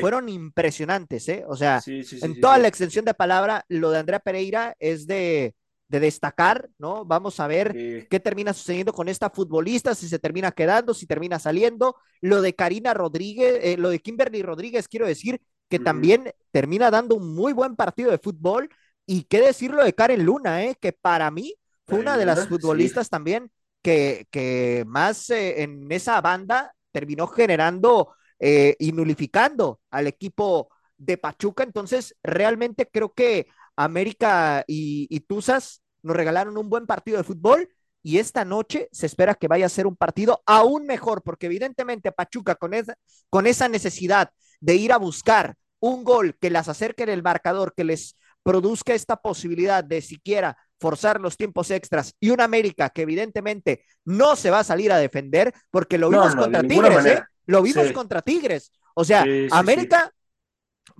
Fueron 0.00 0.28
impresionantes, 0.28 1.28
¿eh? 1.28 1.44
O 1.46 1.54
sea, 1.54 1.80
en 1.86 2.40
toda 2.40 2.58
la 2.58 2.66
extensión 2.66 3.04
de 3.04 3.14
palabra, 3.14 3.64
lo 3.68 3.92
de 3.92 4.00
Andrea 4.00 4.18
Pereira 4.18 4.74
es 4.80 5.06
de, 5.06 5.54
de 5.90 5.98
destacar, 5.98 6.70
¿no? 6.78 7.04
Vamos 7.04 7.40
a 7.40 7.48
ver 7.48 8.06
qué 8.08 8.20
termina 8.20 8.52
sucediendo 8.52 8.92
con 8.92 9.08
esta 9.08 9.28
futbolista, 9.28 9.92
si 9.96 10.08
se 10.08 10.20
termina 10.20 10.52
quedando, 10.52 10.94
si 10.94 11.04
termina 11.04 11.40
saliendo. 11.40 11.96
Lo 12.20 12.40
de 12.42 12.54
Karina 12.54 12.94
Rodríguez, 12.94 13.58
eh, 13.60 13.76
lo 13.76 13.90
de 13.90 13.98
Kimberly 13.98 14.40
Rodríguez, 14.42 14.86
quiero 14.86 15.08
decir 15.08 15.42
que 15.68 15.80
también 15.80 16.32
termina 16.52 16.92
dando 16.92 17.16
un 17.16 17.34
muy 17.34 17.52
buen 17.52 17.74
partido 17.74 18.12
de 18.12 18.18
fútbol. 18.18 18.70
Y 19.04 19.24
qué 19.24 19.40
decirlo 19.40 19.82
de 19.82 19.92
Karen 19.92 20.24
Luna, 20.24 20.64
¿eh? 20.64 20.76
Que 20.80 20.92
para 20.92 21.28
mí 21.32 21.56
fue 21.88 21.98
una 21.98 22.16
de 22.16 22.24
las 22.24 22.46
futbolistas 22.46 23.10
también 23.10 23.50
que, 23.82 24.28
que 24.30 24.84
más 24.86 25.28
eh, 25.30 25.62
en 25.62 25.90
esa 25.90 26.20
banda 26.20 26.72
terminó 26.92 27.26
generando 27.26 28.14
eh, 28.38 28.76
y 28.78 28.92
nulificando 28.92 29.80
al 29.90 30.06
equipo 30.06 30.68
de 30.96 31.18
Pachuca. 31.18 31.64
Entonces, 31.64 32.14
realmente 32.22 32.88
creo 32.88 33.12
que 33.12 33.48
América 33.76 34.64
y, 34.66 35.06
y 35.10 35.20
Tuzas 35.20 35.82
nos 36.02 36.16
regalaron 36.16 36.56
un 36.58 36.68
buen 36.68 36.86
partido 36.86 37.18
de 37.18 37.24
fútbol 37.24 37.68
y 38.02 38.18
esta 38.18 38.44
noche 38.44 38.88
se 38.92 39.06
espera 39.06 39.34
que 39.34 39.48
vaya 39.48 39.66
a 39.66 39.70
ser 39.70 39.86
un 39.86 39.96
partido 39.96 40.42
aún 40.46 40.86
mejor, 40.86 41.22
porque 41.22 41.46
evidentemente 41.46 42.12
Pachuca 42.12 42.54
con 42.54 42.72
esa, 42.74 42.94
con 43.28 43.46
esa 43.46 43.68
necesidad 43.68 44.30
de 44.60 44.76
ir 44.76 44.92
a 44.92 44.98
buscar 44.98 45.54
un 45.80 46.04
gol 46.04 46.36
que 46.40 46.50
las 46.50 46.68
acerque 46.68 47.02
en 47.02 47.10
el 47.10 47.22
marcador, 47.22 47.74
que 47.74 47.84
les 47.84 48.16
produzca 48.42 48.94
esta 48.94 49.16
posibilidad 49.16 49.84
de 49.84 50.00
siquiera 50.00 50.56
forzar 50.78 51.20
los 51.20 51.36
tiempos 51.36 51.70
extras 51.70 52.14
y 52.20 52.30
un 52.30 52.40
América 52.40 52.88
que 52.88 53.02
evidentemente 53.02 53.84
no 54.04 54.34
se 54.34 54.50
va 54.50 54.60
a 54.60 54.64
salir 54.64 54.90
a 54.92 54.98
defender 54.98 55.52
porque 55.70 55.98
lo 55.98 56.08
vimos 56.08 56.34
contra 56.34 56.62
Tigres, 56.62 57.04
¿eh? 57.04 57.22
Lo 57.46 57.62
vimos 57.62 57.92
contra 57.92 58.22
Tigres. 58.22 58.72
O 58.94 59.04
sea, 59.04 59.26
América 59.50 60.10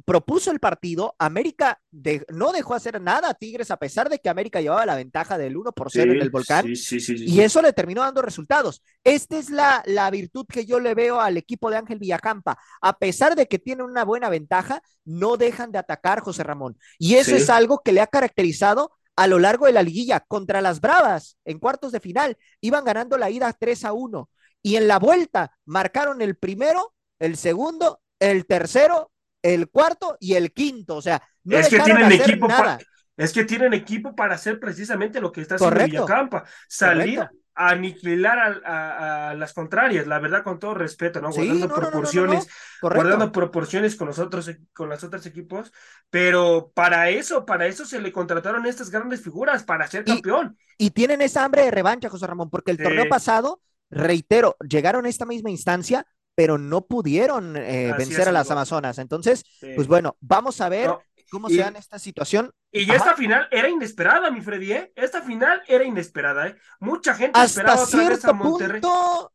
propuso 0.05 0.51
el 0.51 0.61
partido, 0.61 1.15
América 1.19 1.81
no 2.29 2.53
dejó 2.53 2.75
hacer 2.75 3.01
nada 3.01 3.31
a 3.31 3.35
Tigres 3.35 3.71
a 3.71 3.77
pesar 3.77 4.09
de 4.09 4.19
que 4.19 4.29
América 4.29 4.61
llevaba 4.61 4.87
la 4.87 4.97
ventaja 4.97 5.39
del 5.39 5.57
1 5.57 5.73
por 5.73 5.91
0 5.91 6.13
en 6.13 6.21
el 6.21 6.31
volcán 6.31 6.67
y 6.67 7.41
eso 7.41 7.63
le 7.63 7.73
terminó 7.73 8.03
dando 8.03 8.23
resultados. 8.23 8.83
Esta 9.05 9.39
es 9.39 9.51
la, 9.51 9.83
la 9.87 10.11
virtud 10.11 10.47
que 10.47 10.67
yo 10.67 10.81
le 10.81 10.95
veo 10.95 11.21
al 11.21 11.37
equipo 11.37 11.71
de 11.71 11.77
Ángel 11.77 11.99
Villacampa. 11.99 12.59
A 12.81 12.99
pesar 12.99 13.37
de 13.37 13.47
que 13.47 13.59
tiene 13.59 13.83
una 13.83 14.05
buena 14.05 14.29
ventaja, 14.29 14.83
no 15.05 15.37
dejan 15.37 15.73
de 15.73 15.79
atacar 15.79 16.21
José 16.21 16.43
Ramón. 16.43 16.79
Y 16.99 17.15
eso 17.15 17.35
es 17.35 17.51
algo 17.51 17.81
que 17.85 17.93
le 17.93 18.01
ha 18.01 18.07
caracterizado 18.07 18.93
a 19.17 19.27
lo 19.27 19.39
largo 19.39 19.67
de 19.67 19.73
la 19.73 19.83
liguilla 19.83 20.21
contra 20.21 20.61
las 20.61 20.81
Bravas 20.81 21.37
en 21.45 21.59
cuartos 21.59 21.93
de 21.93 22.01
final. 22.01 22.37
Iban 22.61 22.85
ganando 22.85 23.19
la 23.19 23.31
ida 23.31 23.53
3 23.53 23.85
a 23.85 23.93
1 23.93 24.31
y 24.63 24.77
en 24.77 24.89
la 24.89 24.99
vuelta 24.99 25.57
marcaron 25.65 26.23
el 26.23 26.37
primero, 26.37 26.95
el 27.19 27.37
segundo, 27.37 28.01
el 28.19 28.47
tercero 28.47 29.11
el 29.43 29.69
cuarto 29.69 30.17
y 30.21 30.35
el 30.35 30.53
quinto. 30.53 30.97
O 30.97 31.03
sea, 31.03 31.23
no 31.45 31.59
es 31.59 31.69
que 31.69 31.81
tienen 31.81 32.13
equipo 32.13 32.49
Para, 32.49 32.79
es 33.17 33.33
que 33.33 33.45
tienen 33.45 33.75
equipo 33.75 34.17
para 34.17 34.35
hacer 34.35 34.59
precisamente 34.59 35.21
lo 35.21 35.31
que 35.31 35.43
está 35.43 35.57
haciendo 35.57 35.85
Villacampa, 35.85 36.45
salir 36.67 37.21
a 37.21 37.69
aniquilar 37.69 38.63
a, 38.65 39.35
las 39.35 39.53
contrarias, 39.53 40.07
la 40.07 40.19
verdad, 40.19 40.43
con 40.43 40.59
todo 40.59 40.73
respeto, 40.73 41.21
¿no? 41.21 41.31
guardando 41.31 41.69
proporciones, 41.69 42.49
guardando 42.81 43.31
proporciones 43.31 43.97
con 43.97 44.09
los 44.09 44.19
otros, 44.19 44.51
con 44.73 44.89
los 44.89 45.05
otros 45.05 45.27
equipos, 45.27 45.71
pero 46.09 46.73
para 46.75 47.11
eso, 47.11 47.45
para 47.45 47.67
eso 47.67 47.85
se 47.85 48.01
le 48.01 48.11
contrataron 48.11 48.65
estas 48.65 48.89
grandes 48.89 49.21
figuras, 49.23 49.65
para 49.65 49.87
ser 49.87 50.05
campeón. 50.05 50.57
Y 50.79 50.93
tienen 50.93 51.21
esa 51.21 51.45
hambre 51.45 51.65
de 51.65 51.71
revancha, 51.71 52.09
José 52.09 52.27
Ramón, 52.27 52.49
porque 52.49 52.71
el 52.71 52.79
torneo 52.79 53.07
pasado, 53.11 53.61
reitero, 53.91 54.57
llegaron 54.67 55.05
a 55.05 55.11
esta 55.11 55.27
misma 55.27 55.51
instancia, 55.51 56.07
pero 56.41 56.57
no 56.57 56.87
pudieron 56.87 57.55
eh, 57.55 57.93
vencer 57.99 58.27
a 58.27 58.33
las 58.33 58.51
Amazonas. 58.51 58.97
Entonces, 58.97 59.45
pues 59.77 59.87
bueno, 59.87 60.17
vamos 60.21 60.63
a 60.63 60.71
ver 60.71 60.91
cómo 61.31 61.51
se 61.51 61.59
dan 61.59 61.77
esta 61.77 61.99
situación. 61.99 62.51
Y 62.73 62.91
esta 62.91 63.15
final 63.15 63.47
era 63.51 63.69
inesperada, 63.69 64.31
mi 64.31 64.41
Freddy, 64.41 64.73
¿eh? 64.73 64.91
Esta 64.97 65.21
final 65.21 65.61
era 65.69 65.85
inesperada, 65.85 66.47
¿eh? 66.47 66.57
Mucha 66.79 67.15
gente 67.15 67.39
esperaba 67.43 67.83
otra 67.83 68.09
vez 68.09 68.25
a 68.25 68.33
Monterrey. 68.33 68.81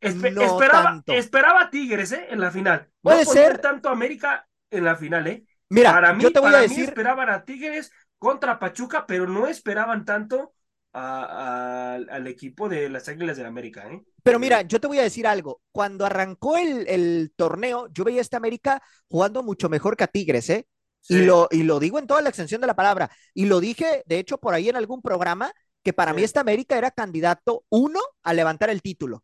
esperaba, 0.02 1.04
esperaba 1.06 1.70
Tigres, 1.70 2.12
¿eh? 2.12 2.26
En 2.32 2.40
la 2.40 2.50
final. 2.50 2.90
Puede 3.04 3.24
ser. 3.26 3.60
tanto 3.60 3.90
América 3.90 4.48
en 4.72 4.84
la 4.84 4.96
final, 4.96 5.28
¿eh? 5.28 5.46
Mira, 5.70 5.94
para 5.94 6.12
mí, 6.12 6.24
yo 6.24 6.32
te 6.32 6.40
voy 6.40 6.56
a 6.56 6.58
decir... 6.58 6.86
esperaban 6.86 7.30
a 7.30 7.46
Tigres 7.46 7.92
contra 8.18 8.58
Pachuca, 8.58 9.06
pero 9.06 9.28
no 9.28 9.46
esperaban 9.46 10.06
tanto 10.06 10.55
al 10.96 12.28
equipo 12.28 12.70
de 12.70 12.90
las 12.90 13.08
Águilas 13.10 13.36
de 13.38 13.46
América. 13.46 13.92
¿eh? 13.92 14.02
Pero 14.24 14.40
mira, 14.40 14.62
yo 14.62 14.80
te 14.80 14.88
voy 14.88 15.00
a 15.00 15.04
decir 15.04 15.28
algo. 15.28 15.62
Cuando 15.72 16.06
arrancó 16.06 16.58
el, 16.58 17.34
torneo, 17.36 17.88
yo 17.92 18.04
veía 18.04 18.20
a 18.20 18.22
esta 18.22 18.38
América 18.38 18.82
jugando 19.10 19.44
mucho 19.44 19.68
mejor 19.70 19.98
que 19.98 20.06
a 20.06 20.08
Tigres, 20.08 20.50
¿eh? 20.50 20.68
Y, 21.08 21.20
lo, 21.20 21.48
y 21.52 21.62
lo 21.62 21.80
digo 21.80 22.00
en 22.00 22.08
toda 22.08 22.22
la 22.22 22.30
extensión 22.30 22.62
de 22.62 22.68
la 22.68 22.76
palabra. 22.76 23.12
Y 23.34 23.46
lo 23.46 23.60
dije, 23.60 24.04
de 24.08 24.18
hecho, 24.18 24.40
por 24.40 24.56
ahí 24.56 24.70
en 24.70 24.76
algún 24.76 25.02
programa, 25.02 25.52
que 25.84 25.94
para 25.94 26.14
mí 26.14 26.24
esta 26.24 26.40
América 26.40 26.78
era 26.78 26.90
candidato 26.90 27.64
uno 27.70 28.00
a 28.24 28.34
levantar 28.34 28.72
el 28.72 28.82
título. 28.82 29.24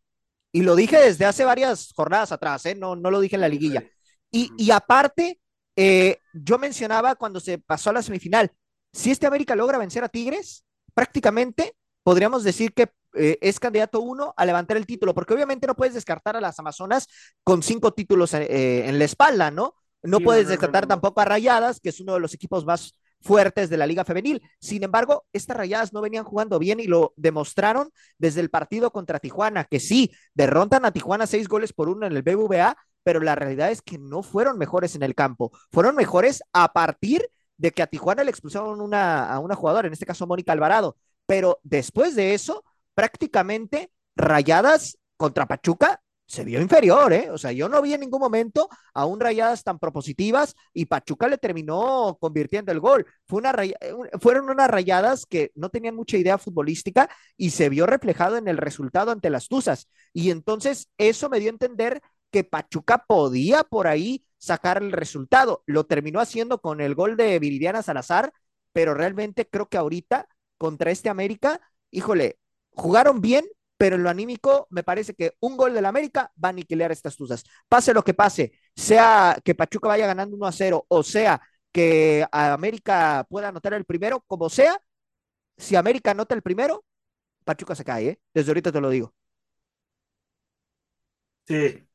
Y 0.52 0.62
lo 0.62 0.76
dije 0.76 0.98
desde 0.98 1.24
hace 1.24 1.44
varias 1.44 1.92
jornadas 1.96 2.30
atrás, 2.30 2.66
¿eh? 2.66 2.74
No, 2.74 2.94
no 2.94 3.10
lo 3.10 3.18
dije 3.18 3.36
en 3.36 3.40
la 3.40 3.48
liguilla. 3.48 3.82
Y, 4.30 4.52
y 4.56 4.70
aparte, 4.70 5.40
eh, 5.74 6.18
yo 6.34 6.58
mencionaba 6.58 7.16
cuando 7.16 7.40
se 7.40 7.58
pasó 7.58 7.90
a 7.90 7.94
la 7.94 8.02
semifinal, 8.02 8.52
si 8.92 9.10
este 9.10 9.26
América 9.26 9.56
logra 9.56 9.78
vencer 9.78 10.04
a 10.04 10.08
Tigres, 10.08 10.64
prácticamente 10.94 11.74
podríamos 12.02 12.44
decir 12.44 12.72
que 12.72 12.90
eh, 13.14 13.38
es 13.40 13.60
candidato 13.60 14.00
uno 14.00 14.32
a 14.36 14.46
levantar 14.46 14.76
el 14.76 14.86
título, 14.86 15.14
porque 15.14 15.34
obviamente 15.34 15.66
no 15.66 15.74
puedes 15.74 15.94
descartar 15.94 16.36
a 16.36 16.40
las 16.40 16.58
Amazonas 16.58 17.08
con 17.44 17.62
cinco 17.62 17.92
títulos 17.92 18.32
eh, 18.34 18.88
en 18.88 18.98
la 18.98 19.04
espalda, 19.04 19.50
¿no? 19.50 19.74
No 20.02 20.18
puedes 20.18 20.48
descartar 20.48 20.86
tampoco 20.88 21.20
a 21.20 21.24
Rayadas, 21.24 21.78
que 21.78 21.90
es 21.90 22.00
uno 22.00 22.14
de 22.14 22.20
los 22.20 22.34
equipos 22.34 22.64
más 22.64 22.96
fuertes 23.20 23.70
de 23.70 23.76
la 23.76 23.86
Liga 23.86 24.04
Femenil. 24.04 24.42
Sin 24.60 24.82
embargo, 24.82 25.24
estas 25.32 25.56
Rayadas 25.56 25.92
no 25.92 26.00
venían 26.00 26.24
jugando 26.24 26.58
bien 26.58 26.80
y 26.80 26.88
lo 26.88 27.12
demostraron 27.16 27.90
desde 28.18 28.40
el 28.40 28.50
partido 28.50 28.90
contra 28.90 29.20
Tijuana, 29.20 29.64
que 29.64 29.78
sí, 29.78 30.10
derrotan 30.34 30.84
a 30.84 30.90
Tijuana 30.90 31.28
seis 31.28 31.46
goles 31.46 31.72
por 31.72 31.88
uno 31.88 32.06
en 32.06 32.16
el 32.16 32.22
BBVA, 32.22 32.76
pero 33.04 33.20
la 33.20 33.36
realidad 33.36 33.70
es 33.70 33.80
que 33.80 33.98
no 33.98 34.24
fueron 34.24 34.58
mejores 34.58 34.96
en 34.96 35.04
el 35.04 35.14
campo, 35.14 35.52
fueron 35.70 35.94
mejores 35.94 36.42
a 36.52 36.72
partir 36.72 37.28
de 37.62 37.70
que 37.70 37.80
a 37.80 37.86
Tijuana 37.86 38.24
le 38.24 38.30
expulsaron 38.30 38.80
una, 38.80 39.32
a 39.32 39.38
una 39.38 39.54
jugadora, 39.54 39.86
en 39.86 39.92
este 39.92 40.04
caso 40.04 40.26
Mónica 40.26 40.50
Alvarado, 40.50 40.96
pero 41.26 41.60
después 41.62 42.16
de 42.16 42.34
eso, 42.34 42.64
prácticamente 42.92 43.92
Rayadas 44.16 44.98
contra 45.16 45.46
Pachuca 45.46 46.02
se 46.26 46.44
vio 46.44 46.60
inferior, 46.60 47.12
¿eh? 47.12 47.30
O 47.30 47.38
sea, 47.38 47.52
yo 47.52 47.68
no 47.68 47.80
vi 47.80 47.94
en 47.94 48.00
ningún 48.00 48.20
momento 48.20 48.68
a 48.94 49.06
un 49.06 49.20
Rayadas 49.20 49.62
tan 49.62 49.78
propositivas 49.78 50.56
y 50.72 50.86
Pachuca 50.86 51.28
le 51.28 51.38
terminó 51.38 52.18
convirtiendo 52.20 52.72
el 52.72 52.80
gol. 52.80 53.06
Fue 53.28 53.38
una 53.38 53.54
fueron 54.20 54.50
unas 54.50 54.68
Rayadas 54.68 55.24
que 55.24 55.52
no 55.54 55.68
tenían 55.68 55.94
mucha 55.94 56.16
idea 56.16 56.38
futbolística 56.38 57.08
y 57.36 57.50
se 57.50 57.68
vio 57.68 57.86
reflejado 57.86 58.38
en 58.38 58.48
el 58.48 58.56
resultado 58.56 59.12
ante 59.12 59.30
las 59.30 59.46
Tuzas. 59.46 59.88
Y 60.12 60.32
entonces 60.32 60.88
eso 60.98 61.28
me 61.28 61.38
dio 61.38 61.48
a 61.48 61.52
entender 61.52 62.02
que 62.32 62.42
Pachuca 62.42 63.04
podía 63.06 63.62
por 63.62 63.86
ahí 63.86 64.24
sacar 64.42 64.82
el 64.82 64.90
resultado. 64.92 65.62
Lo 65.66 65.84
terminó 65.86 66.20
haciendo 66.20 66.60
con 66.60 66.80
el 66.80 66.94
gol 66.96 67.16
de 67.16 67.38
Viridiana 67.38 67.82
Salazar, 67.82 68.32
pero 68.72 68.94
realmente 68.94 69.48
creo 69.48 69.68
que 69.68 69.76
ahorita 69.78 70.28
contra 70.58 70.90
este 70.90 71.08
América, 71.10 71.60
híjole, 71.90 72.38
jugaron 72.72 73.20
bien, 73.20 73.44
pero 73.76 73.96
en 73.96 74.02
lo 74.02 74.10
anímico 74.10 74.66
me 74.70 74.82
parece 74.82 75.14
que 75.14 75.34
un 75.40 75.56
gol 75.56 75.74
del 75.74 75.86
América 75.86 76.32
va 76.42 76.48
a 76.48 76.50
aniquilar 76.50 76.90
estas 76.92 77.16
tuzas. 77.16 77.44
Pase 77.68 77.94
lo 77.94 78.02
que 78.02 78.14
pase, 78.14 78.52
sea 78.74 79.38
que 79.44 79.54
Pachuca 79.54 79.88
vaya 79.88 80.06
ganando 80.06 80.36
1 80.36 80.46
a 80.46 80.52
0 80.52 80.84
o 80.88 81.02
sea 81.02 81.40
que 81.72 82.26
América 82.32 83.26
pueda 83.30 83.48
anotar 83.48 83.74
el 83.74 83.84
primero, 83.84 84.20
como 84.26 84.50
sea, 84.50 84.78
si 85.56 85.76
América 85.76 86.12
anota 86.12 86.34
el 86.34 86.42
primero, 86.42 86.84
Pachuca 87.44 87.74
se 87.76 87.84
cae, 87.84 88.08
¿eh? 88.08 88.20
Desde 88.34 88.50
ahorita 88.52 88.72
te 88.72 88.80
lo 88.80 88.90
digo. 88.90 89.14
Sí, 91.46 91.88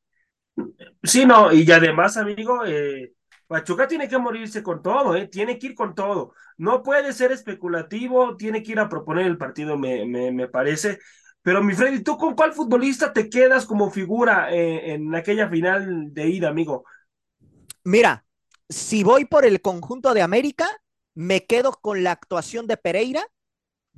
Sí, 1.02 1.24
no, 1.26 1.52
y 1.52 1.70
además, 1.70 2.16
amigo, 2.16 2.64
eh, 2.66 3.12
Pachuca 3.46 3.86
tiene 3.88 4.08
que 4.08 4.18
morirse 4.18 4.62
con 4.62 4.82
todo, 4.82 5.14
eh, 5.16 5.28
tiene 5.28 5.58
que 5.58 5.68
ir 5.68 5.74
con 5.74 5.94
todo. 5.94 6.34
No 6.56 6.82
puede 6.82 7.12
ser 7.12 7.32
especulativo, 7.32 8.36
tiene 8.36 8.62
que 8.62 8.72
ir 8.72 8.80
a 8.80 8.88
proponer 8.88 9.26
el 9.26 9.38
partido, 9.38 9.76
me, 9.78 10.04
me, 10.06 10.30
me 10.32 10.48
parece. 10.48 10.98
Pero 11.42 11.62
mi 11.62 11.74
Freddy, 11.74 12.02
¿tú 12.02 12.16
con 12.18 12.34
cuál 12.34 12.52
futbolista 12.52 13.12
te 13.12 13.28
quedas 13.30 13.64
como 13.66 13.90
figura 13.90 14.52
eh, 14.52 14.92
en 14.94 15.14
aquella 15.14 15.48
final 15.48 16.12
de 16.12 16.28
ida, 16.28 16.48
amigo? 16.48 16.84
Mira, 17.84 18.24
si 18.68 19.02
voy 19.02 19.24
por 19.24 19.44
el 19.44 19.60
conjunto 19.60 20.14
de 20.14 20.22
América, 20.22 20.66
me 21.14 21.46
quedo 21.46 21.72
con 21.72 22.04
la 22.04 22.12
actuación 22.12 22.66
de 22.66 22.76
Pereira. 22.76 23.24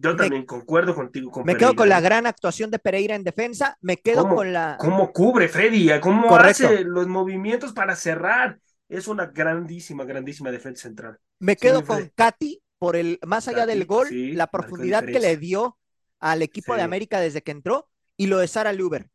Yo 0.02 0.16
también 0.16 0.46
concuerdo 0.46 0.94
contigo. 0.94 1.44
me 1.44 1.56
quedo 1.56 1.74
con 1.74 1.88
la 1.88 2.00
gran 2.00 2.26
actuación 2.26 2.70
de 2.70 2.78
Pereira 2.78 3.14
en 3.14 3.24
defensa. 3.24 3.76
Me 3.80 3.98
quedo 3.98 4.28
con 4.28 4.52
la. 4.52 4.76
¿Cómo 4.78 5.12
cubre 5.12 5.48
Freddy? 5.48 5.90
¿Cómo 6.00 6.34
hace 6.36 6.84
los 6.84 7.06
movimientos 7.06 7.72
para 7.72 7.94
cerrar? 7.96 8.58
Es 8.88 9.06
una 9.06 9.26
grandísima, 9.26 10.04
grandísima 10.04 10.50
defensa 10.50 10.82
central. 10.82 11.18
Me 11.38 11.56
quedo 11.56 11.84
con 11.84 12.10
Katy 12.14 12.62
por 12.78 12.96
el, 12.96 13.18
más 13.26 13.46
allá 13.46 13.66
del 13.66 13.84
gol, 13.84 14.08
la 14.10 14.46
profundidad 14.46 15.04
que 15.04 15.20
le 15.20 15.36
dio 15.36 15.78
al 16.18 16.42
equipo 16.42 16.74
de 16.74 16.82
América 16.82 17.20
desde 17.20 17.42
que 17.42 17.50
entró 17.50 17.88
y 18.16 18.26
lo 18.26 18.38
de 18.38 18.48
Sara 18.48 18.72
Luber. 18.72 19.08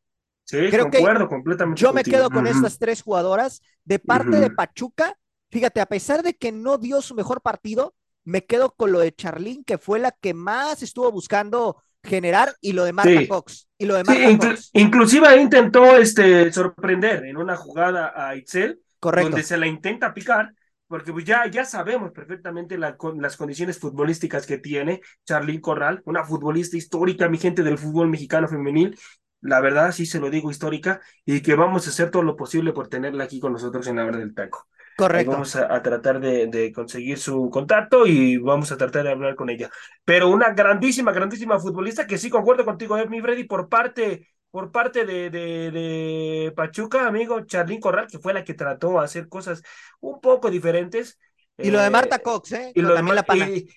Sí, 0.43 0.57
Creo 0.69 0.89
concuerdo 0.89 1.27
completamente. 1.27 1.81
Yo 1.81 1.91
me 1.91 2.03
quedo 2.03 2.29
con 2.29 2.45
estas 2.45 2.77
tres 2.77 3.01
jugadoras. 3.01 3.61
De 3.83 3.99
parte 3.99 4.37
de 4.39 4.51
Pachuca, 4.51 5.17
fíjate, 5.49 5.81
a 5.81 5.85
pesar 5.87 6.23
de 6.23 6.35
que 6.35 6.51
no 6.51 6.77
dio 6.77 7.01
su 7.01 7.15
mejor 7.15 7.41
partido, 7.41 7.95
me 8.25 8.43
quedo 8.45 8.73
con 8.75 8.91
lo 8.91 8.99
de 8.99 9.13
Charlín, 9.13 9.63
que 9.63 9.77
fue 9.77 9.99
la 9.99 10.11
que 10.11 10.33
más 10.33 10.83
estuvo 10.83 11.11
buscando 11.11 11.81
generar, 12.03 12.53
y 12.59 12.73
lo 12.73 12.83
de 12.83 12.93
Marta 12.93 13.27
Cox. 13.27 13.67
Y 13.77 13.85
lo 13.85 13.95
de 13.95 14.03
Marta 14.03 14.55
Inclusive 14.73 15.41
intentó 15.41 15.95
este, 15.97 16.51
sorprender 16.51 17.25
en 17.25 17.37
una 17.37 17.55
jugada 17.55 18.13
a 18.15 18.35
Itzel, 18.35 18.79
donde 19.01 19.43
se 19.43 19.57
la 19.57 19.67
intenta 19.67 20.13
picar, 20.13 20.53
porque 20.87 21.11
pues 21.11 21.25
ya, 21.25 21.47
ya 21.47 21.65
sabemos 21.65 22.11
perfectamente 22.11 22.77
las 22.77 23.37
condiciones 23.37 23.79
futbolísticas 23.79 24.45
que 24.45 24.57
tiene 24.57 25.01
Charlín 25.25 25.61
Corral, 25.61 26.01
una 26.05 26.23
futbolista 26.23 26.77
histórica, 26.77 27.29
mi 27.29 27.37
gente 27.37 27.63
del 27.63 27.77
fútbol 27.77 28.09
mexicano 28.09 28.47
femenil, 28.47 28.97
la 29.41 29.61
verdad 29.61 29.91
sí 29.91 30.05
se 30.05 30.19
lo 30.19 30.29
digo 30.29 30.49
histórica, 30.49 31.01
y 31.25 31.41
que 31.41 31.55
vamos 31.55 31.85
a 31.85 31.89
hacer 31.89 32.11
todo 32.11 32.23
lo 32.23 32.35
posible 32.35 32.71
por 32.71 32.87
tenerla 32.87 33.25
aquí 33.25 33.39
con 33.39 33.53
nosotros 33.53 33.85
en 33.87 33.97
la 33.97 34.05
hora 34.05 34.17
del 34.17 34.33
taco. 34.33 34.67
Correcto. 34.97 35.31
vamos 35.31 35.55
a, 35.55 35.81
tratar 35.81 36.19
de, 36.19 36.47
de, 36.47 36.71
conseguir 36.71 37.17
su 37.17 37.49
contacto 37.49 38.07
y 38.07 38.37
vamos 38.37 38.71
a 38.71 38.77
tratar 38.77 39.03
de 39.03 39.11
hablar 39.11 39.35
con 39.35 39.49
ella. 39.49 39.69
Pero 40.05 40.29
una 40.29 40.53
grandísima, 40.53 41.11
grandísima 41.11 41.59
futbolista 41.59 42.07
que 42.07 42.17
sí 42.17 42.29
concuerdo 42.29 42.63
contigo, 42.63 42.97
eh, 42.97 43.07
mi 43.07 43.19
Freddy, 43.19 43.43
por 43.43 43.67
parte 43.67 44.27
por 44.55 44.71
parte 44.71 45.05
de, 45.05 45.29
de, 45.29 46.53
Pachuca, 46.55 47.07
amigo, 47.07 47.41
Charlín 47.45 47.81
Corral, 47.81 48.07
que 48.07 48.19
fue 48.19 48.33
la 48.33 48.45
que 48.45 48.53
trató 48.53 48.91
de 48.91 48.99
hacer 48.99 49.27
cosas 49.27 49.61
un 49.99 50.21
poco 50.21 50.49
diferentes. 50.49 51.19
Y 51.57 51.71
lo 51.71 51.81
de 51.81 51.89
Marta 51.89 52.15
eh, 52.15 52.21
Cox, 52.21 52.53
¿eh? 52.53 52.71
Y 52.73 52.81
lo 52.81 52.93
también 52.93 53.15
la, 53.15 53.25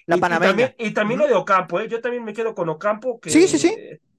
la 0.07 0.17
panameña. 0.19 0.73
Y 0.79 0.93
también, 0.93 1.19
lo 1.19 1.27
de 1.27 1.35
Ocampo, 1.35 1.81
¿eh? 1.81 1.89
Yo 1.89 2.01
también 2.01 2.23
me 2.23 2.33
quedo 2.33 2.55
con 2.55 2.69
Ocampo. 2.69 3.19
Que, 3.19 3.29
sí, 3.29 3.49
sí, 3.49 3.59
sí. 3.59 3.75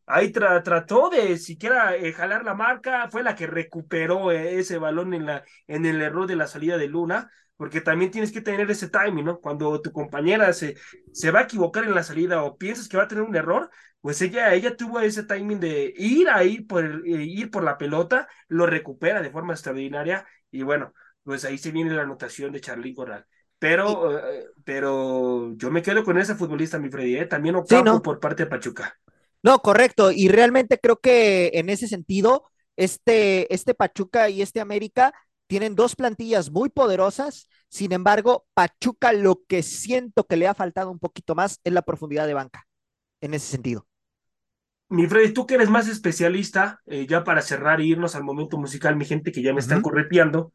Ahí 0.10 0.32
trató 0.32 1.10
de 1.10 1.38
siquiera 1.38 1.95
eh, 1.95 2.12
jalar 2.13 2.43
la 2.43 2.56
marca, 2.56 3.10
fue 3.10 3.24
la 3.24 3.36
que 3.36 3.48
recuperó 3.48 4.32
eh, 4.32 4.60
ese 4.60 4.80
balón 4.80 5.13
en, 5.13 5.28
la, 5.28 5.43
en 5.67 5.86
el 5.86 6.02
error 6.02 6.28
de 6.28 6.36
la 6.36 6.48
salida 6.48 6.78
de 6.78 6.88
Luna, 6.88 7.32
porque 7.56 7.80
también 7.82 8.10
tienes 8.10 8.32
que 8.32 8.41
tener 8.41 8.69
ese 8.72 8.89
timing, 8.89 9.26
¿no? 9.26 9.39
Cuando 9.39 9.82
tu 9.82 9.91
compañera 9.91 10.52
se, 10.54 10.78
se 11.13 11.32
va 11.32 11.41
a 11.41 11.43
equivocar 11.43 11.84
en 11.84 11.93
la 11.93 12.04
salida 12.04 12.43
o 12.43 12.58
piensas 12.58 12.88
que 12.89 12.98
va 12.98 13.04
a 13.04 13.08
tener 13.08 13.24
un 13.24 13.36
error, 13.36 13.69
pues 14.02 14.22
ella, 14.22 14.54
ella 14.54 14.76
tuvo 14.76 15.00
ese 15.00 15.24
timing 15.24 15.60
de 15.60 15.93
ir 15.95 16.30
a 16.30 16.43
ir 16.43 16.65
por, 16.65 16.84
eh, 16.86 17.24
ir 17.24 17.52
por 17.52 17.63
la 17.63 17.78
pelota, 17.78 18.28
lo 18.48 18.65
recupera 18.65 19.22
de 19.22 19.30
forma 19.30 19.54
extraordinaria 19.54 20.26
y 20.50 20.63
bueno, 20.63 20.93
pues 21.24 21.45
ahí 21.45 21.58
se 21.60 21.72
viene 21.72 21.93
la 21.93 22.04
anotación 22.04 22.52
de 22.52 22.62
Charly 22.62 22.95
Corral. 22.95 23.26
Pero, 23.60 24.17
pero 24.63 25.54
yo 25.58 25.69
me 25.69 25.82
quedo 25.82 26.06
con 26.06 26.17
esa 26.17 26.36
futbolista, 26.36 26.80
mi 26.80 26.89
Freddy, 26.89 27.17
¿eh? 27.17 27.26
también 27.26 27.56
Ocampo 27.56 28.02
por 28.02 28.17
parte 28.22 28.45
de 28.45 28.50
Pachuca. 28.50 28.98
No, 29.41 29.60
correcto, 29.60 30.12
y 30.12 30.28
realmente 30.28 30.80
creo 30.80 30.99
que 30.99 31.52
en 31.54 31.69
ese 31.69 31.88
sentido, 31.88 32.43
este, 32.75 33.54
este 33.54 33.73
Pachuca 33.73 34.30
y 34.30 34.41
este 34.41 34.60
América 34.60 35.13
tienen 35.47 35.75
dos 35.75 35.95
plantillas 35.95 36.52
muy 36.52 36.69
poderosas, 36.69 37.47
sin 37.69 37.93
embargo, 37.93 38.45
Pachuca 38.54 39.13
lo 39.13 39.41
que 39.47 39.63
siento 39.63 40.25
que 40.25 40.36
le 40.36 40.47
ha 40.47 40.54
faltado 40.54 40.91
un 40.91 40.99
poquito 40.99 41.36
más 41.36 41.60
es 41.63 41.73
la 41.73 41.82
profundidad 41.84 42.28
de 42.28 42.34
banca, 42.34 42.67
en 43.21 43.34
ese 43.34 43.47
sentido. 43.47 43.88
Mi 44.89 45.08
Freddy, 45.08 45.34
tú 45.34 45.45
que 45.45 45.56
eres 45.56 45.69
más 45.69 45.88
especialista, 45.88 46.82
eh, 46.88 47.06
ya 47.08 47.23
para 47.23 47.41
cerrar 47.41 47.80
e 47.80 47.86
irnos 47.86 48.15
al 48.15 48.23
momento 48.23 48.58
musical, 48.58 48.95
mi 48.95 49.06
gente 49.06 49.32
que 49.32 49.41
ya 49.41 49.54
me 49.54 49.60
están 49.60 49.82
correteando, 49.82 50.52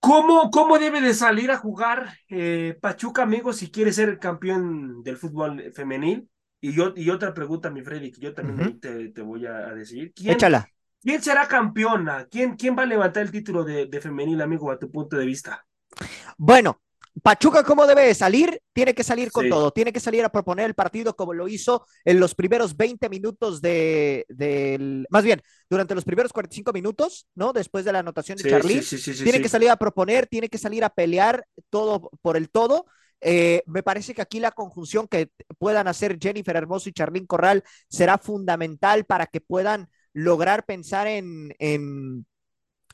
¿cómo, 0.00 0.50
¿cómo 0.50 0.78
debe 0.78 1.00
de 1.00 1.14
salir 1.14 1.50
a 1.50 1.56
jugar 1.58 2.14
eh, 2.28 2.76
Pachuca, 2.80 3.22
amigo, 3.22 3.52
si 3.52 3.70
quiere 3.70 3.92
ser 3.92 4.08
el 4.08 4.18
campeón 4.18 5.02
del 5.02 5.16
fútbol 5.16 5.72
femenil? 5.72 6.28
Y, 6.60 6.72
yo, 6.72 6.92
y 6.96 7.10
otra 7.10 7.32
pregunta, 7.32 7.70
mi 7.70 7.82
Freddy, 7.82 8.10
que 8.10 8.20
yo 8.20 8.34
también 8.34 8.80
te, 8.80 9.10
te, 9.10 9.22
voy 9.22 9.46
a, 9.46 9.72
decir. 9.74 10.12
¿Quién, 10.14 10.34
Échala. 10.34 10.68
¿Quién 11.00 11.22
será 11.22 11.46
campeona? 11.46 12.26
¿Quién, 12.30 12.56
¿Quién 12.56 12.76
va 12.76 12.82
a 12.82 12.86
levantar 12.86 13.22
el 13.22 13.30
título 13.30 13.64
de, 13.64 13.86
de 13.86 14.00
femenil, 14.00 14.40
amigo, 14.40 14.70
a 14.70 14.78
tu 14.78 14.90
punto 14.90 15.16
de 15.16 15.26
vista? 15.26 15.64
Bueno, 16.36 16.80
Pachuca, 17.22 17.62
¿cómo 17.64 17.86
debe 17.86 18.14
salir? 18.14 18.60
Tiene 18.72 18.94
que 18.94 19.02
salir 19.02 19.30
con 19.30 19.48
todo, 19.48 19.70
tiene 19.70 19.92
que 19.92 20.00
salir 20.00 20.24
a 20.24 20.28
proponer 20.28 20.66
el 20.66 20.74
partido 20.74 21.16
como 21.16 21.34
lo 21.34 21.48
hizo 21.48 21.86
en 22.04 22.20
los 22.20 22.34
primeros 22.34 22.76
20 22.76 23.08
minutos 23.08 23.60
de, 23.60 24.24
del, 24.28 25.06
más 25.10 25.24
bien, 25.24 25.40
durante 25.68 25.94
los 25.94 26.04
primeros 26.04 26.32
45 26.32 26.72
minutos, 26.72 27.26
¿no? 27.34 27.52
Después 27.52 27.84
de 27.84 27.92
la 27.92 28.00
anotación 28.00 28.38
de 28.38 28.50
Charly, 28.50 28.80
tiene 29.22 29.40
que 29.40 29.48
salir 29.48 29.70
a 29.70 29.76
proponer, 29.76 30.26
tiene 30.26 30.48
que 30.48 30.58
salir 30.58 30.84
a 30.84 30.90
pelear 30.90 31.44
todo 31.70 32.10
por 32.22 32.36
el 32.36 32.50
todo. 32.50 32.86
Eh, 33.20 33.62
me 33.66 33.82
parece 33.82 34.14
que 34.14 34.22
aquí 34.22 34.40
la 34.40 34.52
conjunción 34.52 35.08
que 35.08 35.30
puedan 35.58 35.88
hacer 35.88 36.18
Jennifer 36.20 36.56
Hermoso 36.56 36.88
y 36.88 36.92
Charlín 36.92 37.26
Corral 37.26 37.64
será 37.88 38.18
fundamental 38.18 39.04
para 39.04 39.26
que 39.26 39.40
puedan 39.40 39.88
lograr 40.12 40.64
pensar 40.64 41.06
en, 41.06 41.54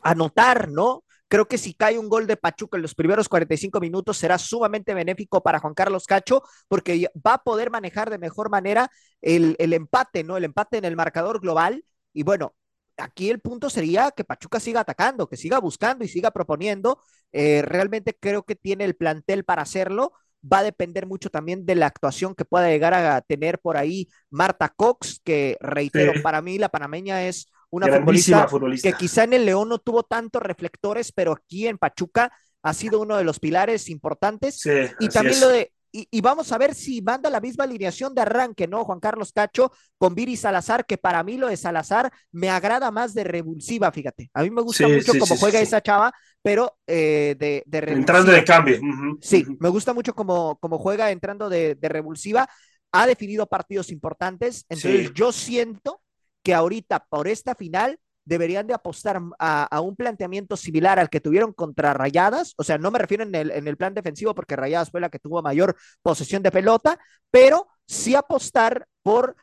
anotar, 0.03 0.71
¿no? 0.71 1.05
Creo 1.29 1.49
que 1.49 1.59
si 1.59 1.75
cae 1.75 1.99
un 1.99 2.09
gol 2.09 2.27
de 2.27 2.37
Pachuca 2.37 2.77
en 2.77 2.83
los 2.83 2.95
primeros 2.95 3.29
45 3.29 3.81
minutos 3.81 4.19
será 4.19 4.39
sumamente 4.39 4.95
benéfico 4.95 5.43
para 5.43 5.59
Juan 5.59 5.75
Carlos 5.75 6.05
Cacho 6.07 6.43
porque 6.69 7.09
va 7.27 7.35
a 7.35 7.43
poder 7.43 7.71
manejar 7.71 8.11
de 8.11 8.19
mejor 8.19 8.51
manera 8.51 8.91
el, 9.23 9.57
empate, 9.59 10.23
¿no? 10.23 10.37
El 10.37 10.45
empate 10.45 10.79
en 10.79 10.85
el 10.85 10.97
marcador 10.97 11.41
global. 11.41 11.85
Y 12.13 12.23
bueno, 12.23 12.55
aquí 12.96 13.30
el 13.30 13.40
punto 13.40 13.70
sería 13.70 14.11
que 14.11 14.24
Pachuca 14.24 14.61
siga 14.61 14.80
atacando, 14.80 15.28
que 15.28 15.37
siga 15.37 15.59
buscando 15.59 16.04
y 16.04 16.09
siga 16.09 16.30
proponiendo. 16.30 17.00
Eh, 17.33 17.62
realmente 17.62 18.16
creo 18.18 18.44
que 18.44 18.57
tiene 18.57 18.85
el 18.85 18.94
plantel 18.94 19.44
para 19.44 19.62
hacerlo. 19.62 20.12
Va 20.50 20.59
a 20.59 20.62
depender 20.62 21.07
mucho 21.07 21.30
también 21.30 21.64
de 21.64 21.74
la 21.74 21.87
actuación 21.87 22.35
que 22.35 22.44
pueda 22.44 22.68
llegar 22.68 22.92
a 22.92 23.20
tener 23.22 23.59
por 23.59 23.76
ahí 23.76 24.09
Marta 24.30 24.68
Cox, 24.68 25.20
que 25.24 25.57
reitero, 25.61 26.12
para 26.22 26.42
mí 26.42 26.59
la 26.59 26.68
panameña 26.68 27.26
es 27.26 27.46
una 27.70 27.88
futbolista, 27.88 28.46
que 28.83 28.92
quizá 28.92 29.24
en 29.24 29.33
el 29.33 29.46
León 29.46 29.68
no 29.68 29.78
tuvo 29.78 30.02
tantos 30.02 30.42
reflectores, 30.42 31.12
pero 31.12 31.33
aquí 31.33 31.66
en 31.66 31.78
Pachuca 31.78 32.30
ha 32.62 32.74
sido 32.74 33.00
uno 33.00 33.16
de 33.16 33.24
los 33.24 33.40
pilares 33.40 33.88
importantes. 33.88 34.62
y 35.00 35.09
también 35.09 35.40
lo 35.40 35.48
de, 35.48 35.72
y, 35.96 36.20
vamos 36.22 36.50
a 36.50 36.59
ver 36.59 36.74
si 36.74 37.00
manda 37.02 37.30
la 37.30 37.40
misma 37.40 37.62
alineación 37.62 38.14
de 38.14 38.22
arranque, 38.22 38.66
¿no? 38.66 38.85
Juan 38.85 38.98
Carlos 38.98 39.33
Cacho 39.33 39.70
con 39.96 40.16
Viri 40.16 40.37
Salazar, 40.37 40.87
que 40.87 40.98
para 40.98 41.22
mí 41.22 41.37
lo 41.37 41.46
de 41.46 41.57
Salazar 41.57 42.12
me 42.33 42.50
agrada 42.50 42.90
más 42.90 43.14
de 43.14 43.22
revulsiva, 43.22 43.92
fíjate. 43.92 44.28
A 44.35 44.42
mí 44.42 44.50
me 44.50 44.61
gusta 44.61 44.88
mucho 44.88 45.12
cómo 45.16 45.37
juega 45.37 45.61
esa 45.61 45.80
chava, 45.80 46.12
pero 46.42 46.78
eh, 46.88 47.37
de, 47.38 47.62
de 47.66 47.78
Entrando 47.92 48.33
de 48.33 48.42
cambio. 48.42 48.80
sí, 49.20 49.46
me 49.61 49.68
gusta 49.68 49.94
mucho 49.94 50.16
cómo, 50.16 50.59
cómo 50.59 50.78
juega 50.78 51.12
entrando 51.12 51.48
de, 51.48 51.76
de, 51.76 51.88
revulsiva. 51.88 52.48
Ha 52.90 53.07
definido 53.07 53.46
partidos 53.46 53.92
importantes, 53.92 54.66
entonces 54.68 55.12
yo 55.14 55.30
siento 55.30 56.00
que 56.42 56.54
ahorita 56.54 57.07
por 57.09 57.28
esta 57.28 57.54
final 57.54 58.00
deberían 58.25 58.67
de 58.67 58.75
apostar 58.75 59.21
a, 59.39 59.81
un 59.81 59.97
planteamiento 59.97 60.57
similar 60.57 60.99
al 60.99 61.11
que 61.11 61.21
tuvieron 61.21 61.53
contra 61.53 61.93
Rayadas, 61.93 62.55
o 62.57 62.65
sea, 62.65 62.79
no 62.79 62.91
me 62.91 62.99
refiero 62.99 63.23
en 63.23 63.35
el, 63.35 63.51
en 63.51 63.69
el 63.69 63.77
plan 63.77 63.95
defensivo 63.95 64.35
porque 64.35 64.57
Rayadas 64.57 64.91
fue 64.91 65.01
la 65.01 65.11
que 65.11 65.19
tuvo 65.19 65.43
mayor 65.43 65.77
posesión 66.03 66.43
de 66.43 66.51
pelota, 66.51 66.99
pero 67.31 67.67
sí 67.87 68.15
apostar 68.15 68.87
por 69.03 69.37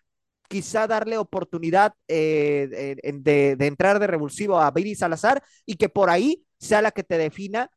quizá 0.52 0.86
darle 0.86 1.18
oportunidad 1.18 1.94
eh, 2.10 2.98
de, 3.02 3.66
entrar 3.66 4.00
de 4.00 4.08
revulsivo 4.08 4.60
a 4.60 4.70
Billy 4.72 4.96
Salazar 4.96 5.42
y 5.66 5.76
que 5.76 5.88
por 5.88 6.10
ahí 6.10 6.46
sea 6.60 6.82
la 6.82 6.92
que 6.92 7.04
te 7.04 7.18
defina 7.18 7.72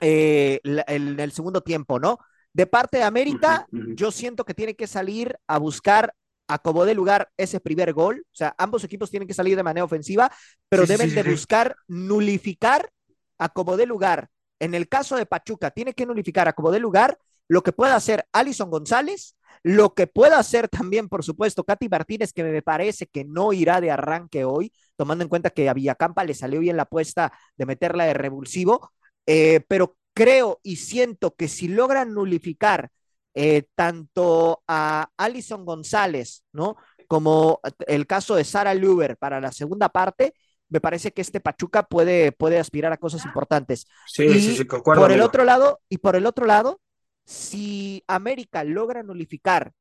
eh, 0.00 0.60
en 0.64 1.20
el 1.20 1.32
segundo 1.32 1.60
tiempo, 1.60 2.00
¿no? 2.00 2.18
De 2.54 2.66
parte 2.66 2.98
de 2.98 3.04
América, 3.04 3.66
yo 3.70 4.10
siento 4.10 4.44
que 4.44 4.54
tiene 4.54 4.74
que 4.74 4.86
salir 4.86 5.38
a 5.46 5.58
buscar 5.58 6.14
acomode 6.54 6.94
lugar 6.94 7.30
ese 7.36 7.60
primer 7.60 7.92
gol. 7.92 8.24
O 8.26 8.34
sea, 8.34 8.54
ambos 8.58 8.84
equipos 8.84 9.10
tienen 9.10 9.26
que 9.26 9.34
salir 9.34 9.56
de 9.56 9.62
manera 9.62 9.84
ofensiva, 9.84 10.30
pero 10.68 10.86
deben 10.86 11.14
de 11.14 11.22
buscar 11.22 11.76
nulificar 11.88 12.90
a 13.38 13.48
como 13.48 13.76
lugar. 13.76 14.28
En 14.58 14.74
el 14.74 14.88
caso 14.88 15.16
de 15.16 15.26
Pachuca, 15.26 15.70
tiene 15.70 15.94
que 15.94 16.06
nulificar 16.06 16.48
a 16.48 16.52
como 16.52 16.70
lugar 16.78 17.18
lo 17.48 17.62
que 17.62 17.72
pueda 17.72 17.96
hacer 17.96 18.24
Alison 18.32 18.70
González, 18.70 19.36
lo 19.62 19.94
que 19.94 20.06
pueda 20.06 20.38
hacer 20.38 20.68
también, 20.68 21.08
por 21.08 21.24
supuesto, 21.24 21.64
Katy 21.64 21.88
Martínez, 21.88 22.32
que 22.32 22.44
me 22.44 22.62
parece 22.62 23.06
que 23.06 23.24
no 23.24 23.52
irá 23.52 23.80
de 23.80 23.90
arranque 23.90 24.44
hoy, 24.44 24.72
tomando 24.96 25.22
en 25.22 25.28
cuenta 25.28 25.50
que 25.50 25.68
a 25.68 25.74
Villacampa 25.74 26.24
le 26.24 26.34
salió 26.34 26.60
bien 26.60 26.76
la 26.76 26.84
apuesta 26.84 27.32
de 27.56 27.66
meterla 27.66 28.04
de 28.04 28.14
revulsivo, 28.14 28.92
eh, 29.26 29.60
pero 29.68 29.96
creo 30.14 30.60
y 30.62 30.76
siento 30.76 31.34
que 31.34 31.48
si 31.48 31.68
logran 31.68 32.14
nulificar 32.14 32.90
eh, 33.34 33.64
tanto 33.74 34.62
a 34.66 35.08
Alison 35.16 35.64
González, 35.64 36.44
¿no? 36.52 36.76
como 37.12 37.60
el 37.86 38.06
caso 38.06 38.36
de 38.36 38.44
Sara 38.44 38.72
Luber 38.72 39.18
para 39.18 39.38
la 39.38 39.52
segunda 39.52 39.90
parte, 39.90 40.32
me 40.70 40.80
parece 40.80 41.12
que 41.12 41.20
este 41.20 41.40
Pachuca 41.40 41.82
puede, 41.82 42.32
puede 42.32 42.58
aspirar 42.58 42.90
a 42.90 42.96
cosas 42.96 43.22
importantes. 43.26 43.86
Sí, 44.06 44.26
sí, 44.40 44.56
sí, 44.56 44.66
concuerdo. 44.66 45.02
Por 45.02 45.12
el 45.12 45.20
otro 45.20 45.44
lado, 45.44 45.80
y 45.90 45.98
por 45.98 46.16
el 46.16 46.24
otro 46.24 46.46
lado, 46.46 46.80
si 47.26 48.02
América 48.06 48.64
logra 48.64 49.02
nulificar 49.02 49.72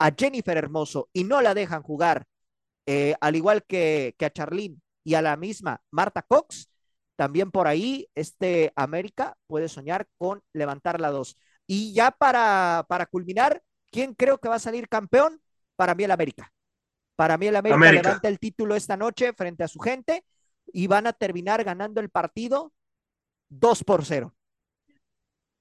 a 0.00 0.10
Jennifer 0.18 0.56
Hermoso 0.56 1.08
y 1.12 1.22
no 1.22 1.40
la 1.42 1.54
dejan 1.54 1.84
jugar, 1.84 2.24
eh, 2.86 3.14
al 3.20 3.36
igual 3.36 3.62
que, 3.62 4.16
que 4.18 4.24
a 4.26 4.32
Charlene 4.32 4.80
y 5.04 5.14
a 5.14 5.22
la 5.22 5.36
misma 5.36 5.80
Marta 5.92 6.22
Cox, 6.22 6.68
también 7.14 7.52
por 7.52 7.68
ahí 7.68 8.08
este 8.16 8.72
América 8.74 9.36
puede 9.46 9.68
soñar 9.68 10.08
con 10.18 10.42
levantar 10.52 11.00
la 11.00 11.12
dos. 11.12 11.38
Y 11.66 11.92
ya 11.92 12.10
para, 12.10 12.84
para 12.88 13.06
culminar, 13.06 13.62
¿quién 13.90 14.14
creo 14.14 14.38
que 14.38 14.48
va 14.48 14.56
a 14.56 14.60
salir 14.60 14.88
campeón? 14.88 15.40
Para 15.76 15.94
mí 15.94 16.04
el 16.04 16.10
América. 16.10 16.52
Para 17.16 17.38
mí 17.38 17.46
el 17.46 17.56
América, 17.56 17.92
levanta 17.92 18.28
el 18.28 18.38
título 18.38 18.74
esta 18.74 18.96
noche 18.96 19.32
frente 19.32 19.62
a 19.62 19.68
su 19.68 19.78
gente 19.78 20.24
y 20.72 20.86
van 20.86 21.06
a 21.06 21.12
terminar 21.12 21.62
ganando 21.62 22.00
el 22.00 22.10
partido 22.10 22.72
2 23.50 23.84
por 23.84 24.04
0. 24.04 24.34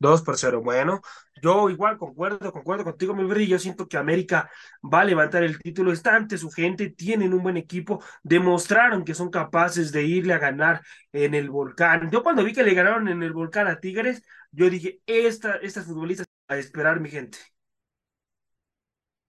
2 0.03 0.21
por 0.21 0.37
0. 0.37 0.61
Bueno, 0.61 1.01
yo 1.41 1.69
igual 1.69 1.97
concuerdo, 1.97 2.51
concuerdo 2.51 2.83
contigo, 2.83 3.15
mi 3.15 3.23
brillo. 3.23 3.57
Siento 3.59 3.87
que 3.87 3.97
América 3.97 4.49
va 4.83 5.01
a 5.01 5.05
levantar 5.05 5.43
el 5.43 5.57
título. 5.59 5.91
Está 5.91 6.15
ante 6.15 6.37
su 6.37 6.51
gente, 6.51 6.89
tienen 6.91 7.33
un 7.33 7.41
buen 7.43 7.57
equipo, 7.57 8.03
demostraron 8.23 9.03
que 9.05 9.15
son 9.15 9.29
capaces 9.31 9.91
de 9.91 10.03
irle 10.03 10.33
a 10.33 10.39
ganar 10.39 10.81
en 11.11 11.33
el 11.33 11.49
volcán. 11.49 12.11
Yo 12.11 12.23
cuando 12.23 12.43
vi 12.43 12.53
que 12.53 12.63
le 12.63 12.73
ganaron 12.73 13.07
en 13.07 13.23
el 13.23 13.33
volcán 13.33 13.67
a 13.67 13.79
Tigres, 13.79 14.23
yo 14.51 14.69
dije, 14.69 15.01
esta, 15.07 15.55
estas 15.57 15.85
futbolistas 15.85 16.27
a 16.47 16.57
esperar, 16.57 16.99
mi 16.99 17.09
gente 17.09 17.39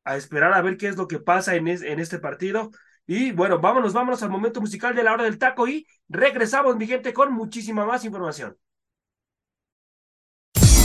a 0.05 0.17
esperar 0.17 0.53
a 0.53 0.63
ver 0.63 0.77
qué 0.77 0.89
es 0.89 0.97
lo 0.97 1.09
que 1.09 1.19
pasa 1.21 1.55
en, 1.57 1.69
en 1.69 2.01
este 2.01 2.19
partido. 2.19 2.71
Y 3.07 3.33
bueno, 3.33 3.59
vámonos, 3.61 3.93
vámonos 3.93 4.23
al 4.23 4.31
momento 4.31 4.61
musical 4.61 4.95
de 4.95 5.03
la 5.05 5.13
hora 5.13 5.25
del 5.25 5.39
taco 5.39 5.69
y 5.69 5.87
regresamos, 6.09 6.77
mi 6.77 6.87
gente, 6.87 7.13
con 7.13 7.33
muchísima 7.33 7.85
más 7.87 8.05
información. 8.05 8.57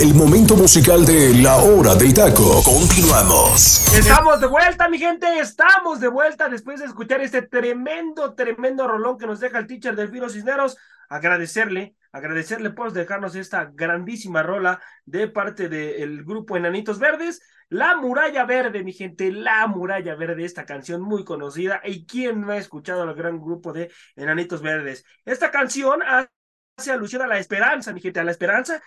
El 0.00 0.14
momento 0.14 0.54
musical 0.54 1.04
de 1.04 1.34
La 1.42 1.56
Hora 1.56 1.96
del 1.96 2.14
Taco. 2.14 2.62
Continuamos. 2.62 3.92
Estamos 3.92 4.40
de 4.40 4.46
vuelta, 4.46 4.88
mi 4.88 4.96
gente. 4.96 5.40
Estamos 5.40 5.98
de 5.98 6.06
vuelta 6.06 6.48
después 6.48 6.78
de 6.78 6.86
escuchar 6.86 7.20
este 7.20 7.42
tremendo, 7.42 8.34
tremendo 8.34 8.86
rolón 8.86 9.18
que 9.18 9.26
nos 9.26 9.40
deja 9.40 9.58
el 9.58 9.66
teacher 9.66 9.96
Delfino 9.96 10.28
Cisneros. 10.28 10.76
Agradecerle, 11.08 11.96
agradecerle 12.12 12.70
por 12.70 12.92
dejarnos 12.92 13.34
esta 13.34 13.70
grandísima 13.74 14.44
rola 14.44 14.80
de 15.04 15.26
parte 15.26 15.68
del 15.68 16.22
grupo 16.22 16.56
Enanitos 16.56 17.00
Verdes. 17.00 17.42
La 17.68 17.96
Muralla 17.96 18.44
Verde, 18.44 18.84
mi 18.84 18.92
gente, 18.92 19.32
La 19.32 19.66
Muralla 19.66 20.14
Verde, 20.14 20.44
esta 20.44 20.64
canción 20.64 21.02
muy 21.02 21.24
conocida. 21.24 21.80
¿Y 21.84 22.06
quién 22.06 22.42
no 22.42 22.52
ha 22.52 22.56
escuchado 22.56 23.02
al 23.02 23.14
gran 23.14 23.40
grupo 23.40 23.72
de 23.72 23.90
Enanitos 24.14 24.62
Verdes? 24.62 25.04
Esta 25.24 25.50
canción 25.50 26.02
hace 26.06 26.92
alusión 26.92 27.22
a 27.22 27.26
la 27.26 27.40
esperanza, 27.40 27.92
mi 27.92 28.00
gente, 28.00 28.20
a 28.20 28.24
la 28.24 28.30
esperanza 28.30 28.80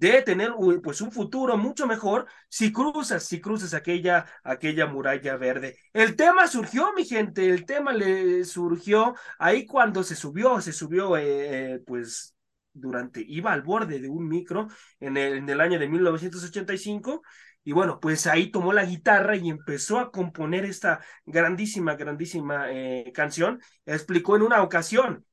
de 0.00 0.22
tener 0.22 0.52
pues 0.82 1.02
un 1.02 1.12
futuro 1.12 1.58
mucho 1.58 1.86
mejor 1.86 2.26
si 2.48 2.72
cruzas, 2.72 3.22
si 3.24 3.38
cruzas 3.38 3.74
aquella, 3.74 4.24
aquella 4.42 4.86
muralla 4.86 5.36
verde. 5.36 5.76
El 5.92 6.16
tema 6.16 6.48
surgió, 6.48 6.92
mi 6.94 7.04
gente, 7.04 7.50
el 7.50 7.66
tema 7.66 7.92
le 7.92 8.44
surgió 8.44 9.14
ahí 9.38 9.66
cuando 9.66 10.02
se 10.02 10.16
subió, 10.16 10.58
se 10.62 10.72
subió 10.72 11.18
eh, 11.18 11.74
eh, 11.74 11.82
pues 11.86 12.34
durante, 12.72 13.22
iba 13.28 13.52
al 13.52 13.60
borde 13.60 14.00
de 14.00 14.08
un 14.08 14.26
micro 14.26 14.68
en 15.00 15.18
el, 15.18 15.34
en 15.34 15.48
el 15.50 15.60
año 15.60 15.78
de 15.78 15.88
1985 15.88 17.22
y 17.62 17.72
bueno, 17.72 18.00
pues 18.00 18.26
ahí 18.26 18.50
tomó 18.50 18.72
la 18.72 18.86
guitarra 18.86 19.36
y 19.36 19.50
empezó 19.50 19.98
a 19.98 20.10
componer 20.10 20.64
esta 20.64 21.00
grandísima, 21.26 21.94
grandísima 21.96 22.72
eh, 22.72 23.12
canción. 23.14 23.60
Explicó 23.84 24.36
en 24.36 24.42
una 24.42 24.62
ocasión, 24.62 25.26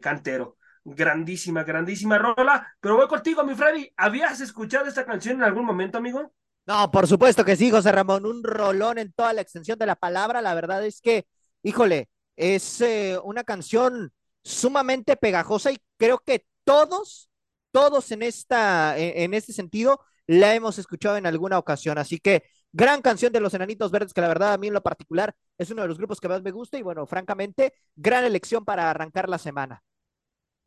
Cantero, 0.00 0.57
grandísima, 0.94 1.64
grandísima 1.64 2.18
rola. 2.18 2.74
Pero 2.80 2.96
voy 2.96 3.08
contigo, 3.08 3.44
mi 3.44 3.54
Freddy. 3.54 3.90
¿Habías 3.96 4.40
escuchado 4.40 4.86
esta 4.86 5.04
canción 5.04 5.36
en 5.36 5.44
algún 5.44 5.64
momento, 5.64 5.98
amigo? 5.98 6.32
No, 6.66 6.90
por 6.90 7.06
supuesto 7.06 7.44
que 7.44 7.56
sí, 7.56 7.70
José 7.70 7.92
Ramón. 7.92 8.26
Un 8.26 8.42
rolón 8.42 8.98
en 8.98 9.12
toda 9.12 9.32
la 9.32 9.40
extensión 9.40 9.78
de 9.78 9.86
la 9.86 9.96
palabra. 9.96 10.42
La 10.42 10.54
verdad 10.54 10.84
es 10.84 11.00
que, 11.00 11.26
híjole, 11.62 12.08
es 12.36 12.80
eh, 12.80 13.18
una 13.24 13.44
canción 13.44 14.12
sumamente 14.42 15.16
pegajosa 15.16 15.72
y 15.72 15.78
creo 15.96 16.18
que 16.18 16.46
todos, 16.64 17.30
todos 17.70 18.10
en 18.12 18.22
esta, 18.22 18.98
en 18.98 19.34
este 19.34 19.52
sentido, 19.52 20.00
la 20.26 20.54
hemos 20.54 20.78
escuchado 20.78 21.16
en 21.16 21.26
alguna 21.26 21.58
ocasión. 21.58 21.98
Así 21.98 22.18
que 22.18 22.44
gran 22.72 23.02
canción 23.02 23.32
de 23.32 23.40
los 23.40 23.54
Enanitos 23.54 23.90
Verdes, 23.90 24.12
que 24.12 24.20
la 24.20 24.28
verdad 24.28 24.52
a 24.52 24.58
mí 24.58 24.68
en 24.68 24.74
lo 24.74 24.82
particular 24.82 25.34
es 25.56 25.70
uno 25.70 25.82
de 25.82 25.88
los 25.88 25.98
grupos 25.98 26.20
que 26.20 26.28
más 26.28 26.42
me 26.42 26.50
gusta 26.50 26.78
y 26.78 26.82
bueno, 26.82 27.06
francamente, 27.06 27.74
gran 27.96 28.24
elección 28.24 28.64
para 28.64 28.90
arrancar 28.90 29.28
la 29.28 29.38
semana. 29.38 29.82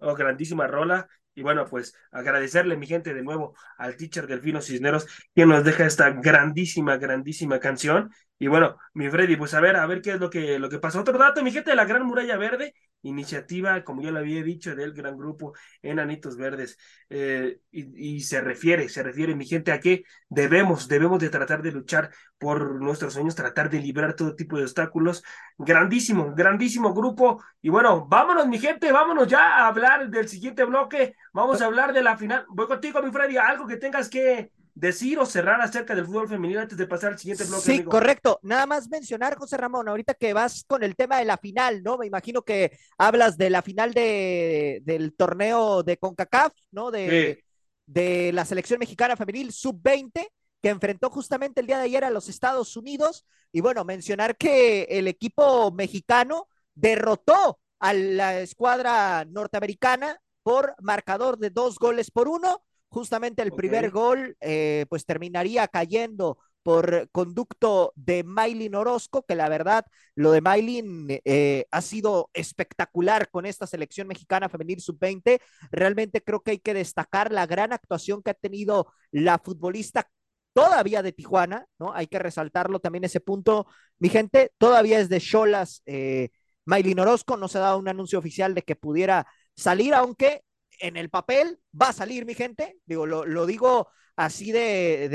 Oh, 0.01 0.15
grandísima 0.15 0.67
rola. 0.67 1.07
Y 1.33 1.43
bueno, 1.43 1.65
pues 1.65 1.95
agradecerle, 2.11 2.75
mi 2.75 2.87
gente, 2.87 3.13
de 3.13 3.23
nuevo 3.23 3.55
al 3.77 3.95
teacher 3.95 4.27
Delfino 4.27 4.61
Cisneros, 4.61 5.07
quien 5.33 5.47
nos 5.47 5.63
deja 5.63 5.85
esta 5.85 6.09
grandísima, 6.11 6.97
grandísima 6.97 7.59
canción. 7.59 8.11
Y 8.41 8.47
bueno, 8.47 8.75
mi 8.95 9.07
Freddy, 9.07 9.35
pues 9.35 9.53
a 9.53 9.59
ver, 9.61 9.75
a 9.75 9.85
ver 9.85 10.01
qué 10.01 10.13
es 10.13 10.19
lo 10.19 10.31
que, 10.31 10.57
lo 10.57 10.67
que 10.67 10.79
pasó. 10.79 11.01
Otro 11.01 11.15
dato, 11.15 11.43
mi 11.43 11.51
gente 11.51 11.69
de 11.69 11.75
la 11.75 11.85
Gran 11.85 12.07
Muralla 12.07 12.37
Verde, 12.37 12.73
iniciativa, 13.03 13.83
como 13.83 14.01
yo 14.01 14.09
le 14.09 14.17
había 14.17 14.41
dicho, 14.41 14.75
del 14.75 14.93
gran 14.93 15.15
grupo 15.15 15.53
Enanitos 15.83 16.37
Verdes. 16.37 16.75
Eh, 17.11 17.59
y, 17.69 18.19
se 18.21 18.41
refiere, 18.41 18.89
se 18.89 19.03
refiere, 19.03 19.35
mi 19.35 19.45
gente, 19.45 19.71
a 19.71 19.79
que 19.79 20.05
debemos, 20.27 20.87
debemos 20.87 21.19
de 21.19 21.29
tratar 21.29 21.61
de 21.61 21.71
luchar 21.71 22.09
por 22.39 22.81
nuestros 22.81 23.13
sueños, 23.13 23.35
tratar 23.35 23.69
de 23.69 23.79
librar 23.79 24.15
todo 24.15 24.35
tipo 24.35 24.57
de 24.57 24.63
obstáculos. 24.63 25.23
Grandísimo, 25.59 26.33
grandísimo 26.33 26.95
grupo. 26.95 27.43
Y 27.61 27.69
bueno, 27.69 28.07
vámonos, 28.07 28.47
mi 28.47 28.57
gente, 28.57 28.91
vámonos 28.91 29.27
ya 29.27 29.59
a 29.59 29.67
hablar 29.67 30.09
del 30.09 30.27
siguiente 30.27 30.63
bloque. 30.63 31.13
Vamos 31.31 31.61
a 31.61 31.65
hablar 31.65 31.93
de 31.93 32.01
la 32.01 32.17
final. 32.17 32.43
Voy 32.49 32.65
contigo, 32.65 33.03
mi 33.03 33.11
Freddy, 33.11 33.37
algo 33.37 33.67
que 33.67 33.77
tengas 33.77 34.09
que 34.09 34.51
decir 34.73 35.19
o 35.19 35.25
cerrar 35.25 35.61
acerca 35.61 35.95
del 35.95 36.05
fútbol 36.05 36.27
femenino 36.27 36.61
antes 36.61 36.77
de 36.77 36.87
pasar 36.87 37.13
al 37.13 37.19
siguiente 37.19 37.43
bloque. 37.45 37.61
Sí, 37.63 37.83
correcto. 37.83 38.39
Nada 38.43 38.65
más 38.65 38.89
mencionar, 38.89 39.37
José 39.37 39.57
Ramón, 39.57 39.87
ahorita 39.87 40.13
que 40.13 40.33
vas 40.33 40.63
con 40.67 40.83
el 40.83 40.95
tema 40.95 41.17
de 41.17 41.25
la 41.25 41.37
final, 41.37 41.83
¿no? 41.83 41.97
Me 41.97 42.07
imagino 42.07 42.41
que 42.41 42.77
hablas 42.97 43.37
de 43.37 43.49
la 43.49 43.61
final 43.61 43.93
de, 43.93 44.81
del 44.83 45.13
torneo 45.13 45.83
de 45.83 45.97
CONCACAF, 45.97 46.53
¿no? 46.71 46.91
De, 46.91 47.43
de 47.85 48.31
la 48.33 48.45
selección 48.45 48.79
mexicana 48.79 49.15
femenil 49.15 49.51
sub-20 49.51 50.27
que 50.61 50.69
enfrentó 50.69 51.09
justamente 51.09 51.59
el 51.59 51.67
día 51.67 51.77
de 51.79 51.85
ayer 51.85 52.03
a 52.03 52.11
los 52.11 52.29
Estados 52.29 52.77
Unidos. 52.77 53.25
Y 53.51 53.61
bueno, 53.61 53.83
mencionar 53.83 54.37
que 54.37 54.83
el 54.83 55.07
equipo 55.07 55.71
mexicano 55.71 56.47
derrotó 56.75 57.59
a 57.79 57.93
la 57.93 58.39
escuadra 58.39 59.25
norteamericana 59.25 60.21
por 60.43 60.75
marcador 60.79 61.37
de 61.37 61.49
dos 61.49 61.77
goles 61.77 62.11
por 62.11 62.27
uno 62.27 62.63
Justamente 62.91 63.41
el 63.41 63.53
primer 63.53 63.89
gol, 63.89 64.35
eh, 64.41 64.85
pues 64.89 65.05
terminaría 65.05 65.65
cayendo 65.69 66.37
por 66.61 67.09
conducto 67.11 67.93
de 67.95 68.25
Maylin 68.25 68.75
Orozco, 68.75 69.23
que 69.23 69.35
la 69.35 69.47
verdad, 69.47 69.85
lo 70.13 70.31
de 70.31 70.41
Maylin 70.41 71.07
eh, 71.23 71.65
ha 71.71 71.81
sido 71.81 72.29
espectacular 72.33 73.29
con 73.29 73.45
esta 73.45 73.65
selección 73.65 74.09
mexicana 74.09 74.49
femenil 74.49 74.81
sub-20. 74.81 75.39
Realmente 75.71 76.21
creo 76.21 76.41
que 76.41 76.51
hay 76.51 76.59
que 76.59 76.73
destacar 76.73 77.31
la 77.31 77.47
gran 77.47 77.71
actuación 77.71 78.21
que 78.21 78.31
ha 78.31 78.35
tenido 78.35 78.91
la 79.11 79.39
futbolista 79.39 80.09
todavía 80.51 81.01
de 81.01 81.13
Tijuana, 81.13 81.65
¿no? 81.79 81.93
Hay 81.93 82.07
que 82.07 82.19
resaltarlo 82.19 82.81
también 82.81 83.05
ese 83.05 83.21
punto. 83.21 83.67
Mi 83.99 84.09
gente, 84.09 84.51
todavía 84.57 84.99
es 84.99 85.07
de 85.07 85.21
Cholas. 85.21 85.81
Eh, 85.85 86.29
Maylin 86.65 86.99
Orozco 86.99 87.37
no 87.37 87.47
se 87.47 87.57
ha 87.57 87.61
dado 87.61 87.77
un 87.79 87.87
anuncio 87.87 88.19
oficial 88.19 88.53
de 88.53 88.63
que 88.63 88.75
pudiera 88.75 89.25
salir, 89.55 89.93
aunque 89.93 90.43
en 90.81 90.97
el 90.97 91.09
papel 91.09 91.59
va 91.79 91.89
a 91.89 91.93
salir, 91.93 92.25
mi 92.25 92.33
gente. 92.33 92.79
Digo, 92.85 93.05
lo, 93.05 93.45
digo 93.45 93.87
así 94.15 94.51
de, 94.51 95.09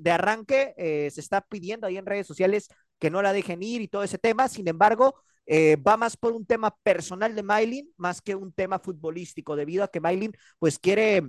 de, 0.00 0.10
arranque. 0.10 0.74
Eh, 0.76 1.10
se 1.12 1.20
está 1.20 1.40
pidiendo 1.40 1.86
ahí 1.86 1.96
en 1.96 2.06
redes 2.06 2.26
sociales 2.26 2.68
que 2.98 3.10
no 3.10 3.22
la 3.22 3.32
dejen 3.32 3.62
ir 3.62 3.80
y 3.80 3.88
todo 3.88 4.02
ese 4.02 4.18
tema. 4.18 4.48
Sin 4.48 4.68
embargo, 4.68 5.14
eh, 5.46 5.76
va 5.76 5.96
más 5.96 6.16
por 6.16 6.32
un 6.32 6.46
tema 6.46 6.76
personal 6.82 7.34
de 7.34 7.42
Maylin, 7.42 7.92
más 7.96 8.20
que 8.20 8.34
un 8.34 8.52
tema 8.52 8.78
futbolístico, 8.78 9.56
debido 9.56 9.84
a 9.84 9.88
que 9.88 10.00
Maylin 10.00 10.32
pues 10.58 10.78
quiere 10.78 11.22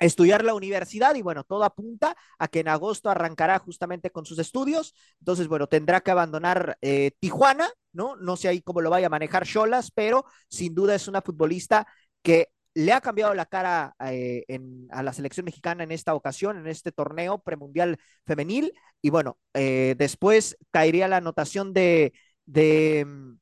estudiar 0.00 0.44
la 0.44 0.54
universidad 0.54 1.14
y 1.14 1.22
bueno, 1.22 1.44
todo 1.44 1.64
apunta 1.64 2.16
a 2.38 2.48
que 2.48 2.60
en 2.60 2.68
agosto 2.68 3.10
arrancará 3.10 3.58
justamente 3.58 4.10
con 4.10 4.24
sus 4.24 4.38
estudios. 4.38 4.94
Entonces, 5.20 5.48
bueno, 5.48 5.66
tendrá 5.66 6.00
que 6.00 6.10
abandonar 6.10 6.78
eh, 6.80 7.12
Tijuana, 7.20 7.68
¿no? 7.92 8.16
No 8.16 8.36
sé 8.36 8.48
ahí 8.48 8.62
cómo 8.62 8.80
lo 8.80 8.90
vaya 8.90 9.06
a 9.06 9.10
manejar 9.10 9.46
Cholas, 9.46 9.90
pero 9.90 10.24
sin 10.48 10.74
duda 10.74 10.94
es 10.94 11.08
una 11.08 11.22
futbolista 11.22 11.86
que 12.22 12.48
le 12.74 12.92
ha 12.92 13.00
cambiado 13.00 13.34
la 13.34 13.46
cara 13.46 13.94
eh, 14.00 14.44
a 14.90 15.02
la 15.02 15.12
selección 15.12 15.44
mexicana 15.44 15.84
en 15.84 15.92
esta 15.92 16.14
ocasión, 16.14 16.58
en 16.58 16.66
este 16.66 16.92
torneo 16.92 17.38
premundial 17.38 17.98
femenil. 18.26 18.72
Y 19.00 19.10
bueno, 19.10 19.38
eh, 19.54 19.94
después 19.98 20.56
caería 20.70 21.08
la 21.08 21.18
anotación 21.18 21.72
de, 21.72 22.12
mm, 22.46 23.34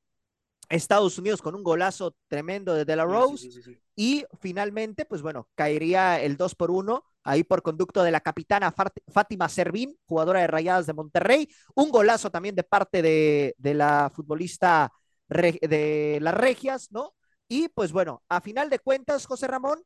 Estados 0.68 1.18
Unidos 1.18 1.42
con 1.42 1.56
un 1.56 1.64
golazo 1.64 2.14
tremendo 2.28 2.74
de 2.74 2.84
De 2.84 2.94
La 2.96 3.04
Rose. 3.04 3.48
y 3.96 4.24
finalmente, 4.40 5.04
pues 5.04 5.20
bueno, 5.20 5.48
caería 5.54 6.20
el 6.20 6.36
2 6.36 6.54
por 6.54 6.70
1 6.70 7.04
ahí 7.24 7.44
por 7.44 7.62
conducto 7.62 8.02
de 8.02 8.10
la 8.12 8.20
capitana 8.20 8.72
Fátima 9.12 9.48
Servín, 9.48 9.96
jugadora 10.06 10.40
de 10.40 10.46
Rayadas 10.46 10.86
de 10.86 10.94
Monterrey. 10.94 11.48
Un 11.74 11.90
golazo 11.90 12.30
también 12.30 12.54
de 12.54 12.62
parte 12.62 13.02
de, 13.02 13.54
de 13.58 13.74
la 13.74 14.10
futbolista 14.14 14.92
de 15.28 16.18
las 16.20 16.34
Regias, 16.34 16.90
¿no? 16.90 17.14
Y 17.50 17.68
pues 17.68 17.90
bueno, 17.90 18.22
a 18.28 18.40
final 18.40 18.70
de 18.70 18.78
cuentas, 18.78 19.26
José 19.26 19.48
Ramón, 19.48 19.82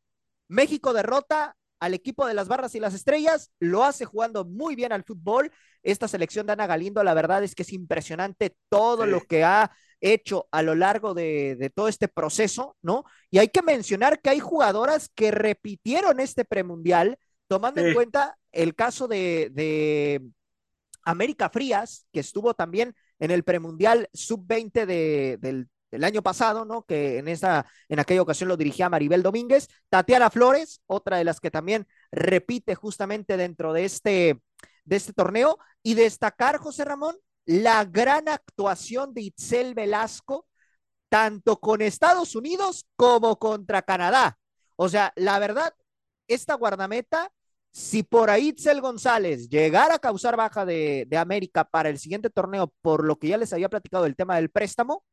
México 0.48 0.92
derrota 0.92 1.56
al 1.80 1.94
equipo 1.94 2.26
de 2.26 2.34
las 2.34 2.46
barras 2.46 2.74
y 2.74 2.80
las 2.80 2.92
estrellas, 2.92 3.50
lo 3.58 3.84
hace 3.84 4.04
jugando 4.04 4.44
muy 4.44 4.76
bien 4.76 4.92
al 4.92 5.02
fútbol. 5.02 5.50
Esta 5.82 6.06
selección 6.06 6.46
de 6.46 6.52
Ana 6.52 6.66
Galindo, 6.66 7.02
la 7.02 7.14
verdad 7.14 7.42
es 7.42 7.54
que 7.54 7.62
es 7.62 7.72
impresionante 7.72 8.54
todo 8.68 9.06
lo 9.06 9.22
que 9.22 9.44
ha 9.44 9.70
hecho 10.02 10.46
a 10.52 10.60
lo 10.60 10.74
largo 10.74 11.14
de, 11.14 11.72
todo 11.74 11.88
este 11.88 12.06
proceso, 12.06 12.76
¿no? 12.82 13.04
Y 13.30 13.38
hay 13.38 13.48
que 13.48 13.62
mencionar 13.62 14.20
que 14.20 14.28
hay 14.28 14.40
jugadoras 14.40 15.08
que 15.14 15.30
repitieron 15.30 16.20
este 16.20 16.44
premundial, 16.44 17.18
tomando 17.48 17.80
en 17.80 17.94
cuenta 17.94 18.36
el 18.52 18.74
caso 18.74 19.08
de, 19.08 19.48
de 19.52 20.20
América 21.02 21.48
Frías, 21.48 22.06
que 22.12 22.20
estuvo 22.20 22.52
también 22.52 22.94
en 23.18 23.30
el 23.30 23.42
premundial 23.42 24.10
sub-20 24.12 24.84
de, 24.84 25.38
del 25.40 25.68
el 25.94 26.04
año 26.04 26.22
pasado, 26.22 26.64
¿no? 26.64 26.82
Que 26.84 27.18
en 27.18 27.28
esa, 27.28 27.66
en 27.88 27.98
aquella 27.98 28.22
ocasión 28.22 28.48
lo 28.48 28.56
dirigía 28.56 28.88
Maribel 28.88 29.22
Domínguez, 29.22 29.68
Tatiana 29.88 30.30
Flores, 30.30 30.80
otra 30.86 31.18
de 31.18 31.24
las 31.24 31.40
que 31.40 31.50
también 31.50 31.86
repite 32.12 32.74
justamente 32.74 33.36
dentro 33.36 33.72
de 33.72 33.84
este, 33.84 34.40
de 34.84 34.96
este 34.96 35.12
torneo, 35.12 35.58
y 35.82 35.94
destacar, 35.94 36.58
José 36.58 36.84
Ramón, 36.84 37.16
la 37.46 37.84
gran 37.84 38.28
actuación 38.28 39.14
de 39.14 39.22
Itzel 39.22 39.74
Velasco, 39.74 40.46
tanto 41.08 41.60
con 41.60 41.82
Estados 41.82 42.34
Unidos 42.34 42.86
como 42.96 43.38
contra 43.38 43.82
Canadá. 43.82 44.38
O 44.76 44.88
sea, 44.88 45.12
la 45.16 45.38
verdad, 45.38 45.74
esta 46.26 46.54
guardameta, 46.54 47.30
si 47.70 48.02
por 48.02 48.30
ahí 48.30 48.48
Itzel 48.48 48.80
González 48.80 49.48
llegara 49.48 49.96
a 49.96 49.98
causar 49.98 50.36
baja 50.36 50.64
de, 50.64 51.06
de 51.08 51.16
América 51.16 51.64
para 51.64 51.88
el 51.88 51.98
siguiente 51.98 52.30
torneo, 52.30 52.72
por 52.80 53.04
lo 53.04 53.16
que 53.18 53.28
ya 53.28 53.36
les 53.38 53.52
había 53.52 53.68
platicado 53.68 54.06
el 54.06 54.16
tema 54.16 54.36
del 54.36 54.50
préstamo, 54.50 55.04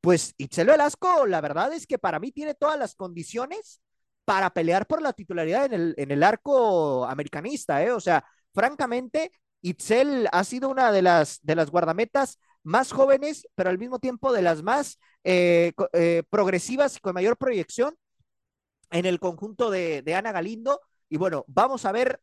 pues 0.00 0.34
Itzel 0.38 0.68
Velasco, 0.68 1.26
la 1.26 1.40
verdad 1.40 1.72
es 1.72 1.86
que 1.86 1.98
para 1.98 2.20
mí 2.20 2.32
tiene 2.32 2.54
todas 2.54 2.78
las 2.78 2.94
condiciones 2.94 3.80
para 4.24 4.50
pelear 4.50 4.86
por 4.86 5.02
la 5.02 5.12
titularidad 5.12 5.66
en 5.66 5.72
el, 5.72 5.94
en 5.96 6.10
el 6.10 6.22
arco 6.22 7.04
americanista, 7.06 7.82
¿eh? 7.84 7.92
O 7.92 8.00
sea, 8.00 8.24
francamente, 8.54 9.32
Itzel 9.62 10.28
ha 10.32 10.44
sido 10.44 10.68
una 10.68 10.92
de 10.92 11.02
las, 11.02 11.40
de 11.42 11.54
las 11.56 11.70
guardametas 11.70 12.38
más 12.62 12.92
jóvenes, 12.92 13.46
pero 13.54 13.70
al 13.70 13.78
mismo 13.78 13.98
tiempo 13.98 14.32
de 14.32 14.42
las 14.42 14.62
más 14.62 14.98
eh, 15.24 15.72
eh, 15.92 16.22
progresivas 16.30 16.96
y 16.96 17.00
con 17.00 17.14
mayor 17.14 17.36
proyección 17.36 17.96
en 18.90 19.06
el 19.06 19.20
conjunto 19.20 19.70
de, 19.70 20.02
de 20.02 20.14
Ana 20.14 20.32
Galindo. 20.32 20.80
Y 21.08 21.16
bueno, 21.18 21.44
vamos 21.48 21.84
a 21.84 21.92
ver 21.92 22.20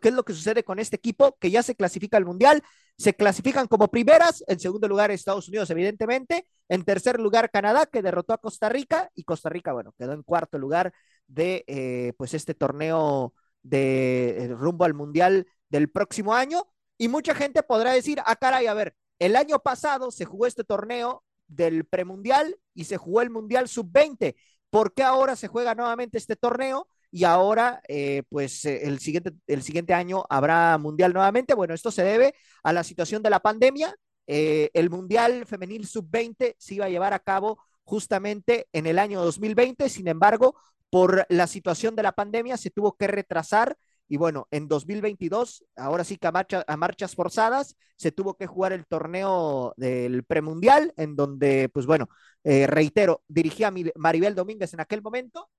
qué 0.00 0.08
es 0.08 0.14
lo 0.14 0.24
que 0.24 0.32
sucede 0.32 0.64
con 0.64 0.78
este 0.78 0.96
equipo 0.96 1.36
que 1.38 1.50
ya 1.50 1.62
se 1.62 1.74
clasifica 1.74 2.16
al 2.16 2.24
Mundial. 2.24 2.62
Se 2.96 3.14
clasifican 3.14 3.68
como 3.68 3.88
primeras, 3.88 4.42
en 4.48 4.58
segundo 4.58 4.88
lugar 4.88 5.10
Estados 5.10 5.48
Unidos, 5.48 5.70
evidentemente, 5.70 6.46
en 6.68 6.84
tercer 6.84 7.20
lugar 7.20 7.50
Canadá, 7.50 7.86
que 7.86 8.02
derrotó 8.02 8.32
a 8.32 8.38
Costa 8.38 8.68
Rica, 8.68 9.10
y 9.14 9.24
Costa 9.24 9.48
Rica, 9.48 9.72
bueno, 9.72 9.94
quedó 9.96 10.12
en 10.12 10.22
cuarto 10.22 10.58
lugar 10.58 10.92
de 11.26 11.64
eh, 11.68 12.12
pues 12.16 12.34
este 12.34 12.54
torneo 12.54 13.34
de 13.62 14.44
eh, 14.44 14.48
rumbo 14.48 14.84
al 14.84 14.94
Mundial 14.94 15.46
del 15.68 15.90
próximo 15.90 16.34
año. 16.34 16.64
Y 16.96 17.08
mucha 17.08 17.34
gente 17.34 17.62
podrá 17.62 17.92
decir, 17.92 18.20
ah, 18.24 18.36
caray, 18.36 18.66
a 18.66 18.74
ver, 18.74 18.96
el 19.18 19.36
año 19.36 19.60
pasado 19.60 20.10
se 20.10 20.24
jugó 20.24 20.46
este 20.46 20.64
torneo 20.64 21.24
del 21.46 21.84
premundial 21.84 22.58
y 22.74 22.84
se 22.84 22.96
jugó 22.96 23.22
el 23.22 23.30
Mundial 23.30 23.68
sub-20. 23.68 24.34
¿Por 24.70 24.92
qué 24.92 25.02
ahora 25.02 25.36
se 25.36 25.48
juega 25.48 25.74
nuevamente 25.74 26.18
este 26.18 26.36
torneo? 26.36 26.88
Y 27.10 27.24
ahora, 27.24 27.80
eh, 27.88 28.22
pues 28.28 28.64
eh, 28.64 28.86
el, 28.86 28.98
siguiente, 28.98 29.32
el 29.46 29.62
siguiente 29.62 29.94
año 29.94 30.24
habrá 30.28 30.76
mundial 30.78 31.12
nuevamente. 31.12 31.54
Bueno, 31.54 31.74
esto 31.74 31.90
se 31.90 32.04
debe 32.04 32.34
a 32.62 32.72
la 32.72 32.84
situación 32.84 33.22
de 33.22 33.30
la 33.30 33.40
pandemia. 33.40 33.94
Eh, 34.26 34.70
el 34.74 34.90
mundial 34.90 35.46
femenil 35.46 35.86
sub-20 35.86 36.54
se 36.58 36.74
iba 36.74 36.84
a 36.84 36.90
llevar 36.90 37.14
a 37.14 37.18
cabo 37.18 37.58
justamente 37.84 38.68
en 38.72 38.86
el 38.86 38.98
año 38.98 39.22
2020. 39.22 39.88
Sin 39.88 40.06
embargo, 40.08 40.54
por 40.90 41.26
la 41.30 41.46
situación 41.46 41.96
de 41.96 42.02
la 42.02 42.12
pandemia 42.12 42.56
se 42.58 42.70
tuvo 42.70 42.96
que 42.96 43.06
retrasar 43.06 43.76
y 44.10 44.16
bueno, 44.16 44.48
en 44.50 44.68
2022, 44.68 45.64
ahora 45.76 46.02
sí 46.02 46.16
que 46.16 46.26
a, 46.28 46.32
a, 46.66 46.76
marchas 46.78 47.14
forzadas, 47.14 47.76
se 47.96 48.10
tuvo 48.10 48.38
que 48.38 48.46
jugar 48.46 48.72
el 48.72 48.86
torneo 48.86 49.74
del 49.76 50.24
premundial, 50.24 50.94
en 50.96 51.14
donde, 51.14 51.68
pues 51.68 51.84
bueno, 51.84 52.08
reitero, 52.42 53.22
dirigía 53.28 53.70
Maribel 53.96 54.34
Domínguez 54.34 54.72
en 54.72 54.80
aquel 54.80 55.02
momento, 55.02 55.50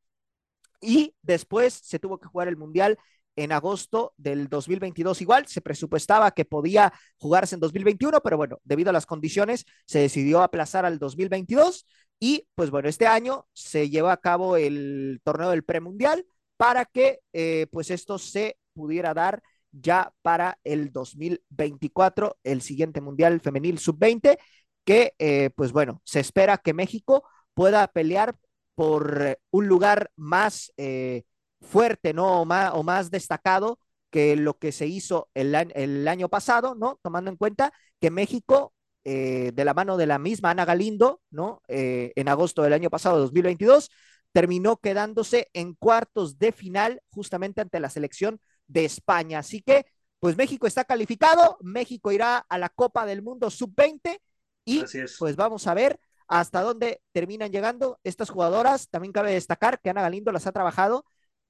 y 0.81 1.15
después 1.21 1.73
se 1.73 1.99
tuvo 1.99 2.19
que 2.19 2.27
jugar 2.27 2.47
el 2.47 2.57
mundial 2.57 2.97
en 3.35 3.51
agosto 3.51 4.13
del 4.17 4.49
2022 4.49 5.21
igual, 5.21 5.47
se 5.47 5.61
presupuestaba 5.61 6.31
que 6.31 6.45
podía 6.45 6.91
jugarse 7.17 7.55
en 7.55 7.61
2021, 7.61 8.19
pero 8.21 8.37
bueno, 8.37 8.59
debido 8.63 8.89
a 8.89 8.93
las 8.93 9.05
condiciones 9.05 9.65
se 9.85 9.99
decidió 9.99 10.41
aplazar 10.41 10.85
al 10.85 10.99
2022 10.99 11.85
y 12.19 12.47
pues 12.55 12.69
bueno, 12.69 12.89
este 12.89 13.07
año 13.07 13.47
se 13.53 13.89
llevó 13.89 14.09
a 14.09 14.17
cabo 14.17 14.57
el 14.57 15.21
torneo 15.23 15.51
del 15.51 15.63
premundial 15.63 16.25
para 16.57 16.83
que 16.83 17.19
eh, 17.31 17.67
pues 17.71 17.91
esto 17.91 18.17
se 18.17 18.57
pudiera 18.73 19.13
dar 19.13 19.41
ya 19.71 20.11
para 20.21 20.59
el 20.63 20.91
2024, 20.91 22.37
el 22.43 22.61
siguiente 22.61 23.01
Mundial 23.01 23.39
Femenil 23.39 23.79
Sub-20, 23.79 24.37
que 24.83 25.13
eh, 25.19 25.51
pues 25.55 25.71
bueno, 25.71 26.01
se 26.03 26.19
espera 26.19 26.57
que 26.57 26.73
México 26.73 27.23
pueda 27.53 27.87
pelear 27.87 28.35
por 28.79 29.37
un 29.51 29.67
lugar 29.67 30.09
más 30.15 30.71
eh, 30.77 31.23
fuerte, 31.59 32.13
¿no? 32.13 32.39
O 32.39 32.45
más, 32.45 32.71
o 32.73 32.81
más, 32.81 33.11
destacado 33.11 33.77
que 34.09 34.37
lo 34.37 34.57
que 34.57 34.71
se 34.71 34.87
hizo 34.87 35.27
el, 35.33 35.53
el 35.53 36.07
año 36.07 36.29
pasado, 36.29 36.75
¿no? 36.75 36.97
Tomando 37.03 37.29
en 37.29 37.35
cuenta 37.35 37.73
que 37.99 38.09
México, 38.09 38.73
de 39.03 39.63
la 39.65 39.73
mano 39.73 39.97
de 39.97 40.05
la 40.05 40.17
misma 40.17 40.51
Ana 40.51 40.63
Galindo, 40.63 41.19
¿no? 41.29 41.61
en 41.67 42.29
agosto 42.29 42.61
del 42.61 42.73
año 42.73 42.89
pasado, 42.89 43.19
2022, 43.19 43.89
terminó 44.31 44.77
quedándose 44.77 45.49
en 45.51 45.73
cuartos 45.73 46.39
de 46.39 46.53
final 46.53 47.01
justamente 47.09 47.59
ante 47.59 47.81
la 47.81 47.89
selección 47.89 48.39
de 48.67 48.85
España. 48.85 49.39
Así 49.39 49.61
que, 49.61 49.87
pues 50.19 50.37
México 50.37 50.67
está 50.67 50.85
calificado, 50.85 51.57
México 51.59 52.13
irá 52.13 52.37
a 52.37 52.57
la 52.57 52.69
Copa 52.69 53.05
del 53.05 53.23
Mundo 53.23 53.49
sub-20 53.49 54.19
y 54.63 54.85
pues 55.17 55.35
vamos 55.35 55.67
a 55.67 55.73
ver 55.73 55.99
hasta 56.29 56.61
dónde 56.61 57.01
terminan 57.11 57.51
llegando 57.51 57.99
estas 58.03 58.29
jugadoras. 58.29 58.89
También 58.89 59.11
cabe 59.11 59.33
destacar 59.33 59.81
que 59.81 59.89
Ana 59.89 60.01
Galindo 60.01 60.31
las 60.31 60.47
ha 60.47 60.51
trabajado 60.51 61.05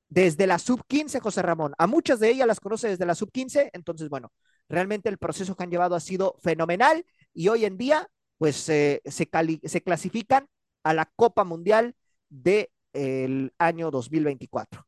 desde 0.07 0.47
la 0.47 0.57
sub-15, 0.57 1.19
José 1.19 1.41
Ramón. 1.43 1.73
A 1.77 1.86
muchas 1.86 2.19
de 2.19 2.30
ellas 2.30 2.47
las 2.47 2.59
conoce 2.59 2.88
desde 2.88 3.05
la 3.05 3.13
sub-15, 3.13 3.69
entonces, 3.73 4.09
bueno, 4.09 4.32
realmente 4.67 5.09
el 5.09 5.19
proceso 5.19 5.55
que 5.55 5.63
han 5.63 5.69
llevado 5.69 5.95
ha 5.95 5.99
sido 5.99 6.38
fenomenal 6.41 7.05
y 7.34 7.49
hoy 7.49 7.65
en 7.65 7.77
día, 7.77 8.07
pues 8.38 8.67
eh, 8.69 9.01
se, 9.05 9.30
se 9.63 9.84
clasifican 9.84 10.47
a 10.84 10.93
la 10.93 11.05
Copa 11.15 11.43
Mundial 11.43 11.95
del 12.30 12.69
el 12.93 13.53
año 13.59 13.91
2024. 13.91 14.86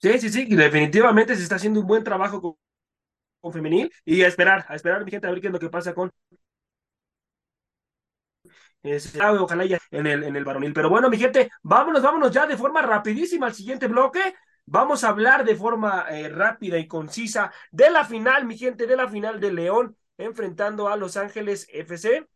Sí, 0.00 0.18
sí, 0.18 0.30
sí, 0.30 0.44
definitivamente 0.44 1.34
se 1.34 1.42
está 1.42 1.56
haciendo 1.56 1.80
un 1.80 1.86
buen 1.86 2.04
trabajo 2.04 2.40
con, 2.40 3.52
femenil 3.52 3.90
y 4.04 4.22
a 4.22 4.28
esperar, 4.28 4.64
a 4.68 4.74
esperar, 4.74 5.04
mi 5.04 5.10
gente, 5.10 5.26
a 5.26 5.30
ver 5.30 5.40
qué 5.40 5.46
es 5.48 5.52
lo 5.52 5.58
que 5.58 5.70
pasa 5.70 5.94
con 5.94 6.10
ojalá 9.40 9.64
ya 9.64 9.78
en 9.90 10.06
el, 10.06 10.24
en 10.24 10.36
el 10.36 10.44
varonil. 10.44 10.72
Pero 10.72 10.88
bueno, 10.88 11.10
mi 11.10 11.18
gente, 11.18 11.50
vámonos, 11.62 12.02
vámonos 12.02 12.30
ya 12.30 12.46
de 12.46 12.56
forma 12.56 12.82
rapidísima 12.82 13.46
al 13.46 13.54
siguiente 13.54 13.86
bloque. 13.86 14.34
Vamos 14.66 15.02
a 15.02 15.08
hablar 15.08 15.44
de 15.44 15.56
forma 15.56 16.06
eh, 16.10 16.28
rápida 16.28 16.78
y 16.78 16.86
concisa 16.86 17.50
de 17.70 17.90
la 17.90 18.04
final, 18.04 18.44
mi 18.44 18.58
gente, 18.58 18.86
de 18.86 18.96
la 18.96 19.08
final 19.08 19.40
de 19.40 19.52
León 19.52 19.96
enfrentando 20.18 20.88
a 20.88 20.96
Los 20.96 21.16
Ángeles 21.16 21.66
FC. 21.72 22.26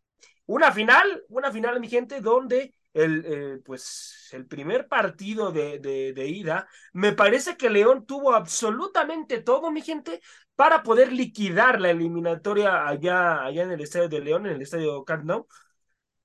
Una 0.45 0.71
final, 0.71 1.23
una 1.29 1.51
final, 1.51 1.79
mi 1.79 1.89
gente, 1.89 2.21
donde 2.21 2.73
el, 2.93 3.25
eh, 3.25 3.59
pues, 3.63 4.29
el 4.31 4.45
primer 4.45 4.87
partido 4.87 5.51
de, 5.51 5.79
de, 5.79 6.27
ida, 6.27 6.67
me 6.93 7.13
parece 7.13 7.57
que 7.57 7.69
León 7.69 8.05
tuvo 8.05 8.33
absolutamente 8.33 9.41
todo, 9.41 9.71
mi 9.71 9.81
gente, 9.81 10.21
para 10.55 10.83
poder 10.83 11.11
liquidar 11.11 11.81
la 11.81 11.91
eliminatoria 11.91 12.87
allá, 12.87 13.43
allá 13.43 13.63
en 13.63 13.71
el 13.71 13.81
estadio 13.81 14.09
de 14.09 14.19
León, 14.21 14.45
en 14.45 14.53
el 14.53 14.61
estadio 14.61 15.03
Camp 15.03 15.25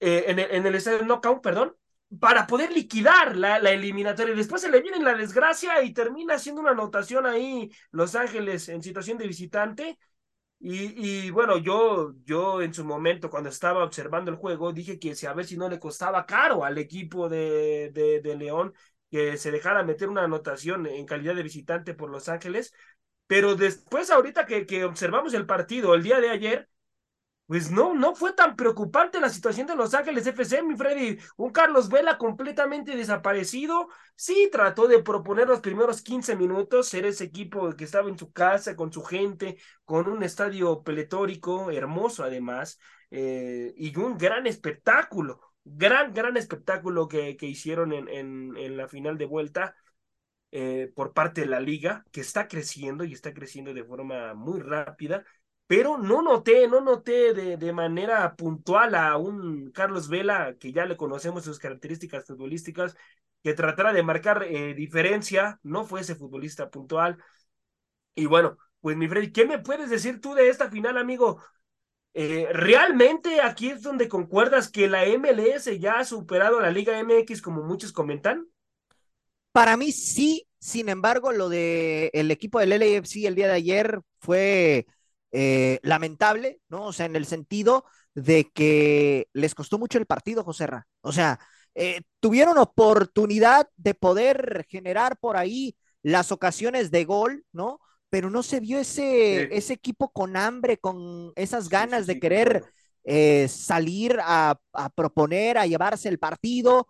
eh, 0.00 0.24
en, 0.28 0.38
el, 0.38 0.50
en 0.50 0.66
el 0.66 0.74
estadio 0.74 1.04
Knockout, 1.04 1.42
perdón, 1.42 1.76
para 2.20 2.46
poder 2.46 2.72
liquidar 2.72 3.36
la, 3.36 3.58
la 3.58 3.70
eliminatoria. 3.70 4.34
Después 4.34 4.62
se 4.62 4.70
le 4.70 4.80
viene 4.80 4.98
la 5.00 5.14
desgracia 5.14 5.82
y 5.82 5.92
termina 5.92 6.34
haciendo 6.34 6.60
una 6.62 6.70
anotación 6.70 7.26
ahí 7.26 7.70
Los 7.90 8.14
Ángeles 8.14 8.68
en 8.68 8.82
situación 8.82 9.18
de 9.18 9.26
visitante 9.26 9.98
y, 10.60 11.26
y, 11.26 11.30
bueno, 11.30 11.58
yo, 11.58 12.14
yo 12.24 12.62
en 12.62 12.74
su 12.74 12.84
momento, 12.84 13.30
cuando 13.30 13.48
estaba 13.48 13.84
observando 13.84 14.30
el 14.30 14.36
juego, 14.36 14.72
dije 14.72 14.98
que 14.98 15.14
a 15.26 15.32
ver 15.32 15.46
si 15.46 15.56
no 15.56 15.68
le 15.68 15.78
costaba 15.78 16.26
caro 16.26 16.64
al 16.64 16.78
equipo 16.78 17.28
de, 17.28 17.90
de, 17.92 18.20
de 18.20 18.36
León 18.36 18.74
que 19.10 19.36
se 19.36 19.52
dejara 19.52 19.84
meter 19.84 20.08
una 20.08 20.24
anotación 20.24 20.86
en 20.86 21.06
calidad 21.06 21.36
de 21.36 21.44
visitante 21.44 21.94
por 21.94 22.10
Los 22.10 22.28
Ángeles. 22.28 22.72
Pero 23.26 23.54
después, 23.56 24.10
ahorita 24.10 24.46
que, 24.46 24.66
que 24.66 24.84
observamos 24.84 25.34
el 25.34 25.46
partido 25.46 25.94
el 25.94 26.02
día 26.02 26.20
de 26.20 26.30
ayer, 26.30 26.68
pues 27.48 27.70
no, 27.70 27.94
no 27.94 28.14
fue 28.14 28.34
tan 28.34 28.56
preocupante 28.56 29.20
la 29.20 29.30
situación 29.30 29.66
de 29.66 29.74
Los 29.74 29.94
Ángeles 29.94 30.26
FC, 30.26 30.62
mi 30.62 30.76
Freddy. 30.76 31.16
Un 31.38 31.50
Carlos 31.50 31.88
Vela 31.88 32.18
completamente 32.18 32.94
desaparecido. 32.94 33.88
Sí, 34.14 34.50
trató 34.52 34.86
de 34.86 35.02
proponer 35.02 35.48
los 35.48 35.60
primeros 35.60 36.02
15 36.02 36.36
minutos, 36.36 36.88
ser 36.88 37.06
ese 37.06 37.24
equipo 37.24 37.74
que 37.74 37.84
estaba 37.84 38.10
en 38.10 38.18
su 38.18 38.32
casa, 38.32 38.76
con 38.76 38.92
su 38.92 39.02
gente, 39.02 39.56
con 39.86 40.08
un 40.10 40.22
estadio 40.22 40.82
peletórico, 40.82 41.70
hermoso 41.70 42.22
además, 42.22 42.78
eh, 43.10 43.72
y 43.78 43.96
un 43.98 44.18
gran 44.18 44.46
espectáculo, 44.46 45.40
gran, 45.64 46.12
gran 46.12 46.36
espectáculo 46.36 47.08
que, 47.08 47.38
que 47.38 47.46
hicieron 47.46 47.94
en, 47.94 48.08
en, 48.10 48.56
en, 48.58 48.76
la 48.76 48.88
final 48.88 49.16
de 49.16 49.24
vuelta. 49.24 49.74
Eh, 50.50 50.90
por 50.94 51.12
parte 51.12 51.42
de 51.42 51.46
la 51.46 51.60
liga, 51.60 52.06
que 52.10 52.22
está 52.22 52.48
creciendo 52.48 53.04
y 53.04 53.12
está 53.12 53.34
creciendo 53.34 53.74
de 53.74 53.84
forma 53.84 54.32
muy 54.32 54.60
rápida 54.60 55.22
pero 55.68 55.98
no 55.98 56.22
noté, 56.22 56.66
no 56.66 56.80
noté 56.80 57.34
de, 57.34 57.58
de, 57.58 57.72
manera 57.74 58.34
puntual 58.36 58.94
a 58.94 59.18
un 59.18 59.70
Carlos 59.70 60.08
Vela, 60.08 60.56
que 60.58 60.72
ya 60.72 60.86
le 60.86 60.96
conocemos 60.96 61.44
sus 61.44 61.58
características 61.58 62.24
futbolísticas, 62.26 62.96
que 63.42 63.52
tratara 63.52 63.92
de 63.92 64.02
marcar 64.02 64.44
eh, 64.44 64.72
diferencia, 64.74 65.60
no 65.62 65.84
fue 65.84 66.00
ese 66.00 66.14
futbolista 66.14 66.70
puntual. 66.70 67.18
Y 68.14 68.24
bueno, 68.24 68.56
pues 68.80 68.96
mi 68.96 69.08
Freddy, 69.08 69.30
¿qué 69.30 69.44
me 69.44 69.58
puedes 69.58 69.90
decir 69.90 70.22
tú 70.22 70.34
de 70.34 70.48
esta 70.48 70.70
final, 70.70 70.96
amigo? 70.96 71.42
Eh, 72.14 72.48
¿Realmente 72.50 73.42
aquí 73.42 73.68
es 73.68 73.82
donde 73.82 74.08
concuerdas 74.08 74.70
que 74.70 74.88
la 74.88 75.04
MLS 75.04 75.78
ya 75.78 75.98
ha 75.98 76.04
superado 76.06 76.58
a 76.58 76.62
la 76.62 76.70
Liga 76.70 76.98
MX 76.98 77.42
como 77.42 77.62
muchos 77.62 77.92
comentan? 77.92 78.48
Para 79.52 79.76
mí 79.76 79.92
sí, 79.92 80.48
sin 80.58 80.88
embargo, 80.88 81.30
lo 81.30 81.50
de 81.50 82.10
el 82.14 82.30
equipo 82.30 82.58
del 82.58 82.70
LAFC 82.70 83.26
el 83.26 83.34
día 83.34 83.48
de 83.48 83.52
ayer 83.52 84.00
fue 84.18 84.86
eh, 85.30 85.78
lamentable, 85.82 86.60
¿no? 86.68 86.86
O 86.86 86.92
sea, 86.92 87.06
en 87.06 87.14
el 87.14 87.26
sentido 87.26 87.84
de 88.14 88.50
que 88.50 89.28
les 89.34 89.54
costó 89.54 89.78
mucho 89.78 89.98
el 89.98 90.06
partido, 90.06 90.42
José 90.42 90.66
Ra. 90.66 90.86
O 91.02 91.12
sea, 91.12 91.38
eh, 91.74 92.00
tuvieron 92.20 92.56
oportunidad 92.56 93.68
de 93.76 93.94
poder 93.94 94.66
generar 94.70 95.18
por 95.18 95.36
ahí 95.36 95.76
las 96.02 96.32
ocasiones 96.32 96.90
de 96.90 97.04
gol, 97.04 97.44
¿no? 97.52 97.78
Pero 98.08 98.30
no 98.30 98.42
se 98.42 98.60
vio 98.60 98.78
ese, 98.78 99.54
ese 99.54 99.74
equipo 99.74 100.10
con 100.10 100.36
hambre, 100.36 100.78
con 100.78 101.32
esas 101.36 101.68
ganas 101.68 102.06
de 102.06 102.18
querer 102.18 102.64
eh, 103.04 103.48
salir 103.48 104.18
a, 104.22 104.58
proponer, 104.94 105.58
a 105.58 105.66
llevarse 105.66 106.08
el 106.08 106.18
partido. 106.18 106.88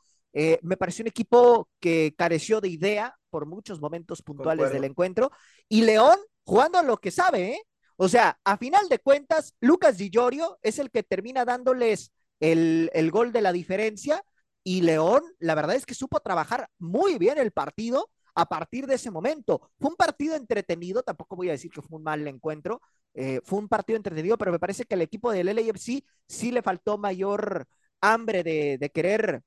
me 0.62 0.76
pareció 0.76 1.02
un 1.02 1.08
equipo 1.08 1.68
que 1.80 2.14
careció 2.16 2.60
de 2.60 2.68
idea 2.68 3.16
por 3.30 3.46
muchos 3.46 3.80
momentos 3.80 4.22
puntuales 4.22 4.72
del 4.72 4.84
encuentro. 4.84 5.32
Y 5.68 5.82
León 5.82 6.18
jugando 6.44 6.78
a 6.78 6.82
lo 6.82 6.96
que 6.96 7.10
sabe, 7.10 7.50
¿eh? 7.50 7.62
O 8.00 8.08
sea, 8.08 8.38
a 8.44 8.56
final 8.56 8.88
de 8.88 9.00
cuentas, 9.00 9.54
Lucas 9.60 9.98
Di 9.98 10.08
Giorgio 10.10 10.58
es 10.62 10.78
el 10.78 10.90
que 10.90 11.02
termina 11.02 11.44
dándoles 11.44 12.12
el, 12.40 12.90
el 12.94 13.10
gol 13.10 13.32
de 13.32 13.42
la 13.42 13.52
diferencia 13.52 14.22
y 14.62 14.82
León, 14.82 15.22
la 15.40 15.54
verdad 15.56 15.74
es 15.76 15.84
que 15.86 15.94
supo 15.94 16.20
trabajar 16.20 16.68
muy 16.78 17.18
bien 17.18 17.38
el 17.38 17.50
partido 17.52 18.10
a 18.34 18.46
partir 18.46 18.86
de 18.86 18.94
ese 18.94 19.10
momento. 19.10 19.70
Fue 19.80 19.90
un 19.90 19.96
partido 19.96 20.36
entretenido, 20.36 21.02
tampoco 21.02 21.34
voy 21.36 21.48
a 21.48 21.52
decir 21.52 21.70
que 21.72 21.82
fue 21.82 21.98
un 21.98 22.04
mal 22.04 22.26
encuentro, 22.28 22.80
eh, 23.14 23.40
fue 23.44 23.58
un 23.58 23.68
partido 23.68 23.96
entretenido, 23.96 24.38
pero 24.38 24.52
me 24.52 24.60
parece 24.60 24.84
que 24.84 24.94
el 24.94 25.02
equipo 25.02 25.32
del 25.32 25.48
LAFC 25.48 26.04
sí 26.28 26.52
le 26.52 26.62
faltó 26.62 26.98
mayor 26.98 27.66
hambre 28.00 28.44
de, 28.44 28.78
de 28.78 28.90
querer 28.90 29.42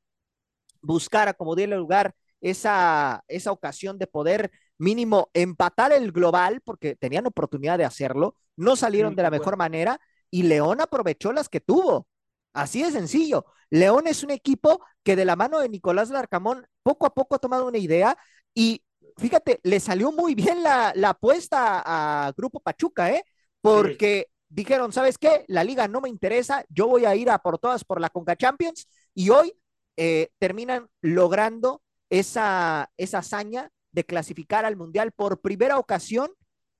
buscar 0.81 1.27
a 1.27 1.33
como 1.33 1.55
diera 1.55 1.77
lugar 1.77 2.15
esa, 2.41 3.23
esa 3.27 3.51
ocasión 3.51 3.97
de 3.99 4.07
poder 4.07 4.51
mínimo 4.81 5.29
empatar 5.33 5.93
el 5.93 6.11
global, 6.11 6.59
porque 6.65 6.95
tenían 6.95 7.27
oportunidad 7.27 7.77
de 7.77 7.85
hacerlo, 7.85 8.35
no 8.57 8.75
salieron 8.75 9.15
de 9.15 9.21
la 9.21 9.29
mejor 9.29 9.55
manera 9.55 10.01
y 10.31 10.43
León 10.43 10.81
aprovechó 10.81 11.31
las 11.31 11.49
que 11.49 11.59
tuvo. 11.61 12.07
Así 12.53 12.83
de 12.83 12.91
sencillo. 12.91 13.45
León 13.69 14.07
es 14.07 14.23
un 14.23 14.31
equipo 14.31 14.81
que 15.03 15.15
de 15.15 15.23
la 15.23 15.35
mano 15.35 15.59
de 15.59 15.69
Nicolás 15.69 16.09
Larcamón 16.09 16.65
poco 16.83 17.05
a 17.05 17.13
poco 17.13 17.35
ha 17.35 17.39
tomado 17.39 17.67
una 17.67 17.77
idea 17.77 18.17
y 18.55 18.83
fíjate, 19.17 19.59
le 19.63 19.79
salió 19.79 20.11
muy 20.11 20.33
bien 20.33 20.63
la, 20.63 20.91
la 20.95 21.09
apuesta 21.11 21.81
a 21.85 22.33
Grupo 22.35 22.59
Pachuca, 22.59 23.11
¿eh? 23.11 23.23
Porque 23.61 24.27
dijeron, 24.49 24.91
¿sabes 24.91 25.19
qué? 25.19 25.45
La 25.47 25.63
liga 25.63 25.87
no 25.87 26.01
me 26.01 26.09
interesa, 26.09 26.65
yo 26.69 26.87
voy 26.87 27.05
a 27.05 27.15
ir 27.15 27.29
a 27.29 27.37
por 27.37 27.59
todas 27.59 27.85
por 27.85 28.01
la 28.01 28.09
Conca 28.09 28.35
Champions 28.35 28.87
y 29.13 29.29
hoy 29.29 29.53
eh, 29.95 30.29
terminan 30.39 30.87
logrando 31.01 31.83
esa, 32.09 32.91
esa 32.97 33.19
hazaña 33.19 33.69
de 33.91 34.05
clasificar 34.05 34.65
al 34.65 34.75
Mundial 34.75 35.11
por 35.11 35.41
primera 35.41 35.77
ocasión, 35.77 36.31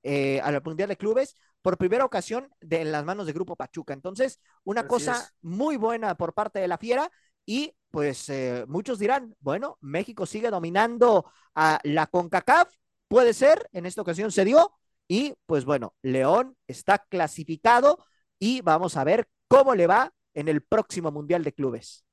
eh, 0.02 0.40
al 0.42 0.62
Mundial 0.62 0.88
de 0.88 0.96
Clubes, 0.96 1.36
por 1.60 1.78
primera 1.78 2.04
ocasión 2.04 2.48
de, 2.60 2.80
en 2.80 2.92
las 2.92 3.04
manos 3.04 3.26
de 3.26 3.32
Grupo 3.32 3.56
Pachuca. 3.56 3.94
Entonces, 3.94 4.40
una 4.64 4.86
cosa 4.86 5.32
muy 5.40 5.76
buena 5.76 6.16
por 6.16 6.34
parte 6.34 6.58
de 6.58 6.68
la 6.68 6.78
Fiera 6.78 7.10
y 7.46 7.74
pues 7.90 8.28
eh, 8.30 8.64
muchos 8.68 8.98
dirán, 8.98 9.36
bueno, 9.40 9.76
México 9.80 10.26
sigue 10.26 10.50
dominando 10.50 11.30
a 11.54 11.78
la 11.84 12.06
CONCACAF, 12.06 12.74
puede 13.06 13.34
ser, 13.34 13.68
en 13.72 13.86
esta 13.86 14.00
ocasión 14.00 14.32
se 14.32 14.44
dio 14.44 14.72
y 15.06 15.34
pues 15.46 15.64
bueno, 15.64 15.94
León 16.02 16.56
está 16.66 16.98
clasificado 16.98 17.98
y 18.38 18.62
vamos 18.62 18.96
a 18.96 19.04
ver 19.04 19.28
cómo 19.46 19.74
le 19.74 19.86
va 19.86 20.12
en 20.34 20.48
el 20.48 20.62
próximo 20.62 21.12
Mundial 21.12 21.44
de 21.44 21.52
Clubes. 21.52 22.04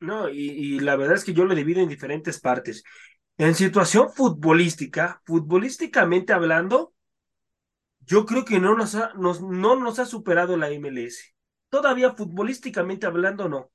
No, 0.00 0.28
y, 0.28 0.78
la 0.80 0.96
verdad 0.96 1.16
es 1.16 1.24
que 1.24 1.32
yo 1.32 1.44
lo 1.44 1.54
divido 1.54 1.80
en 1.80 1.88
diferentes 1.88 2.40
partes. 2.40 2.82
En 3.38 3.54
situación 3.54 4.10
futbolística, 4.10 5.20
futbolísticamente 5.24 6.32
hablando, 6.32 6.94
yo 8.00 8.24
creo 8.24 8.44
que 8.44 8.58
no 8.60 8.74
nos 8.76 8.94
ha, 8.94 9.12
no 9.14 9.76
nos 9.76 9.98
ha 9.98 10.06
superado 10.06 10.56
la 10.56 10.70
MLS. 10.70 11.34
Todavía 11.68 12.14
futbolísticamente 12.14 13.06
hablando, 13.06 13.48
no. 13.48 13.72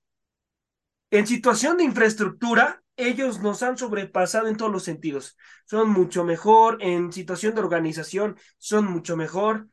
En 1.12 1.28
situación 1.28 1.78
de 1.78 1.84
infraestructura, 1.84 2.82
ellos 2.96 3.40
nos 3.42 3.62
han 3.64 3.78
sobrepasado 3.78 4.48
en 4.48 4.58
todos 4.58 4.72
los 4.72 4.84
sentidos. 4.84 5.38
Son 5.66 5.90
mucho 5.90 6.24
mejor, 6.24 6.78
en 6.82 7.12
situación 7.12 7.54
de 7.54 7.62
organización, 7.62 8.38
son 8.58 8.86
mucho 8.86 9.18
mejor. 9.18 9.68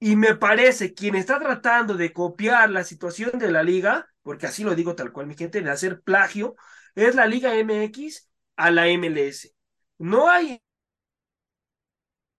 Y 0.00 0.14
me 0.16 0.36
parece 0.36 0.94
quien 0.94 1.16
está 1.16 1.38
tratando 1.40 1.94
de 1.94 2.12
copiar 2.12 2.70
la 2.70 2.84
situación 2.84 3.38
de 3.38 3.50
la 3.50 3.64
liga, 3.64 4.08
porque 4.22 4.46
así 4.46 4.62
lo 4.62 4.74
digo 4.76 4.94
tal 4.94 5.12
cual, 5.12 5.26
mi 5.26 5.34
gente, 5.34 5.60
de 5.60 5.70
hacer 5.70 6.00
plagio, 6.02 6.54
es 6.94 7.16
la 7.16 7.26
Liga 7.26 7.54
MX 7.56 8.28
a 8.58 8.70
la 8.70 8.88
MLS. 8.88 9.54
No 9.98 10.28
hay 10.28 10.60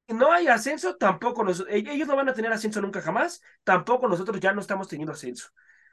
no 0.10 0.32
hay 0.32 0.48
ascenso, 0.48 0.96
tampoco 0.96 1.44
nosotros, 1.44 1.74
ellos 1.76 2.08
no 2.08 2.16
van 2.16 2.30
a 2.30 2.34
tener 2.34 2.52
ascenso 2.52 2.82
nunca 2.82 3.00
jamás, 3.00 3.42
tampoco 3.64 4.08
nosotros 4.08 4.40
ya 4.40 4.54
no 4.54 4.62
estamos 4.62 4.88
teniendo 4.88 5.14
ascenso. 5.14 5.50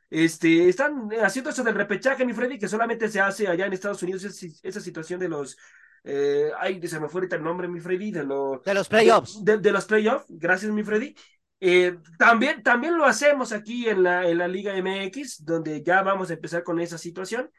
Este, 0.08 0.68
están 0.68 1.10
haciendo 1.22 1.50
eso 1.50 1.62
del 1.62 1.74
repechaje, 1.74 2.24
mi 2.24 2.32
Freddy, 2.32 2.58
que 2.58 2.68
solamente 2.68 3.08
se 3.08 3.20
hace 3.20 3.46
allá 3.46 3.66
en 3.66 3.74
Estados 3.74 4.02
Unidos, 4.02 4.24
esa 4.24 4.80
situación 4.80 5.20
de 5.20 5.28
los, 5.28 5.58
eh, 6.02 6.50
ay, 6.58 6.80
se 6.88 6.98
me 6.98 7.08
fue 7.08 7.20
ahorita 7.20 7.36
el 7.36 7.42
nombre, 7.42 7.68
mi 7.68 7.80
Freddy, 7.80 8.10
de, 8.10 8.24
lo, 8.24 8.62
de 8.64 8.72
los 8.72 8.88
playoffs. 8.88 9.44
De, 9.44 9.70
los 9.70 9.84
playoffs, 9.84 10.26
gracias, 10.28 10.72
mi 10.72 10.82
Freddy. 10.82 11.14
Eh, 11.60 11.98
también, 12.18 12.62
también 12.62 12.96
lo 12.96 13.04
hacemos 13.04 13.52
aquí 13.52 13.86
en 13.86 14.02
la, 14.02 14.26
en 14.26 14.38
la 14.38 14.48
Liga 14.48 14.74
MX, 14.74 15.44
donde 15.44 15.82
ya 15.82 16.02
vamos 16.02 16.30
a 16.30 16.34
empezar 16.34 16.62
con 16.62 16.80
esa 16.80 16.96
situación. 16.96 17.50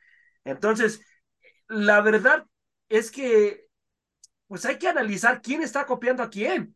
Entonces, 0.44 1.02
la 1.68 2.02
verdad 2.02 2.48
es 2.90 3.12
que 3.12 3.68
pues 4.48 4.66
hay 4.66 4.78
que 4.78 4.88
analizar 4.88 5.42
quién 5.42 5.62
está 5.62 5.86
copiando 5.86 6.24
a 6.24 6.30
quién. 6.30 6.76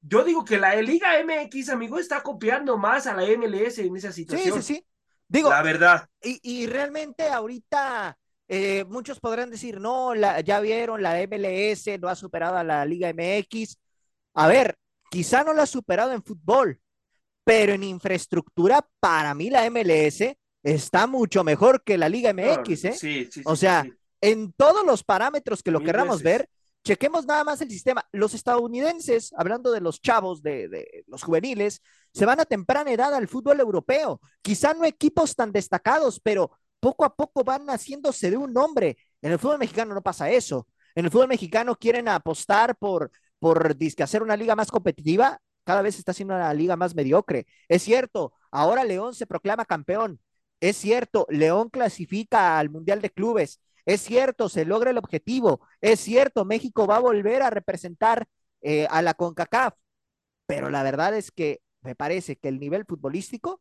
Yo 0.00 0.22
digo 0.22 0.44
que 0.44 0.58
la 0.58 0.76
Liga 0.76 1.18
MX, 1.18 1.70
amigo, 1.70 1.98
está 1.98 2.22
copiando 2.22 2.78
más 2.78 3.06
a 3.06 3.14
la 3.14 3.24
MLS 3.24 3.78
en 3.78 3.96
esa 3.96 4.12
situación. 4.12 4.62
Sí, 4.62 4.62
sí, 4.62 4.74
sí. 4.74 4.86
Digo, 5.26 5.50
la 5.50 5.62
verdad. 5.62 6.08
Y, 6.22 6.38
y 6.42 6.66
realmente 6.66 7.28
ahorita 7.28 8.16
eh, 8.46 8.84
muchos 8.88 9.20
podrán 9.20 9.50
decir, 9.50 9.80
no, 9.80 10.14
la, 10.14 10.40
ya 10.40 10.60
vieron, 10.60 11.02
la 11.02 11.20
MLS 11.26 12.00
no 12.00 12.08
ha 12.08 12.14
superado 12.14 12.56
a 12.56 12.64
la 12.64 12.84
Liga 12.86 13.12
MX. 13.12 13.76
A 14.34 14.46
ver, 14.46 14.78
quizá 15.10 15.44
no 15.44 15.52
la 15.52 15.64
ha 15.64 15.66
superado 15.66 16.12
en 16.12 16.22
fútbol, 16.22 16.80
pero 17.44 17.74
en 17.74 17.82
infraestructura, 17.82 18.86
para 19.00 19.34
mí 19.34 19.50
la 19.50 19.68
MLS 19.68 20.34
está 20.62 21.06
mucho 21.06 21.44
mejor 21.44 21.82
que 21.84 21.98
la 21.98 22.08
Liga 22.08 22.32
MX, 22.32 22.84
¿eh? 22.84 22.92
Sí, 22.92 23.28
sí, 23.30 23.42
o 23.44 23.54
sea, 23.54 23.84
en 24.20 24.52
todos 24.52 24.84
los 24.84 25.04
parámetros 25.04 25.62
que 25.62 25.70
lo 25.70 25.80
querramos 25.80 26.22
ver, 26.22 26.48
Chequemos 26.84 27.26
nada 27.26 27.44
más 27.44 27.60
el 27.60 27.70
sistema. 27.70 28.02
Los 28.12 28.32
estadounidenses, 28.32 29.34
hablando 29.36 29.72
de 29.72 29.80
los 29.82 30.00
chavos, 30.00 30.42
de, 30.42 31.04
los 31.06 31.22
juveniles, 31.22 31.82
se 32.14 32.24
van 32.24 32.40
a 32.40 32.46
temprana 32.46 32.90
edad 32.90 33.12
al 33.14 33.28
fútbol 33.28 33.60
europeo. 33.60 34.22
Quizá 34.40 34.72
no 34.72 34.86
equipos 34.86 35.36
tan 35.36 35.52
destacados, 35.52 36.18
pero 36.18 36.50
poco 36.80 37.04
a 37.04 37.14
poco 37.14 37.44
van 37.44 37.66
haciéndose 37.66 38.30
de 38.30 38.36
un 38.36 38.54
nombre. 38.54 38.96
En 39.20 39.32
el 39.32 39.38
fútbol 39.38 39.58
mexicano 39.58 39.94
no 39.94 40.02
pasa 40.02 40.30
eso. 40.30 40.66
En 40.94 41.04
el 41.04 41.10
fútbol 41.10 41.28
mexicano 41.28 41.76
quieren 41.76 42.08
apostar 42.08 42.76
por, 42.76 43.10
por 43.38 43.76
hacer 43.98 44.22
una 44.22 44.36
liga 44.36 44.56
más 44.56 44.70
competitiva. 44.70 45.38
Cada 45.64 45.82
vez 45.82 45.98
está 45.98 46.14
siendo 46.14 46.34
una 46.36 46.54
liga 46.54 46.76
más 46.76 46.94
mediocre. 46.94 47.46
Es 47.68 47.82
cierto, 47.82 48.32
ahora 48.50 48.84
León 48.84 49.14
se 49.14 49.26
proclama 49.26 49.66
campeón. 49.66 50.20
Es 50.60 50.76
cierto, 50.78 51.26
León 51.28 51.68
clasifica 51.68 52.58
al 52.58 52.70
Mundial 52.70 53.02
de 53.02 53.10
Clubes. 53.10 53.60
Es 53.86 54.02
cierto, 54.02 54.48
se 54.48 54.64
logra 54.64 54.90
el 54.90 54.98
objetivo. 54.98 55.60
Es 55.80 56.00
cierto, 56.00 56.44
México 56.44 56.86
va 56.86 56.96
a 56.96 57.00
volver 57.00 57.42
a 57.42 57.50
representar 57.50 58.26
eh, 58.60 58.86
a 58.90 59.02
la 59.02 59.14
CONCACAF. 59.14 59.74
Pero 60.46 60.70
la 60.70 60.82
verdad 60.82 61.14
es 61.14 61.30
que 61.30 61.60
me 61.82 61.94
parece 61.94 62.36
que 62.36 62.48
el 62.48 62.58
nivel 62.58 62.84
futbolístico 62.86 63.60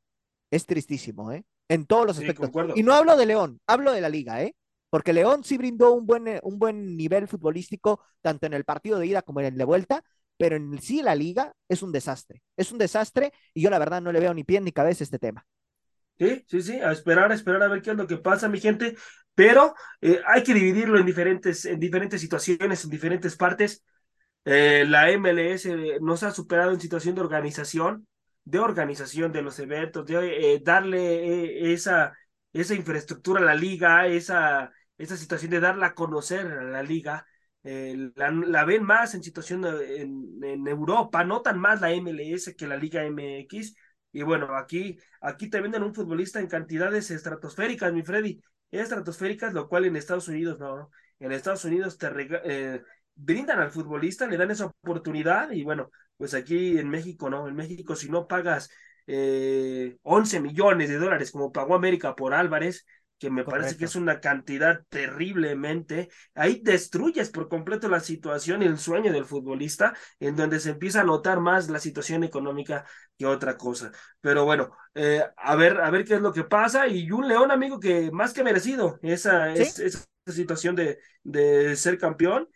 es 0.51 0.65
tristísimo, 0.65 1.31
¿eh? 1.31 1.43
En 1.69 1.85
todos 1.85 2.07
los 2.07 2.17
aspectos. 2.17 2.49
y 2.75 2.83
no 2.83 2.93
hablo 2.93 3.17
de 3.17 3.25
León, 3.25 3.59
hablo 3.67 3.91
de 3.91 4.01
la 4.01 4.09
liga, 4.09 4.41
¿eh? 4.41 4.55
Porque 4.89 5.11
León 5.11 5.43
sí 5.43 5.57
brindó 5.57 5.93
un 5.93 6.05
buen, 6.05 6.27
eh, 6.27 6.39
un 6.43 6.59
buen 6.59 6.95
nivel 6.95 7.27
futbolístico, 7.27 8.01
tanto 8.21 8.45
en 8.45 8.53
el 8.53 8.63
partido 8.63 8.99
de 8.99 9.07
ida 9.07 9.21
como 9.21 9.41
en 9.41 9.47
el 9.47 9.57
de 9.57 9.65
vuelta, 9.65 10.03
pero 10.37 10.55
en 10.55 10.79
sí 10.81 11.01
la 11.01 11.15
liga 11.15 11.53
es 11.67 11.81
un 11.83 11.91
desastre. 11.91 12.41
Es 12.55 12.71
un 12.71 12.77
desastre 12.77 13.33
y 13.53 13.61
yo 13.61 13.69
la 13.69 13.79
verdad 13.79 14.01
no 14.01 14.11
le 14.11 14.19
veo 14.19 14.33
ni 14.33 14.43
pie 14.43 14.61
ni 14.61 14.71
cabeza 14.71 15.03
a 15.03 15.05
este 15.05 15.19
tema. 15.19 15.45
Sí, 16.19 16.43
sí, 16.47 16.61
sí, 16.63 16.79
a 16.79 16.91
esperar, 16.91 17.31
a 17.31 17.35
esperar 17.35 17.61
a 17.61 17.67
ver 17.67 17.81
qué 17.83 17.91
es 17.91 17.95
lo 17.97 18.07
que 18.07 18.17
pasa, 18.17 18.49
mi 18.49 18.59
gente, 18.59 18.95
pero 19.35 19.75
eh, 20.01 20.19
hay 20.25 20.41
que 20.43 20.53
dividirlo 20.55 20.97
en 20.99 21.05
diferentes, 21.05 21.65
en 21.65 21.79
diferentes 21.79 22.19
situaciones, 22.21 22.83
en 22.83 22.89
diferentes 22.89 23.35
partes. 23.35 23.83
Eh, 24.45 24.85
la 24.87 25.11
MLS 25.11 25.67
nos 26.01 26.23
ha 26.23 26.31
superado 26.31 26.71
en 26.73 26.81
situación 26.81 27.15
de 27.15 27.21
organización, 27.21 28.07
de 28.45 28.59
organización 28.59 29.31
de 29.31 29.43
los 29.43 29.59
eventos, 29.59 30.05
de 30.07 30.55
eh, 30.55 30.61
darle 30.63 31.73
esa, 31.73 32.13
esa 32.53 32.73
infraestructura 32.75 33.41
a 33.41 33.45
la 33.45 33.55
liga, 33.55 34.07
esa, 34.07 34.71
esa 34.97 35.17
situación 35.17 35.51
de 35.51 35.59
darla 35.59 35.87
a 35.87 35.95
conocer 35.95 36.47
a 36.47 36.63
la 36.63 36.83
liga. 36.83 37.27
La, 38.15 38.63
ven 38.65 38.83
más 38.83 39.13
en 39.13 39.23
situación 39.23 39.65
en, 39.65 40.39
en 40.43 40.67
Europa, 40.67 41.23
no 41.25 41.41
tan 41.41 41.59
más 41.59 41.81
la 41.81 41.91
MLS 41.91 42.55
que 42.55 42.65
la 42.67 42.77
Liga 42.77 43.03
MX, 43.03 43.75
y 44.11 44.23
bueno, 44.23 44.55
aquí, 44.55 44.97
aquí 45.21 45.49
te 45.49 45.61
venden 45.61 45.83
un 45.83 45.93
futbolista 45.93 46.39
en 46.39 46.47
cantidades 46.47 47.11
estratosféricas, 47.11 47.93
mi 47.93 48.03
Freddy. 48.03 48.41
Estratosféricas, 48.71 49.53
lo 49.53 49.67
cual 49.69 49.85
en 49.85 49.95
Estados 49.95 50.27
Unidos 50.27 50.59
no. 50.59 50.89
En 51.19 51.31
Estados 51.31 51.65
Unidos 51.65 51.97
te 51.97 52.07
eh, 52.45 52.81
brindan 53.15 53.59
al 53.59 53.71
futbolista, 53.71 54.27
le 54.27 54.37
dan 54.37 54.51
esa 54.51 54.65
oportunidad 54.65 55.51
y 55.51 55.63
bueno, 55.63 55.89
pues 56.17 56.33
aquí 56.33 56.77
en 56.77 56.89
México 56.89 57.29
no. 57.29 57.47
En 57.47 57.55
México 57.55 57.95
si 57.95 58.09
no 58.09 58.27
pagas 58.27 58.69
eh, 59.07 59.97
11 60.03 60.41
millones 60.41 60.89
de 60.89 60.97
dólares 60.97 61.31
como 61.31 61.51
pagó 61.51 61.75
América 61.75 62.15
por 62.15 62.33
Álvarez, 62.33 62.85
que 63.19 63.29
me 63.29 63.43
parece 63.45 63.77
que 63.77 63.85
es 63.85 63.95
una 63.95 64.19
cantidad 64.19 64.83
terriblemente, 64.89 66.09
ahí 66.35 66.61
destruyes 66.63 67.29
por 67.29 67.49
completo 67.49 67.89
la 67.89 67.99
situación 67.99 68.61
y 68.61 68.65
el 68.65 68.77
sueño 68.77 69.11
del 69.11 69.25
futbolista, 69.25 69.95
en 70.19 70.35
donde 70.35 70.59
se 70.59 70.71
empieza 70.71 71.01
a 71.01 71.03
notar 71.03 71.39
más 71.39 71.69
la 71.69 71.79
situación 71.79 72.23
económica 72.23 72.85
que 73.17 73.25
otra 73.25 73.57
cosa. 73.57 73.91
Pero 74.21 74.45
bueno, 74.45 74.71
eh, 74.93 75.23
a 75.35 75.55
ver, 75.55 75.81
a 75.81 75.89
ver 75.89 76.05
qué 76.05 76.15
es 76.15 76.21
lo 76.21 76.33
que 76.33 76.43
pasa, 76.43 76.87
y 76.87 77.11
un 77.11 77.27
León, 77.27 77.51
amigo, 77.51 77.79
que 77.79 78.11
más 78.11 78.33
que 78.33 78.43
merecido 78.43 78.99
esa, 79.01 79.53
esa 79.53 80.05
situación 80.27 80.75
de, 80.75 80.99
de 81.23 81.75
ser 81.75 81.97
campeón. 81.97 82.47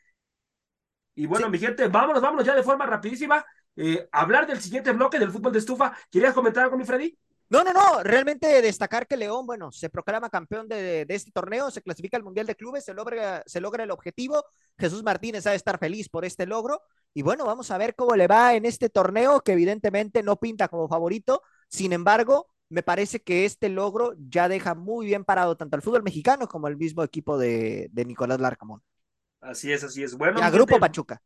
Y 1.16 1.26
bueno, 1.26 1.50
mi 1.50 1.60
gente, 1.60 1.88
vámonos, 1.88 2.22
vámonos 2.22 2.46
ya 2.46 2.56
de 2.56 2.64
forma 2.64 2.86
rapidísima. 2.86 3.46
Eh, 3.76 4.08
hablar 4.12 4.48
del 4.48 4.62
siguiente 4.62 4.92
bloque 4.92 5.20
del 5.20 5.32
fútbol 5.32 5.54
de 5.54 5.60
estufa. 5.60 5.96
¿Querías 6.10 6.34
comentar 6.34 6.64
algo, 6.64 6.78
mi 6.78 6.86
Freddy? 6.86 7.18
No, 7.52 7.66
no, 7.66 7.74
no, 7.74 8.02
realmente 8.02 8.62
destacar 8.62 9.06
que 9.06 9.18
León, 9.18 9.46
bueno, 9.46 9.74
se 9.74 9.90
proclama 9.90 10.30
campeón 10.30 10.70
de, 10.70 11.06
este 11.10 11.32
torneo, 11.32 11.70
se 11.70 11.82
clasifica 11.82 12.16
al 12.16 12.24
Mundial 12.24 12.48
de 12.48 12.56
Clubes, 12.56 12.86
se 12.86 12.94
logra, 12.94 13.44
se 13.46 13.60
logra 13.60 13.84
el 13.84 13.92
objetivo. 13.92 14.46
Jesús 14.80 15.04
Martínez 15.04 15.46
ha 15.46 15.50
de 15.50 15.58
estar 15.58 15.78
feliz 15.78 16.08
por 16.08 16.24
este 16.24 16.46
logro. 16.46 16.82
Y 17.14 17.24
bueno, 17.24 17.44
vamos 17.44 17.70
a 17.70 17.78
ver 17.78 17.94
cómo 17.94 18.16
le 18.16 18.28
va 18.28 18.56
en 18.56 18.64
este 18.64 18.88
torneo, 18.88 19.42
que 19.42 19.52
evidentemente 19.52 20.24
no 20.24 20.38
pinta 20.38 20.70
como 20.70 20.88
favorito. 20.88 21.42
Sin 21.68 21.92
embargo, 21.92 22.48
me 22.70 22.84
parece 22.84 23.22
que 23.22 23.44
este 23.44 23.68
logro 23.68 24.14
ya 24.30 24.48
deja 24.48 24.74
muy 24.74 25.08
bien 25.08 25.26
parado 25.26 25.58
tanto 25.58 25.76
al 25.76 25.82
fútbol 25.82 26.04
mexicano 26.04 26.48
como 26.48 26.68
al 26.68 26.78
mismo 26.78 27.04
equipo 27.04 27.38
de, 27.38 27.92
Nicolás 27.94 28.40
Larcamón. 28.40 28.82
Así 29.42 29.74
es, 29.74 29.84
así 29.84 30.04
es. 30.04 30.16
Bueno, 30.16 30.40
y 30.40 30.42
a 30.42 30.50
Grupo 30.52 30.80
Pachuca. 30.80 31.22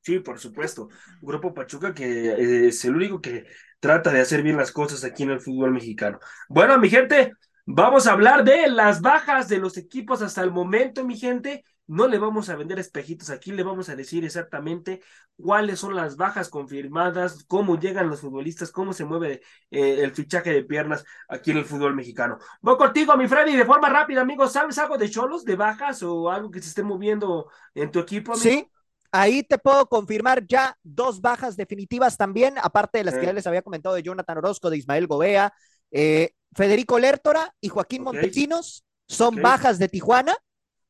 Sí, 0.00 0.20
por 0.20 0.38
supuesto. 0.38 0.88
Grupo 1.20 1.52
Pachuca 1.52 1.92
que 1.92 2.68
es 2.68 2.82
el 2.86 2.96
único 2.96 3.20
que 3.20 3.44
trata 3.86 4.10
de 4.10 4.20
hacer 4.20 4.42
bien 4.42 4.56
las 4.56 4.72
cosas 4.72 5.04
aquí 5.04 5.22
en 5.22 5.30
el 5.30 5.40
fútbol 5.40 5.70
mexicano. 5.70 6.18
Bueno, 6.48 6.76
mi 6.76 6.90
gente, 6.90 7.34
vamos 7.66 8.08
a 8.08 8.12
hablar 8.12 8.42
de 8.42 8.66
las 8.66 9.00
bajas 9.00 9.46
de 9.48 9.58
los 9.58 9.76
equipos 9.76 10.22
hasta 10.22 10.42
el 10.42 10.50
momento, 10.50 11.04
mi 11.04 11.16
gente. 11.16 11.64
no 11.86 12.08
le 12.08 12.18
vamos 12.18 12.48
a 12.48 12.56
vender 12.56 12.80
espejitos, 12.80 13.30
aquí 13.30 13.52
le 13.52 13.62
vamos 13.62 13.88
a 13.88 13.94
decir 13.94 14.24
exactamente 14.24 15.02
cuáles 15.36 15.78
son 15.78 15.94
las 15.94 16.16
bajas 16.16 16.48
confirmadas, 16.48 17.44
cómo 17.46 17.78
llegan 17.78 18.08
los 18.08 18.22
futbolistas, 18.22 18.72
cómo 18.72 18.92
se 18.92 19.04
mueve 19.04 19.40
eh, 19.70 20.00
el 20.02 20.10
fichaje 20.10 20.52
de 20.52 20.64
piernas 20.64 21.04
aquí 21.28 21.52
en 21.52 21.58
el 21.58 21.64
fútbol 21.64 21.94
mexicano. 21.94 22.38
Voy 22.60 22.76
contigo, 22.76 23.16
mi 23.16 23.28
Freddy, 23.28 23.54
de 23.54 23.64
forma 23.64 23.88
rápida, 23.88 24.22
amigo, 24.22 24.48
¿sabes 24.48 24.78
algo 24.78 24.98
de 24.98 25.08
cholos, 25.08 25.44
de 25.44 25.54
bajas 25.54 26.02
o 26.02 26.28
algo 26.28 26.50
que 26.50 26.60
se 26.60 26.70
esté 26.70 26.82
moviendo 26.82 27.48
en 27.72 27.92
tu 27.92 28.00
equipo? 28.00 28.34
Sí, 28.34 28.68
ahí 29.20 29.42
te 29.42 29.58
puedo 29.58 29.86
confirmar 29.86 30.46
ya 30.46 30.76
dos 30.82 31.20
bajas 31.20 31.56
definitivas 31.56 32.16
también, 32.16 32.54
aparte 32.62 32.98
de 32.98 33.04
las 33.04 33.14
que 33.14 33.26
ya 33.26 33.32
les 33.32 33.46
había 33.46 33.62
comentado 33.62 33.94
de 33.94 34.02
Jonathan 34.02 34.38
Orozco, 34.38 34.70
de 34.70 34.78
Ismael 34.78 35.06
Gobea, 35.06 35.52
eh, 35.90 36.32
Federico 36.54 36.98
Lertora 36.98 37.54
y 37.60 37.68
Joaquín 37.68 38.02
okay. 38.02 38.20
Montesinos 38.20 38.84
son 39.08 39.34
okay. 39.34 39.42
bajas 39.42 39.78
de 39.78 39.88
Tijuana, 39.88 40.36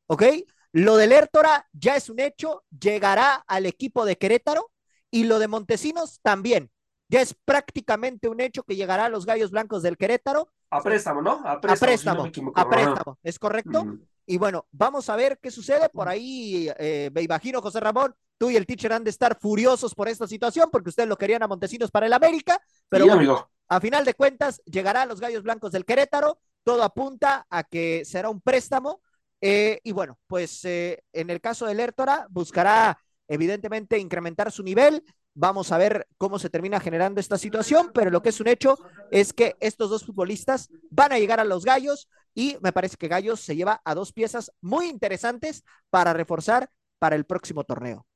¿ok? 0.07 0.23
Lo 0.71 0.97
de 0.97 1.07
Lertora 1.07 1.67
ya 1.73 1.95
es 1.95 2.09
un 2.09 2.19
hecho, 2.19 2.63
llegará 2.69 3.43
al 3.47 3.65
equipo 3.65 4.05
de 4.05 4.17
Querétaro 4.17 4.71
y 5.11 5.23
lo 5.23 5.39
de 5.39 5.47
Montesinos 5.47 6.19
también. 6.21 6.69
Ya 7.09 7.21
es 7.21 7.33
prácticamente 7.45 8.27
un 8.27 8.41
hecho 8.41 8.63
que 8.63 8.75
llegará 8.75 9.05
a 9.05 9.09
los 9.09 9.25
Gallos 9.25 9.51
Blancos 9.51 9.81
del 9.81 9.97
Querétaro. 9.97 10.51
A 10.69 10.81
préstamo, 10.81 11.21
¿no? 11.21 11.41
A 11.45 11.61
préstamo, 11.61 11.73
a 11.73 11.77
préstamo, 11.77 12.31
si 12.33 12.41
no 12.41 12.51
a 12.53 12.69
préstamo 12.69 13.17
¿es 13.23 13.39
correcto? 13.39 13.85
Mm. 13.85 14.01
Y 14.27 14.37
bueno, 14.37 14.67
vamos 14.71 15.09
a 15.09 15.15
ver 15.15 15.39
qué 15.41 15.49
sucede. 15.49 15.89
Por 15.89 16.07
ahí, 16.07 16.69
eh, 16.77 17.09
me 17.13 17.23
imagino, 17.23 17.61
José 17.61 17.79
Ramón, 17.79 18.13
tú 18.37 18.51
y 18.51 18.55
el 18.55 18.67
teacher 18.67 18.93
han 18.93 19.03
de 19.03 19.09
estar 19.09 19.39
furiosos 19.39 19.95
por 19.95 20.07
esta 20.07 20.27
situación 20.27 20.69
porque 20.71 20.89
ustedes 20.89 21.09
lo 21.09 21.17
querían 21.17 21.41
a 21.41 21.47
Montesinos 21.47 21.89
para 21.89 22.05
el 22.05 22.13
América. 22.13 22.61
Pero 22.89 23.05
sí, 23.05 23.09
bueno, 23.09 23.21
amigo. 23.21 23.49
a 23.69 23.79
final 23.79 24.05
de 24.05 24.13
cuentas, 24.13 24.61
llegará 24.65 25.01
a 25.01 25.05
los 25.05 25.19
Gallos 25.19 25.41
Blancos 25.41 25.71
del 25.71 25.85
Querétaro. 25.85 26.39
Todo 26.63 26.83
apunta 26.83 27.47
a 27.49 27.63
que 27.63 28.03
será 28.05 28.29
un 28.29 28.41
préstamo 28.41 29.01
eh, 29.41 29.79
y 29.83 29.91
bueno, 29.91 30.17
pues 30.27 30.65
eh, 30.65 31.03
en 31.13 31.29
el 31.29 31.41
caso 31.41 31.65
del 31.65 31.77
Lertora 31.77 32.27
buscará 32.29 32.97
evidentemente 33.27 33.99
incrementar 33.99 34.51
su 34.51 34.63
nivel. 34.63 35.03
Vamos 35.39 35.71
a 35.71 35.77
ver 35.77 36.07
cómo 36.17 36.39
se 36.39 36.49
termina 36.49 36.79
generando 36.79 37.19
esta 37.19 37.37
situación, 37.37 37.91
pero 37.93 38.09
lo 38.09 38.23
que 38.23 38.29
es 38.29 38.39
un 38.39 38.47
hecho 38.47 38.75
es 39.11 39.33
que 39.33 39.55
estos 39.59 39.91
dos 39.91 40.03
futbolistas 40.03 40.71
van 40.89 41.11
a 41.11 41.19
llegar 41.19 41.39
a 41.39 41.43
los 41.43 41.63
Gallos 41.63 42.09
y 42.33 42.57
me 42.63 42.71
parece 42.71 42.97
que 42.97 43.07
Gallos 43.07 43.39
se 43.41 43.55
lleva 43.55 43.79
a 43.85 43.93
dos 43.93 44.13
piezas 44.13 44.51
muy 44.61 44.87
interesantes 44.87 45.63
para 45.91 46.11
reforzar 46.11 46.71
para 46.97 47.15
el 47.15 47.25
próximo 47.25 47.63
torneo. 47.65 48.07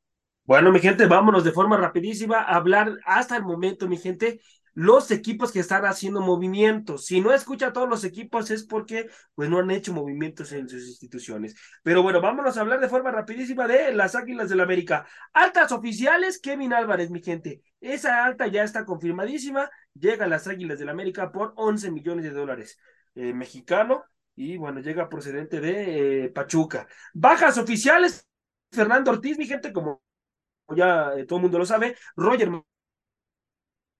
Bueno, 0.46 0.72
mi 0.72 0.80
gente, 0.80 1.06
vámonos 1.06 1.44
de 1.44 1.52
forma 1.52 1.78
rapidísima 1.78 2.40
a 2.40 2.56
hablar 2.56 2.98
hasta 3.06 3.38
el 3.38 3.44
momento, 3.44 3.88
mi 3.88 3.98
gente, 3.98 4.42
los 4.74 5.12
equipos 5.12 5.52
que 5.52 5.60
están 5.60 5.86
haciendo 5.86 6.22
movimientos. 6.22 7.06
Si 7.06 7.22
no 7.22 7.34
escucha 7.34 7.68
a 7.68 7.74
todos 7.74 7.90
los 7.90 8.04
equipos 8.04 8.52
es 8.52 8.64
porque 8.64 9.10
pues 9.36 9.50
no 9.50 9.60
han 9.60 9.72
hecho 9.72 9.94
movimientos 9.94 10.52
en 10.52 10.70
sus 10.70 10.88
instituciones. 10.88 11.56
Pero 11.84 12.04
bueno, 12.04 12.22
vámonos 12.22 12.58
a 12.58 12.62
hablar 12.62 12.80
de 12.80 12.90
forma 12.90 13.12
rapidísima 13.12 13.68
de 13.68 13.94
las 13.94 14.16
Águilas 14.16 14.50
del 14.50 14.60
la 14.60 14.64
América. 14.64 15.06
Altas 15.34 15.72
oficiales, 15.72 16.40
Kevin 16.40 16.74
Álvarez, 16.74 17.10
mi 17.10 17.22
gente. 17.22 17.62
Esa 17.80 18.26
alta 18.26 18.48
ya 18.48 18.64
está 18.64 18.86
confirmadísima. 18.86 19.70
Llega 19.94 20.26
a 20.26 20.30
las 20.30 20.48
Águilas 20.48 20.78
del 20.78 20.88
la 20.88 20.94
América 20.94 21.32
por 21.32 21.54
11 21.56 21.92
millones 21.92 22.24
de 22.24 22.32
dólares 22.32 22.78
eh, 23.16 23.34
mexicano. 23.34 24.04
Y 24.36 24.58
bueno, 24.58 24.80
llega 24.80 25.10
procedente 25.10 25.60
de 25.60 26.26
eh, 26.26 26.30
Pachuca. 26.30 26.88
Bajas 27.14 27.58
oficiales, 27.58 28.28
Fernando 28.72 29.12
Ortiz, 29.12 29.38
mi 29.38 29.46
gente, 29.46 29.74
como 29.74 30.02
ya 30.76 31.14
eh, 31.16 31.26
todo 31.26 31.38
el 31.38 31.44
mundo 31.44 31.60
lo 31.60 31.66
sabe. 31.66 31.98
Roger 32.16 32.50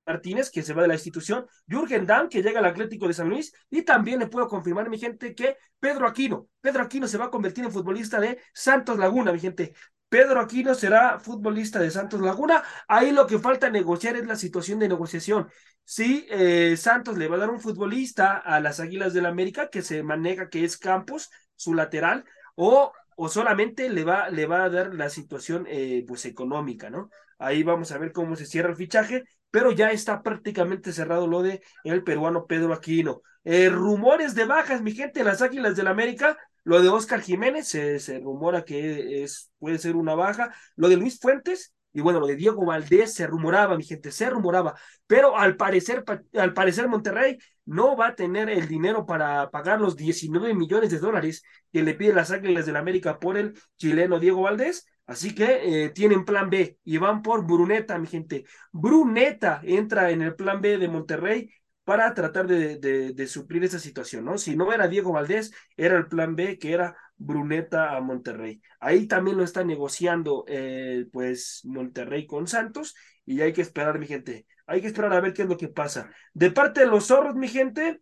Martínez, 0.06 0.50
que 0.50 0.64
se 0.64 0.74
va 0.74 0.82
de 0.82 0.88
la 0.88 0.96
institución, 0.96 1.46
Jürgen 1.68 2.06
Damm, 2.06 2.30
que 2.30 2.42
llega 2.42 2.60
al 2.60 2.66
Atlético 2.66 3.08
de 3.08 3.14
San 3.14 3.30
Luis, 3.30 3.54
y 3.70 3.84
también 3.84 4.20
le 4.20 4.28
puedo 4.28 4.48
confirmar, 4.48 4.90
mi 4.90 4.98
gente, 4.98 5.36
que 5.36 5.58
Pedro 5.80 6.08
Aquino, 6.08 6.48
Pedro 6.62 6.84
Aquino 6.84 7.08
se 7.08 7.18
va 7.18 7.26
a 7.26 7.30
convertir 7.30 7.64
en 7.64 7.72
futbolista 7.72 8.20
de 8.20 8.40
Santos 8.54 8.98
Laguna, 8.98 9.32
mi 9.32 9.40
gente. 9.40 9.74
Pedro 10.10 10.42
Aquino 10.42 10.76
será 10.76 11.20
futbolista 11.20 11.80
de 11.80 11.90
Santos 11.90 12.20
Laguna. 12.20 12.62
Ahí 12.90 13.12
lo 13.12 13.26
que 13.28 13.40
falta 13.40 13.70
negociar 13.70 14.18
es 14.18 14.26
la 14.26 14.36
situación 14.36 14.78
de 14.80 14.90
negociación. 14.90 15.48
Si 15.86 16.28
eh, 16.30 16.76
Santos 16.76 17.18
le 17.18 17.30
va 17.30 17.38
a 17.38 17.40
dar 17.40 17.50
un 17.50 17.62
futbolista 17.62 18.38
a 18.38 18.60
las 18.60 18.82
Águilas 18.82 19.14
del 19.14 19.24
la 19.24 19.30
América, 19.30 19.70
que 19.70 19.82
se 19.82 20.04
maneja 20.04 20.50
que 20.50 20.66
es 20.66 20.78
Campos, 20.78 21.30
su 21.56 21.74
lateral, 21.74 22.26
o, 22.56 22.92
o 23.16 23.30
solamente 23.30 23.90
le 23.90 24.04
va, 24.04 24.30
le 24.30 24.46
va 24.48 24.66
a 24.66 24.70
dar 24.70 24.94
la 24.94 25.10
situación 25.10 25.66
eh, 25.70 26.04
pues 26.06 26.26
económica, 26.26 26.90
¿no? 26.90 27.10
Ahí 27.40 27.64
vamos 27.64 27.94
a 27.94 27.98
ver 27.98 28.12
cómo 28.12 28.36
se 28.36 28.46
cierra 28.46 28.70
el 28.72 28.76
fichaje 28.76 29.24
pero 29.52 29.72
ya 29.72 29.92
está 29.92 30.24
prácticamente 30.24 30.94
cerrado 30.94 31.28
lo 31.28 31.44
de 31.44 31.62
el 31.84 32.04
peruano 32.04 32.48
Pedro 32.48 32.74
Aquino. 32.74 33.22
Eh, 33.44 33.70
rumores 33.70 34.36
de 34.36 34.46
bajas, 34.46 34.82
mi 34.82 34.94
gente, 34.94 35.24
las 35.24 35.42
Águilas 35.42 35.76
del 35.76 35.88
América, 35.88 36.38
lo 36.64 36.82
de 36.82 36.90
Oscar 36.90 37.22
Jiménez, 37.22 37.68
se, 37.68 38.00
se, 38.00 38.20
rumora 38.20 38.64
que 38.64 39.24
es, 39.24 39.52
puede 39.60 39.78
ser 39.78 39.96
una 39.96 40.16
baja, 40.16 40.54
lo 40.76 40.90
de 40.90 40.98
Luis 40.98 41.20
Fuentes, 41.20 41.74
y 41.94 42.02
bueno, 42.02 42.20
lo 42.20 42.28
de 42.28 42.36
Diego 42.36 42.66
Valdés 42.66 43.14
se 43.14 43.28
rumoraba, 43.28 43.76
mi 43.78 43.84
gente, 43.84 44.12
se 44.12 44.30
rumoraba, 44.30 44.76
pero 45.08 45.38
al 45.38 45.58
parecer, 45.58 46.04
al 46.34 46.54
parecer 46.54 46.88
Monterrey 46.88 47.38
no 47.66 47.98
va 47.98 48.08
a 48.08 48.16
tener 48.16 48.50
el 48.50 48.68
dinero 48.68 49.06
para 49.06 49.50
pagar 49.52 49.82
los 49.82 49.96
19 49.98 50.54
millones 50.54 50.92
de 50.92 51.00
dólares 51.00 51.44
que 51.72 51.84
le 51.84 51.94
piden 51.94 52.16
las 52.16 52.32
Águilas 52.32 52.66
del 52.66 52.78
América 52.78 53.20
por 53.20 53.38
el 53.38 53.60
chileno 53.78 54.20
Diego 54.20 54.42
Valdés, 54.42 54.86
Así 55.12 55.36
que 55.36 55.84
eh, 55.84 55.90
tienen 55.90 56.24
plan 56.24 56.50
B 56.50 56.78
y 56.86 56.98
van 56.98 57.22
por 57.22 57.46
Bruneta, 57.46 58.00
mi 58.00 58.08
gente. 58.08 58.46
Bruneta 58.72 59.60
entra 59.62 60.10
en 60.10 60.22
el 60.22 60.36
plan 60.36 60.62
B 60.62 60.78
de 60.78 60.88
Monterrey 60.88 61.54
para 61.84 62.14
tratar 62.14 62.48
de, 62.48 63.28
suplir 63.28 63.62
esa 63.66 63.78
situación, 63.78 64.24
¿no? 64.24 64.38
Si 64.38 64.56
no 64.56 64.72
era 64.72 64.88
Diego 64.88 65.12
Valdés, 65.12 65.52
era 65.76 65.98
el 65.98 66.08
plan 66.08 66.38
B 66.38 66.58
que 66.58 66.72
era 66.72 66.96
Bruneta 67.18 67.98
a 67.98 68.00
Monterrey. 68.00 68.62
Ahí 68.80 69.06
también 69.06 69.36
lo 69.36 69.44
está 69.44 69.66
negociando, 69.66 70.46
eh, 70.48 71.06
pues, 71.12 71.60
Monterrey 71.66 72.26
con 72.26 72.48
Santos 72.48 72.96
y 73.26 73.42
hay 73.42 73.52
que 73.52 73.64
esperar, 73.64 74.00
mi 74.00 74.08
gente. 74.08 74.46
Hay 74.66 74.80
que 74.80 74.88
esperar 74.88 75.12
a 75.12 75.20
ver 75.20 75.34
qué 75.34 75.42
es 75.42 75.50
lo 75.50 75.58
que 75.58 75.68
pasa. 75.68 76.10
De 76.34 76.52
parte 76.52 76.80
de 76.80 76.88
los 76.88 77.08
zorros, 77.08 77.36
mi 77.36 77.50
gente, 77.50 78.00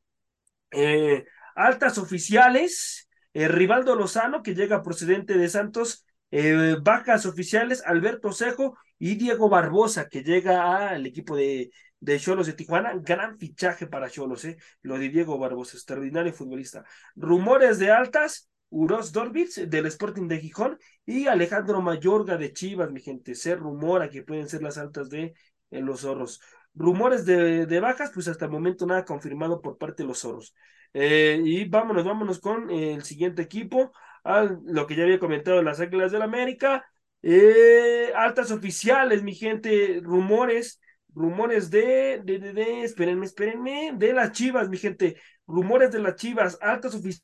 eh, 0.70 1.26
altas 1.56 1.98
oficiales, 1.98 3.10
Rivaldo 3.34 3.96
Lozano, 3.96 4.44
que 4.44 4.54
llega 4.54 4.84
procedente 4.84 5.40
de 5.40 5.50
Santos, 5.50 6.06
eh, 6.32 6.76
bajas 6.82 7.26
oficiales, 7.26 7.84
Alberto 7.86 8.32
Cejo 8.32 8.78
y 8.98 9.16
Diego 9.16 9.50
Barbosa, 9.50 10.08
que 10.10 10.24
llega 10.24 10.90
al 10.90 11.06
equipo 11.06 11.36
de 11.36 11.72
de 12.00 12.20
Cholos 12.20 12.48
de 12.48 12.54
Tijuana, 12.54 12.94
gran 12.96 13.38
fichaje 13.38 13.88
para 13.88 14.10
Cholos, 14.10 14.46
¿eh? 14.46 14.58
lo 14.82 14.98
de 14.98 15.10
Diego 15.10 15.38
Barbosa, 15.38 15.78
extraordinario 15.78 16.34
futbolista. 16.34 16.86
Rumores 17.16 17.80
de 17.80 17.92
altas, 17.92 18.50
Uros 18.70 19.12
Dorbitz 19.12 19.70
del 19.70 19.86
Sporting 19.88 20.28
de 20.28 20.40
Gijón 20.40 20.78
y 21.06 21.28
Alejandro 21.28 21.82
Mayorga 21.82 22.38
de 22.38 22.54
Chivas, 22.54 22.92
mi 22.92 23.02
gente, 23.02 23.36
se 23.36 23.56
rumora 23.56 24.10
que 24.10 24.24
pueden 24.24 24.48
ser 24.48 24.62
las 24.62 24.78
altas 24.78 25.10
de 25.10 25.34
en 25.72 25.86
los 25.86 26.02
zorros. 26.02 26.40
Rumores 26.74 27.26
de, 27.26 27.66
de, 27.66 27.80
bajas, 27.80 28.12
pues 28.14 28.28
hasta 28.28 28.46
el 28.46 28.52
momento 28.52 28.86
nada 28.86 29.04
confirmado 29.06 29.62
por 29.62 29.78
parte 29.78 30.04
de 30.04 30.08
los 30.08 30.20
zorros. 30.20 30.54
Eh, 30.94 31.42
y 31.44 31.66
vámonos, 31.68 32.06
vámonos 32.06 32.40
con 32.40 32.70
el 32.70 33.04
siguiente 33.04 33.42
equipo 33.42 33.92
a 34.24 34.44
lo 34.66 34.88
que 34.88 34.96
ya 34.96 35.04
había 35.04 35.20
comentado 35.20 35.62
las 35.62 35.80
Águilas 35.80 36.12
del 36.12 36.20
la 36.20 36.26
América. 36.26 36.86
Eh, 37.22 38.12
altas 38.16 38.52
oficiales, 38.52 39.24
mi 39.24 39.36
gente, 39.36 40.00
rumores, 40.04 40.80
rumores 41.14 41.70
de, 41.70 42.22
de, 42.24 42.40
de, 42.40 42.54
de, 42.54 42.84
espérenme, 42.84 43.26
espérenme, 43.26 43.92
de 43.96 44.14
las 44.14 44.32
Chivas, 44.32 44.70
mi 44.70 44.78
gente, 44.78 45.18
rumores 45.48 45.92
de 45.92 46.00
las 46.00 46.16
Chivas, 46.16 46.58
altas 46.62 46.96
oficiales 46.96 47.24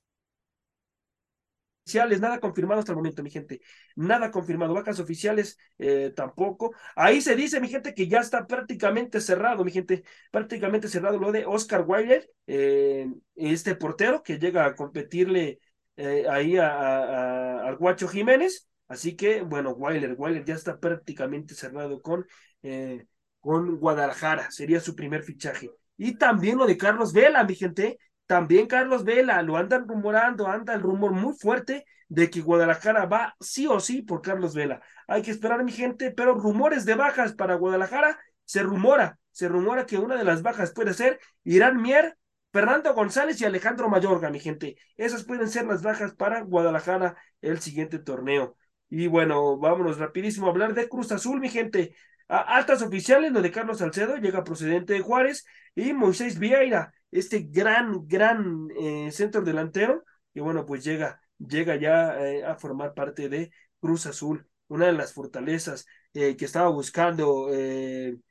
nada 2.20 2.40
confirmado 2.40 2.80
hasta 2.80 2.92
el 2.92 2.96
momento, 2.98 3.22
mi 3.24 3.30
gente. 3.30 3.62
Nada 3.96 4.32
confirmado. 4.32 4.74
Vacas 4.74 5.00
oficiales 5.00 5.58
eh, 5.78 6.12
tampoco. 6.16 6.74
Ahí 6.96 7.22
se 7.22 7.36
dice, 7.36 7.60
mi 7.62 7.68
gente, 7.68 7.94
que 7.94 8.08
ya 8.08 8.20
está 8.20 8.48
prácticamente 8.48 9.22
cerrado, 9.22 9.64
mi 9.64 9.72
gente. 9.72 10.04
Prácticamente 10.32 10.88
cerrado 10.88 11.20
lo 11.20 11.32
de 11.32 11.46
Oscar 11.46 11.84
Weiler, 11.88 12.30
eh, 12.48 13.08
este 13.36 13.76
portero 13.76 14.24
que 14.24 14.40
llega 14.40 14.66
a 14.66 14.76
competirle 14.76 15.60
eh, 15.98 16.26
ahí 16.30 16.58
a, 16.58 17.68
a, 17.68 17.72
Guacho 17.74 18.08
Jiménez. 18.08 18.68
Así 18.88 19.16
que, 19.16 19.42
bueno, 19.42 19.72
Weiler, 19.72 20.16
Weiler 20.18 20.46
ya 20.46 20.56
está 20.56 20.80
prácticamente 20.80 21.56
cerrado 21.56 22.02
con, 22.02 22.26
eh, 22.64 23.06
con 23.40 23.78
Guadalajara. 23.78 24.52
Sería 24.52 24.80
su 24.80 24.96
primer 24.96 25.24
fichaje. 25.24 25.72
Y 25.98 26.18
también 26.18 26.58
lo 26.58 26.66
de 26.66 26.78
Carlos 26.78 27.14
Vela, 27.14 27.44
mi 27.44 27.56
gente. 27.56 27.98
También 28.28 28.68
Carlos 28.68 29.04
Vela, 29.04 29.42
lo 29.44 29.56
andan 29.56 29.88
rumorando, 29.88 30.48
anda 30.48 30.74
el 30.74 30.82
rumor 30.82 31.12
muy 31.12 31.34
fuerte 31.34 31.86
de 32.08 32.30
que 32.30 32.42
Guadalajara 32.42 33.06
va 33.06 33.36
sí 33.40 33.68
o 33.68 33.80
sí 33.80 34.02
por 34.02 34.22
Carlos 34.22 34.56
Vela. 34.56 34.82
Hay 35.08 35.22
que 35.22 35.32
esperar, 35.32 35.64
mi 35.64 35.72
gente, 35.72 36.12
pero 36.12 36.34
rumores 36.34 36.86
de 36.86 36.96
bajas 36.96 37.34
para 37.34 37.56
Guadalajara, 37.56 38.20
se 38.44 38.64
rumora, 38.64 39.20
se 39.32 39.48
rumora 39.48 39.86
que 39.86 39.98
una 39.98 40.16
de 40.16 40.24
las 40.24 40.42
bajas 40.42 40.72
puede 40.72 40.94
ser 40.94 41.20
Irán 41.44 41.82
Mier, 41.82 42.18
Fernando 42.56 42.94
González 42.94 43.42
y 43.42 43.44
Alejandro 43.44 43.90
Mayorga, 43.90 44.30
mi 44.30 44.40
gente. 44.40 44.78
Esas 44.96 45.26
pueden 45.26 45.50
ser 45.50 45.66
las 45.66 45.82
bajas 45.82 46.14
para 46.14 46.40
Guadalajara 46.40 47.18
el 47.42 47.60
siguiente 47.60 48.00
torneo. 48.00 48.56
Y 48.88 49.08
bueno, 49.08 49.58
vámonos 49.58 49.98
rapidísimo 50.00 50.48
a 50.48 50.52
hablar 50.52 50.74
de 50.74 50.88
Cruz 50.88 51.12
Azul, 51.12 51.42
mi 51.42 51.50
gente. 51.50 51.94
A 52.30 52.56
altas 52.56 52.82
oficiales, 52.82 53.34
lo 53.34 53.42
de 53.42 53.52
Carlos 53.52 53.80
Salcedo, 53.80 54.16
llega 54.16 54.46
procedente 54.46 54.94
de 54.94 55.02
Juárez, 55.02 55.46
y 55.76 55.92
Moisés 55.92 56.40
Vieira, 56.40 56.94
este 57.12 57.40
gran, 57.42 58.08
gran 58.08 58.70
eh, 58.80 59.12
centro 59.12 59.42
delantero, 59.42 60.06
y 60.34 60.40
bueno, 60.40 60.66
pues 60.66 60.86
llega 60.86 61.20
llega 61.38 61.76
ya 61.76 62.18
eh, 62.26 62.46
a 62.46 62.56
formar 62.56 62.94
parte 62.94 63.28
de 63.28 63.52
Cruz 63.82 64.06
Azul, 64.06 64.48
una 64.70 64.86
de 64.86 64.94
las 64.94 65.12
fortalezas 65.12 65.88
eh, 66.14 66.38
que 66.38 66.46
estaba 66.46 66.70
buscando 66.70 67.50
el 67.52 68.22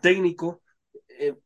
técnico. 0.00 0.62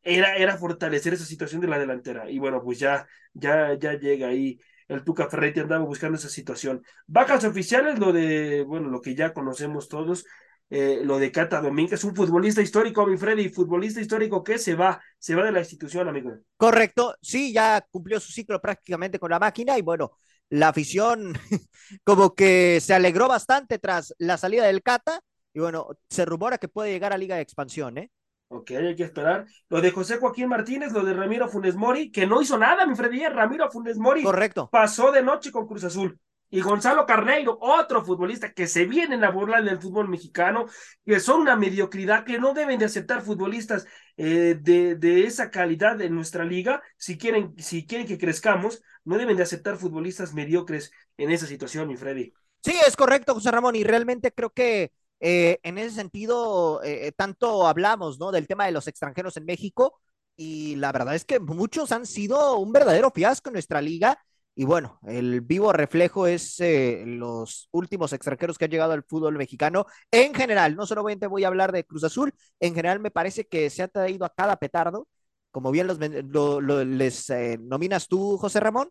Era, 0.03 0.35
era 0.35 0.57
fortalecer 0.57 1.13
esa 1.13 1.25
situación 1.25 1.61
de 1.61 1.67
la 1.67 1.79
delantera 1.79 2.29
y 2.29 2.39
bueno 2.39 2.61
pues 2.63 2.79
ya 2.79 3.07
ya 3.33 3.73
ya 3.75 3.93
llega 3.93 4.27
ahí 4.27 4.59
el 4.89 5.03
Tuca 5.03 5.29
Ferretti 5.29 5.61
andaba 5.61 5.85
buscando 5.85 6.17
esa 6.17 6.29
situación. 6.29 6.83
Bajas 7.07 7.45
oficiales, 7.45 7.99
lo 7.99 8.11
de, 8.11 8.63
bueno, 8.63 8.89
lo 8.89 9.01
que 9.01 9.15
ya 9.15 9.33
conocemos 9.33 9.87
todos, 9.87 10.25
eh, 10.71 11.01
lo 11.03 11.19
de 11.19 11.31
Cata 11.31 11.61
Domínguez, 11.61 12.03
un 12.03 12.15
futbolista 12.15 12.61
histórico, 12.61 13.05
mi 13.05 13.15
Freddy, 13.15 13.49
futbolista 13.49 14.01
histórico 14.01 14.43
que 14.43 14.57
se 14.57 14.75
va, 14.75 15.01
se 15.17 15.35
va 15.35 15.45
de 15.45 15.51
la 15.51 15.59
institución, 15.59 16.07
amigo. 16.07 16.31
Correcto, 16.57 17.15
sí, 17.21 17.53
ya 17.53 17.85
cumplió 17.91 18.19
su 18.19 18.31
ciclo 18.31 18.59
prácticamente 18.59 19.19
con 19.19 19.29
la 19.29 19.39
máquina 19.39 19.77
y 19.77 19.81
bueno, 19.83 20.11
la 20.49 20.69
afición 20.69 21.33
como 22.03 22.33
que 22.33 22.79
se 22.81 22.93
alegró 22.93 23.27
bastante 23.27 23.77
tras 23.77 24.13
la 24.17 24.37
salida 24.37 24.65
del 24.65 24.81
Cata 24.81 25.21
y 25.53 25.59
bueno, 25.59 25.87
se 26.09 26.25
rumora 26.25 26.57
que 26.57 26.67
puede 26.67 26.91
llegar 26.91 27.13
a 27.13 27.17
Liga 27.17 27.35
de 27.35 27.41
Expansión, 27.43 27.97
¿eh? 27.99 28.11
Ok, 28.49 28.71
hay 28.71 28.95
que 28.95 29.03
esperar. 29.03 29.45
Lo 29.69 29.79
de 29.79 29.91
José 29.91 30.17
Joaquín 30.17 30.49
Martínez, 30.49 30.91
lo 30.91 31.03
de 31.03 31.13
Ramiro 31.13 31.47
Funes 31.47 31.75
Mori, 31.75 32.11
que 32.11 32.25
no 32.25 32.41
hizo 32.41 32.57
nada, 32.57 32.85
mi 32.85 32.95
Freddy, 32.95 33.25
Ramiro 33.27 33.69
Funes 33.69 33.97
Mori. 33.97 34.23
Correcto. 34.23 34.69
Pasó 34.71 35.11
de 35.11 35.21
noche 35.21 35.51
con 35.51 35.67
Cruz 35.67 35.83
Azul 35.83 36.19
y 36.49 36.61
Gonzalo 36.61 37.05
Carneiro, 37.05 37.57
otro 37.61 38.03
futbolista 38.03 38.51
que 38.53 38.65
se 38.65 38.85
viene 38.85 39.15
en 39.15 39.21
la 39.21 39.29
burla 39.29 39.61
del 39.61 39.79
fútbol 39.79 40.09
mexicano, 40.09 40.65
que 41.05 41.19
son 41.19 41.41
una 41.41 41.55
mediocridad 41.55 42.25
que 42.25 42.39
no 42.39 42.53
deben 42.53 42.79
de 42.79 42.85
aceptar 42.85 43.21
futbolistas 43.21 43.85
eh, 44.17 44.57
de, 44.59 44.95
de, 44.95 45.25
esa 45.25 45.51
calidad 45.51 46.01
en 46.01 46.15
nuestra 46.15 46.43
liga, 46.43 46.81
si 46.97 47.17
quieren, 47.17 47.53
si 47.57 47.85
quieren 47.85 48.07
que 48.07 48.17
crezcamos, 48.17 48.81
no 49.03 49.17
deben 49.17 49.37
de 49.37 49.43
aceptar 49.43 49.77
futbolistas 49.77 50.33
mediocres 50.33 50.91
en 51.17 51.29
esa 51.29 51.45
situación, 51.45 51.87
mi 51.87 51.97
Freddy. 51.97 52.33
Sí, 52.63 52.73
es 52.85 52.95
correcto, 52.95 53.35
José 53.35 53.51
Ramón, 53.51 53.75
y 53.75 53.83
realmente 53.83 54.31
creo 54.31 54.49
que 54.49 54.91
eh, 55.19 55.59
en 55.63 55.77
ese 55.77 55.95
sentido, 55.95 56.81
eh, 56.83 57.11
tanto 57.15 57.67
hablamos, 57.67 58.19
¿no? 58.19 58.31
Del 58.31 58.47
tema 58.47 58.65
de 58.65 58.71
los 58.71 58.87
extranjeros 58.87 59.37
en 59.37 59.45
México, 59.45 59.99
y 60.35 60.75
la 60.77 60.91
verdad 60.91 61.15
es 61.15 61.25
que 61.25 61.39
muchos 61.39 61.91
han 61.91 62.05
sido 62.05 62.57
un 62.57 62.71
verdadero 62.71 63.11
fiasco 63.11 63.49
en 63.49 63.53
nuestra 63.53 63.81
liga 63.81 64.19
y 64.59 64.65
bueno, 64.65 64.99
el 65.07 65.39
vivo 65.39 65.71
reflejo 65.71 66.27
es 66.27 66.59
eh, 66.59 67.03
los 67.05 67.69
últimos 67.71 68.11
extranjeros 68.11 68.57
que 68.57 68.65
han 68.65 68.71
llegado 68.71 68.91
al 68.91 69.03
fútbol 69.03 69.37
mexicano 69.37 69.85
en 70.11 70.33
general. 70.33 70.75
No 70.75 70.85
solamente 70.85 71.27
voy 71.27 71.45
a 71.45 71.47
hablar 71.47 71.71
de 71.71 71.85
Cruz 71.85 72.03
Azul, 72.03 72.33
en 72.59 72.75
general 72.75 72.99
me 72.99 73.09
parece 73.09 73.47
que 73.47 73.69
se 73.69 73.83
ha 73.83 73.87
traído 73.87 74.25
a 74.25 74.33
cada 74.33 74.57
petardo, 74.57 75.07
como 75.51 75.71
bien 75.71 75.87
los, 75.87 75.97
les 75.97 77.29
eh, 77.29 77.57
nominas 77.57 78.09
tú, 78.09 78.37
José 78.37 78.59
Ramón, 78.59 78.89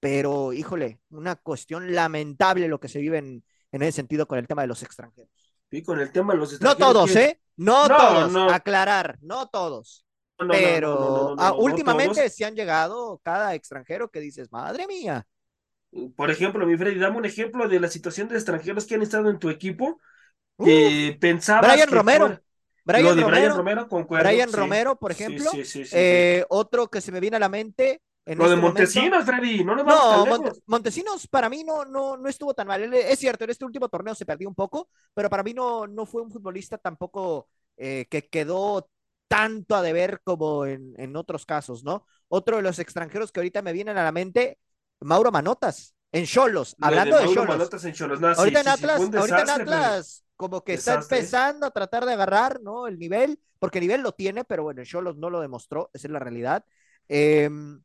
pero 0.00 0.54
híjole, 0.54 1.00
una 1.10 1.36
cuestión 1.36 1.94
lamentable 1.94 2.66
lo 2.66 2.80
que 2.80 2.88
se 2.88 3.00
vive 3.00 3.18
en, 3.18 3.44
ese 3.72 3.92
sentido 3.92 4.26
con 4.26 4.38
el 4.38 4.48
tema 4.48 4.62
de 4.62 4.68
los 4.68 4.82
extranjeros. 4.82 5.30
Y 5.70 5.82
con 5.82 6.00
el 6.00 6.10
tema 6.12 6.32
de 6.32 6.40
los 6.40 6.52
extranjeros. 6.52 6.86
No 6.86 6.92
todos, 6.92 7.16
¿eh? 7.16 7.40
No, 7.56 7.88
todos, 7.88 8.52
aclarar, 8.52 9.18
no 9.20 9.48
todos 9.48 10.04
pero 10.48 11.36
últimamente 11.58 12.28
se 12.28 12.44
han 12.44 12.54
llegado 12.54 13.20
cada 13.22 13.54
extranjero 13.54 14.10
que 14.10 14.20
dices, 14.20 14.50
madre 14.50 14.86
mía. 14.86 15.26
Por 16.16 16.30
ejemplo, 16.30 16.66
mi 16.66 16.76
Freddy, 16.76 16.98
dame 16.98 17.18
un 17.18 17.24
ejemplo 17.24 17.68
de 17.68 17.80
la 17.80 17.88
situación 17.88 18.28
de 18.28 18.36
extranjeros 18.36 18.86
que 18.86 18.94
han 18.94 19.02
estado 19.02 19.28
en 19.28 19.38
tu 19.38 19.50
equipo. 19.50 20.00
Que 20.62 21.16
pensaba 21.20 21.72
Brian 21.72 21.90
Romero. 21.90 22.40
Brian, 22.84 23.20
Romero, 23.20 23.88
Brian 24.08 24.52
Romero, 24.52 24.96
por 24.96 25.12
ejemplo. 25.12 25.50
Eh, 25.92 26.44
otro 26.48 26.88
que 26.88 27.00
se 27.00 27.12
me 27.12 27.20
viene 27.20 27.36
a 27.36 27.40
la 27.40 27.48
mente. 27.48 28.02
En 28.30 28.38
lo 28.38 28.44
de 28.44 28.50
este 28.50 28.62
Montesinos, 28.62 29.24
Freddy, 29.24 29.64
no 29.64 29.74
No, 29.74 30.24
Montesinos 30.66 31.26
para 31.26 31.48
mí 31.48 31.64
no, 31.64 31.84
no, 31.84 32.16
no 32.16 32.28
estuvo 32.28 32.54
tan 32.54 32.68
mal. 32.68 32.94
Es 32.94 33.18
cierto, 33.18 33.42
en 33.42 33.50
este 33.50 33.64
último 33.64 33.88
torneo 33.88 34.14
se 34.14 34.24
perdió 34.24 34.48
un 34.48 34.54
poco, 34.54 34.88
pero 35.12 35.28
para 35.28 35.42
mí 35.42 35.52
no, 35.52 35.88
no 35.88 36.06
fue 36.06 36.22
un 36.22 36.30
futbolista 36.30 36.78
tampoco 36.78 37.48
eh, 37.76 38.06
que 38.08 38.28
quedó 38.28 38.88
tanto 39.26 39.74
a 39.74 39.82
deber 39.82 40.20
como 40.22 40.64
en, 40.64 40.94
en, 40.96 41.16
otros 41.16 41.44
casos, 41.44 41.82
¿no? 41.82 42.06
Otro 42.28 42.58
de 42.58 42.62
los 42.62 42.78
extranjeros 42.78 43.32
que 43.32 43.40
ahorita 43.40 43.62
me 43.62 43.72
vienen 43.72 43.98
a 43.98 44.04
la 44.04 44.12
mente, 44.12 44.60
Mauro 45.00 45.32
Manotas, 45.32 45.96
en 46.12 46.24
Cholos, 46.24 46.76
hablando 46.80 47.18
de, 47.18 47.34
Cholos. 47.34 48.38
ahorita, 48.38 48.60
en 48.60 48.68
Atlas, 48.68 49.00
ahorita 49.00 49.42
en 49.42 49.50
Atlas, 49.50 50.24
como 50.36 50.62
que 50.62 50.74
está 50.74 50.94
empezando 50.94 51.66
a 51.66 51.72
tratar 51.72 52.06
de 52.06 52.12
agarrar, 52.12 52.60
¿no? 52.62 52.86
El 52.86 52.96
nivel, 52.96 53.40
porque 53.58 53.78
el 53.78 53.86
nivel 53.86 54.02
lo 54.02 54.12
tiene, 54.12 54.44
pero 54.44 54.62
bueno, 54.62 54.82
en 54.82 54.86
Cholos 54.86 55.16
no 55.16 55.30
lo 55.30 55.40
demostró, 55.40 55.90
esa 55.92 56.06
es 56.06 56.12
la 56.12 56.20
realidad. 56.20 56.64
Em, 57.08 57.82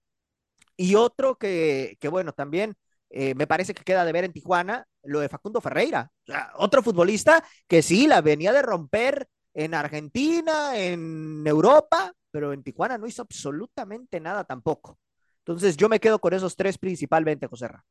y 0.77 0.95
otro 0.95 1.37
que, 1.37 1.97
que 1.99 2.07
bueno, 2.07 2.33
también 2.33 2.75
eh, 3.09 3.35
me 3.35 3.47
parece 3.47 3.73
que 3.73 3.83
queda 3.83 4.05
de 4.05 4.11
ver 4.11 4.25
en 4.25 4.33
Tijuana, 4.33 4.85
lo 5.03 5.19
de 5.19 5.29
Facundo 5.29 5.61
Ferreira, 5.61 6.11
otro 6.57 6.81
futbolista 6.83 7.43
que 7.67 7.81
sí, 7.81 8.07
la 8.07 8.21
venía 8.21 8.51
de 8.51 8.61
romper 8.61 9.27
en 9.53 9.73
Argentina, 9.73 10.77
en 10.77 11.43
Europa, 11.45 12.11
pero 12.31 12.51
en 12.51 12.63
Tijuana 12.63 12.97
no 12.97 13.07
hizo 13.07 13.21
absolutamente 13.21 14.19
nada 14.19 14.43
tampoco. 14.43 14.99
Entonces 15.39 15.77
yo 15.77 15.87
me 15.87 15.99
quedo 15.99 16.19
con 16.19 16.33
esos 16.33 16.55
tres 16.55 16.77
principalmente, 16.77 17.47
José 17.47 17.67
Ra. 17.67 17.85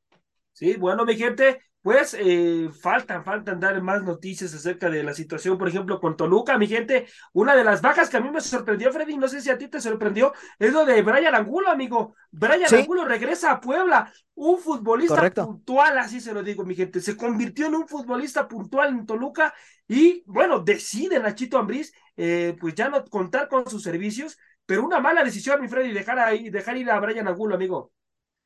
Sí, 0.54 0.76
bueno, 0.76 1.04
mi 1.04 1.16
gente, 1.16 1.60
pues 1.82 2.16
eh, 2.18 2.70
faltan, 2.80 3.24
faltan 3.24 3.58
dar 3.58 3.82
más 3.82 4.04
noticias 4.04 4.54
acerca 4.54 4.88
de 4.88 5.02
la 5.02 5.12
situación, 5.12 5.58
por 5.58 5.68
ejemplo, 5.68 5.98
con 5.98 6.16
Toluca, 6.16 6.56
mi 6.56 6.68
gente. 6.68 7.08
Una 7.32 7.56
de 7.56 7.64
las 7.64 7.82
bajas 7.82 8.08
que 8.08 8.18
a 8.18 8.20
mí 8.20 8.30
me 8.30 8.40
sorprendió, 8.40 8.92
Freddy, 8.92 9.18
no 9.18 9.26
sé 9.26 9.40
si 9.40 9.50
a 9.50 9.58
ti 9.58 9.66
te 9.66 9.80
sorprendió, 9.80 10.32
es 10.60 10.72
lo 10.72 10.86
de 10.86 11.02
Brian 11.02 11.34
Angulo, 11.34 11.68
amigo. 11.70 12.14
Brian 12.30 12.72
Angulo 12.72 13.04
regresa 13.04 13.50
a 13.50 13.60
Puebla, 13.60 14.12
un 14.34 14.60
futbolista 14.60 15.28
puntual, 15.44 15.98
así 15.98 16.20
se 16.20 16.32
lo 16.32 16.44
digo, 16.44 16.64
mi 16.64 16.76
gente. 16.76 17.00
Se 17.00 17.16
convirtió 17.16 17.66
en 17.66 17.74
un 17.74 17.88
futbolista 17.88 18.46
puntual 18.46 18.90
en 18.90 19.06
Toluca 19.06 19.52
y, 19.88 20.22
bueno, 20.26 20.60
decide 20.60 21.18
Nachito 21.18 21.58
Ambriz, 21.58 21.92
eh, 22.16 22.56
pues 22.60 22.76
ya 22.76 22.88
no 22.88 23.04
contar 23.06 23.48
con 23.48 23.68
sus 23.68 23.82
servicios, 23.82 24.38
pero 24.66 24.84
una 24.84 25.00
mala 25.00 25.24
decisión, 25.24 25.60
mi 25.60 25.66
Freddy, 25.66 25.92
dejar, 25.92 26.20
ahí, 26.20 26.48
dejar 26.48 26.76
ir 26.76 26.88
a 26.92 27.00
Brian 27.00 27.26
Angulo, 27.26 27.56
amigo. 27.56 27.92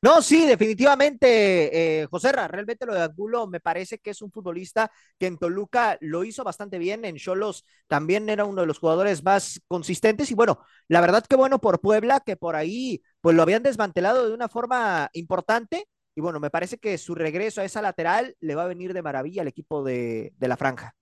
No, 0.01 0.21
sí, 0.21 0.45
definitivamente, 0.45 2.01
eh, 2.03 2.07
José 2.09 2.31
Ra, 2.31 2.47
realmente 2.47 2.85
lo 2.85 2.93
de 2.93 3.01
Angulo 3.01 3.47
me 3.47 3.59
parece 3.59 3.99
que 3.99 4.11
es 4.11 4.21
un 4.21 4.31
futbolista 4.31 4.89
que 5.17 5.27
en 5.27 5.37
Toluca 5.37 5.97
lo 5.99 6.23
hizo 6.23 6.45
bastante 6.45 6.77
bien, 6.77 7.03
en 7.03 7.17
Cholos 7.17 7.65
también 7.87 8.29
era 8.29 8.45
uno 8.45 8.61
de 8.61 8.67
los 8.67 8.79
jugadores 8.79 9.21
más 9.25 9.61
consistentes 9.67 10.31
y 10.31 10.35
bueno, 10.35 10.59
la 10.87 11.01
verdad 11.01 11.25
que 11.27 11.35
bueno 11.35 11.59
por 11.59 11.81
Puebla, 11.81 12.21
que 12.21 12.37
por 12.37 12.55
ahí 12.55 13.01
pues 13.19 13.35
lo 13.35 13.41
habían 13.43 13.61
desmantelado 13.61 14.25
de 14.25 14.33
una 14.33 14.47
forma 14.47 15.09
importante 15.11 15.85
y 16.15 16.21
bueno, 16.21 16.39
me 16.39 16.49
parece 16.49 16.77
que 16.77 16.97
su 16.97 17.13
regreso 17.13 17.59
a 17.59 17.65
esa 17.65 17.81
lateral 17.81 18.37
le 18.39 18.55
va 18.55 18.63
a 18.63 18.67
venir 18.67 18.93
de 18.93 19.01
maravilla 19.01 19.41
al 19.41 19.49
equipo 19.49 19.83
de, 19.83 20.31
de 20.37 20.47
la 20.47 20.55
franja 20.55 20.95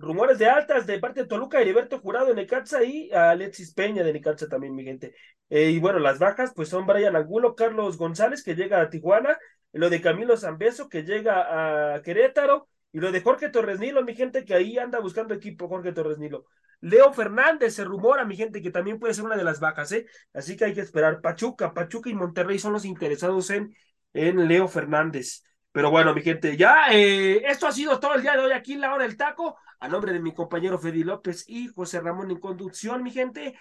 rumores 0.00 0.38
de 0.38 0.46
altas 0.46 0.86
de 0.86 0.98
parte 0.98 1.20
de 1.22 1.26
Toluca, 1.26 1.60
Heriberto 1.60 2.00
Jurado 2.00 2.26
de 2.26 2.34
Necaxa 2.34 2.82
y 2.82 3.10
Alexis 3.12 3.74
Peña 3.74 4.02
de 4.02 4.12
Necaxa 4.12 4.48
también, 4.48 4.74
mi 4.74 4.84
gente. 4.84 5.14
Eh, 5.48 5.70
y 5.70 5.78
bueno, 5.78 5.98
las 5.98 6.18
bajas 6.18 6.52
pues 6.54 6.68
son 6.68 6.86
Brian 6.86 7.16
Angulo, 7.16 7.54
Carlos 7.54 7.96
González 7.96 8.42
que 8.42 8.54
llega 8.54 8.80
a 8.80 8.90
Tijuana, 8.90 9.38
lo 9.72 9.90
de 9.90 10.00
Camilo 10.00 10.36
Zambeso 10.36 10.88
que 10.88 11.02
llega 11.02 11.94
a 11.94 12.02
Querétaro 12.02 12.68
y 12.92 13.00
lo 13.00 13.12
de 13.12 13.20
Jorge 13.20 13.50
Torres 13.50 13.78
Nilo, 13.78 14.02
mi 14.02 14.14
gente 14.14 14.44
que 14.44 14.54
ahí 14.54 14.78
anda 14.78 14.98
buscando 14.98 15.34
equipo 15.34 15.68
Jorge 15.68 15.92
Torres 15.92 16.18
Nilo. 16.18 16.46
Leo 16.80 17.12
Fernández 17.12 17.74
se 17.74 17.84
rumora, 17.84 18.24
mi 18.24 18.36
gente, 18.36 18.62
que 18.62 18.70
también 18.70 18.98
puede 18.98 19.14
ser 19.14 19.24
una 19.24 19.36
de 19.36 19.44
las 19.44 19.60
bajas, 19.60 19.92
¿eh? 19.92 20.06
Así 20.32 20.56
que 20.56 20.64
hay 20.64 20.74
que 20.74 20.80
esperar. 20.80 21.20
Pachuca, 21.20 21.74
Pachuca 21.74 22.08
y 22.08 22.14
Monterrey 22.14 22.58
son 22.58 22.72
los 22.72 22.84
interesados 22.84 23.50
en, 23.50 23.74
en 24.14 24.48
Leo 24.48 24.66
Fernández. 24.66 25.44
Pero 25.72 25.90
bueno, 25.90 26.14
mi 26.14 26.22
gente, 26.22 26.56
ya 26.56 26.86
eh, 26.90 27.42
esto 27.46 27.66
ha 27.66 27.72
sido 27.72 28.00
todo 28.00 28.14
el 28.14 28.22
día 28.22 28.32
de 28.32 28.40
hoy 28.40 28.52
aquí 28.52 28.72
en 28.72 28.80
la 28.80 28.94
hora 28.94 29.04
del 29.04 29.16
taco. 29.16 29.56
A 29.80 29.88
nombre 29.88 30.12
de 30.12 30.20
mi 30.20 30.34
compañero 30.34 30.78
Freddy 30.78 31.04
López 31.04 31.44
y 31.48 31.68
José 31.68 32.00
Ramón 32.00 32.30
en 32.30 32.38
conducción, 32.38 33.02
mi 33.02 33.10
gente. 33.10 33.54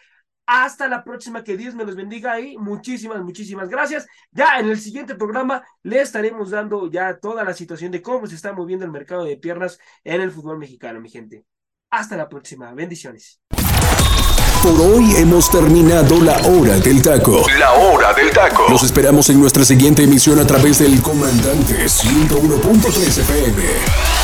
Hasta 0.45 0.87
la 0.87 1.03
próxima, 1.03 1.43
que 1.43 1.55
Dios 1.55 1.75
me 1.75 1.85
los 1.85 1.95
bendiga 1.95 2.39
y 2.41 2.57
muchísimas, 2.57 3.21
muchísimas 3.21 3.69
gracias. 3.69 4.05
Ya 4.31 4.59
en 4.59 4.67
el 4.69 4.79
siguiente 4.79 5.15
programa 5.15 5.63
le 5.83 6.01
estaremos 6.01 6.49
dando 6.49 6.89
ya 6.91 7.17
toda 7.19 7.43
la 7.43 7.53
situación 7.53 7.91
de 7.91 8.01
cómo 8.01 8.27
se 8.27 8.35
está 8.35 8.51
moviendo 8.51 8.83
el 8.83 8.91
mercado 8.91 9.23
de 9.23 9.37
piernas 9.37 9.79
en 10.03 10.19
el 10.21 10.31
fútbol 10.31 10.57
mexicano, 10.57 10.99
mi 10.99 11.09
gente. 11.09 11.45
Hasta 11.89 12.17
la 12.17 12.27
próxima, 12.27 12.73
bendiciones. 12.73 13.39
Por 14.61 14.81
hoy 14.81 15.15
hemos 15.15 15.49
terminado 15.49 16.19
la 16.19 16.37
hora 16.47 16.77
del 16.79 17.01
taco. 17.01 17.45
La 17.57 17.71
hora 17.73 18.11
del 18.13 18.29
taco. 18.31 18.65
Los 18.69 18.83
esperamos 18.83 19.29
en 19.29 19.39
nuestra 19.39 19.63
siguiente 19.63 20.03
emisión 20.03 20.37
a 20.39 20.45
través 20.45 20.79
del 20.79 21.01
comandante 21.01 21.85
101.3 21.85 23.19
FM. 23.19 24.18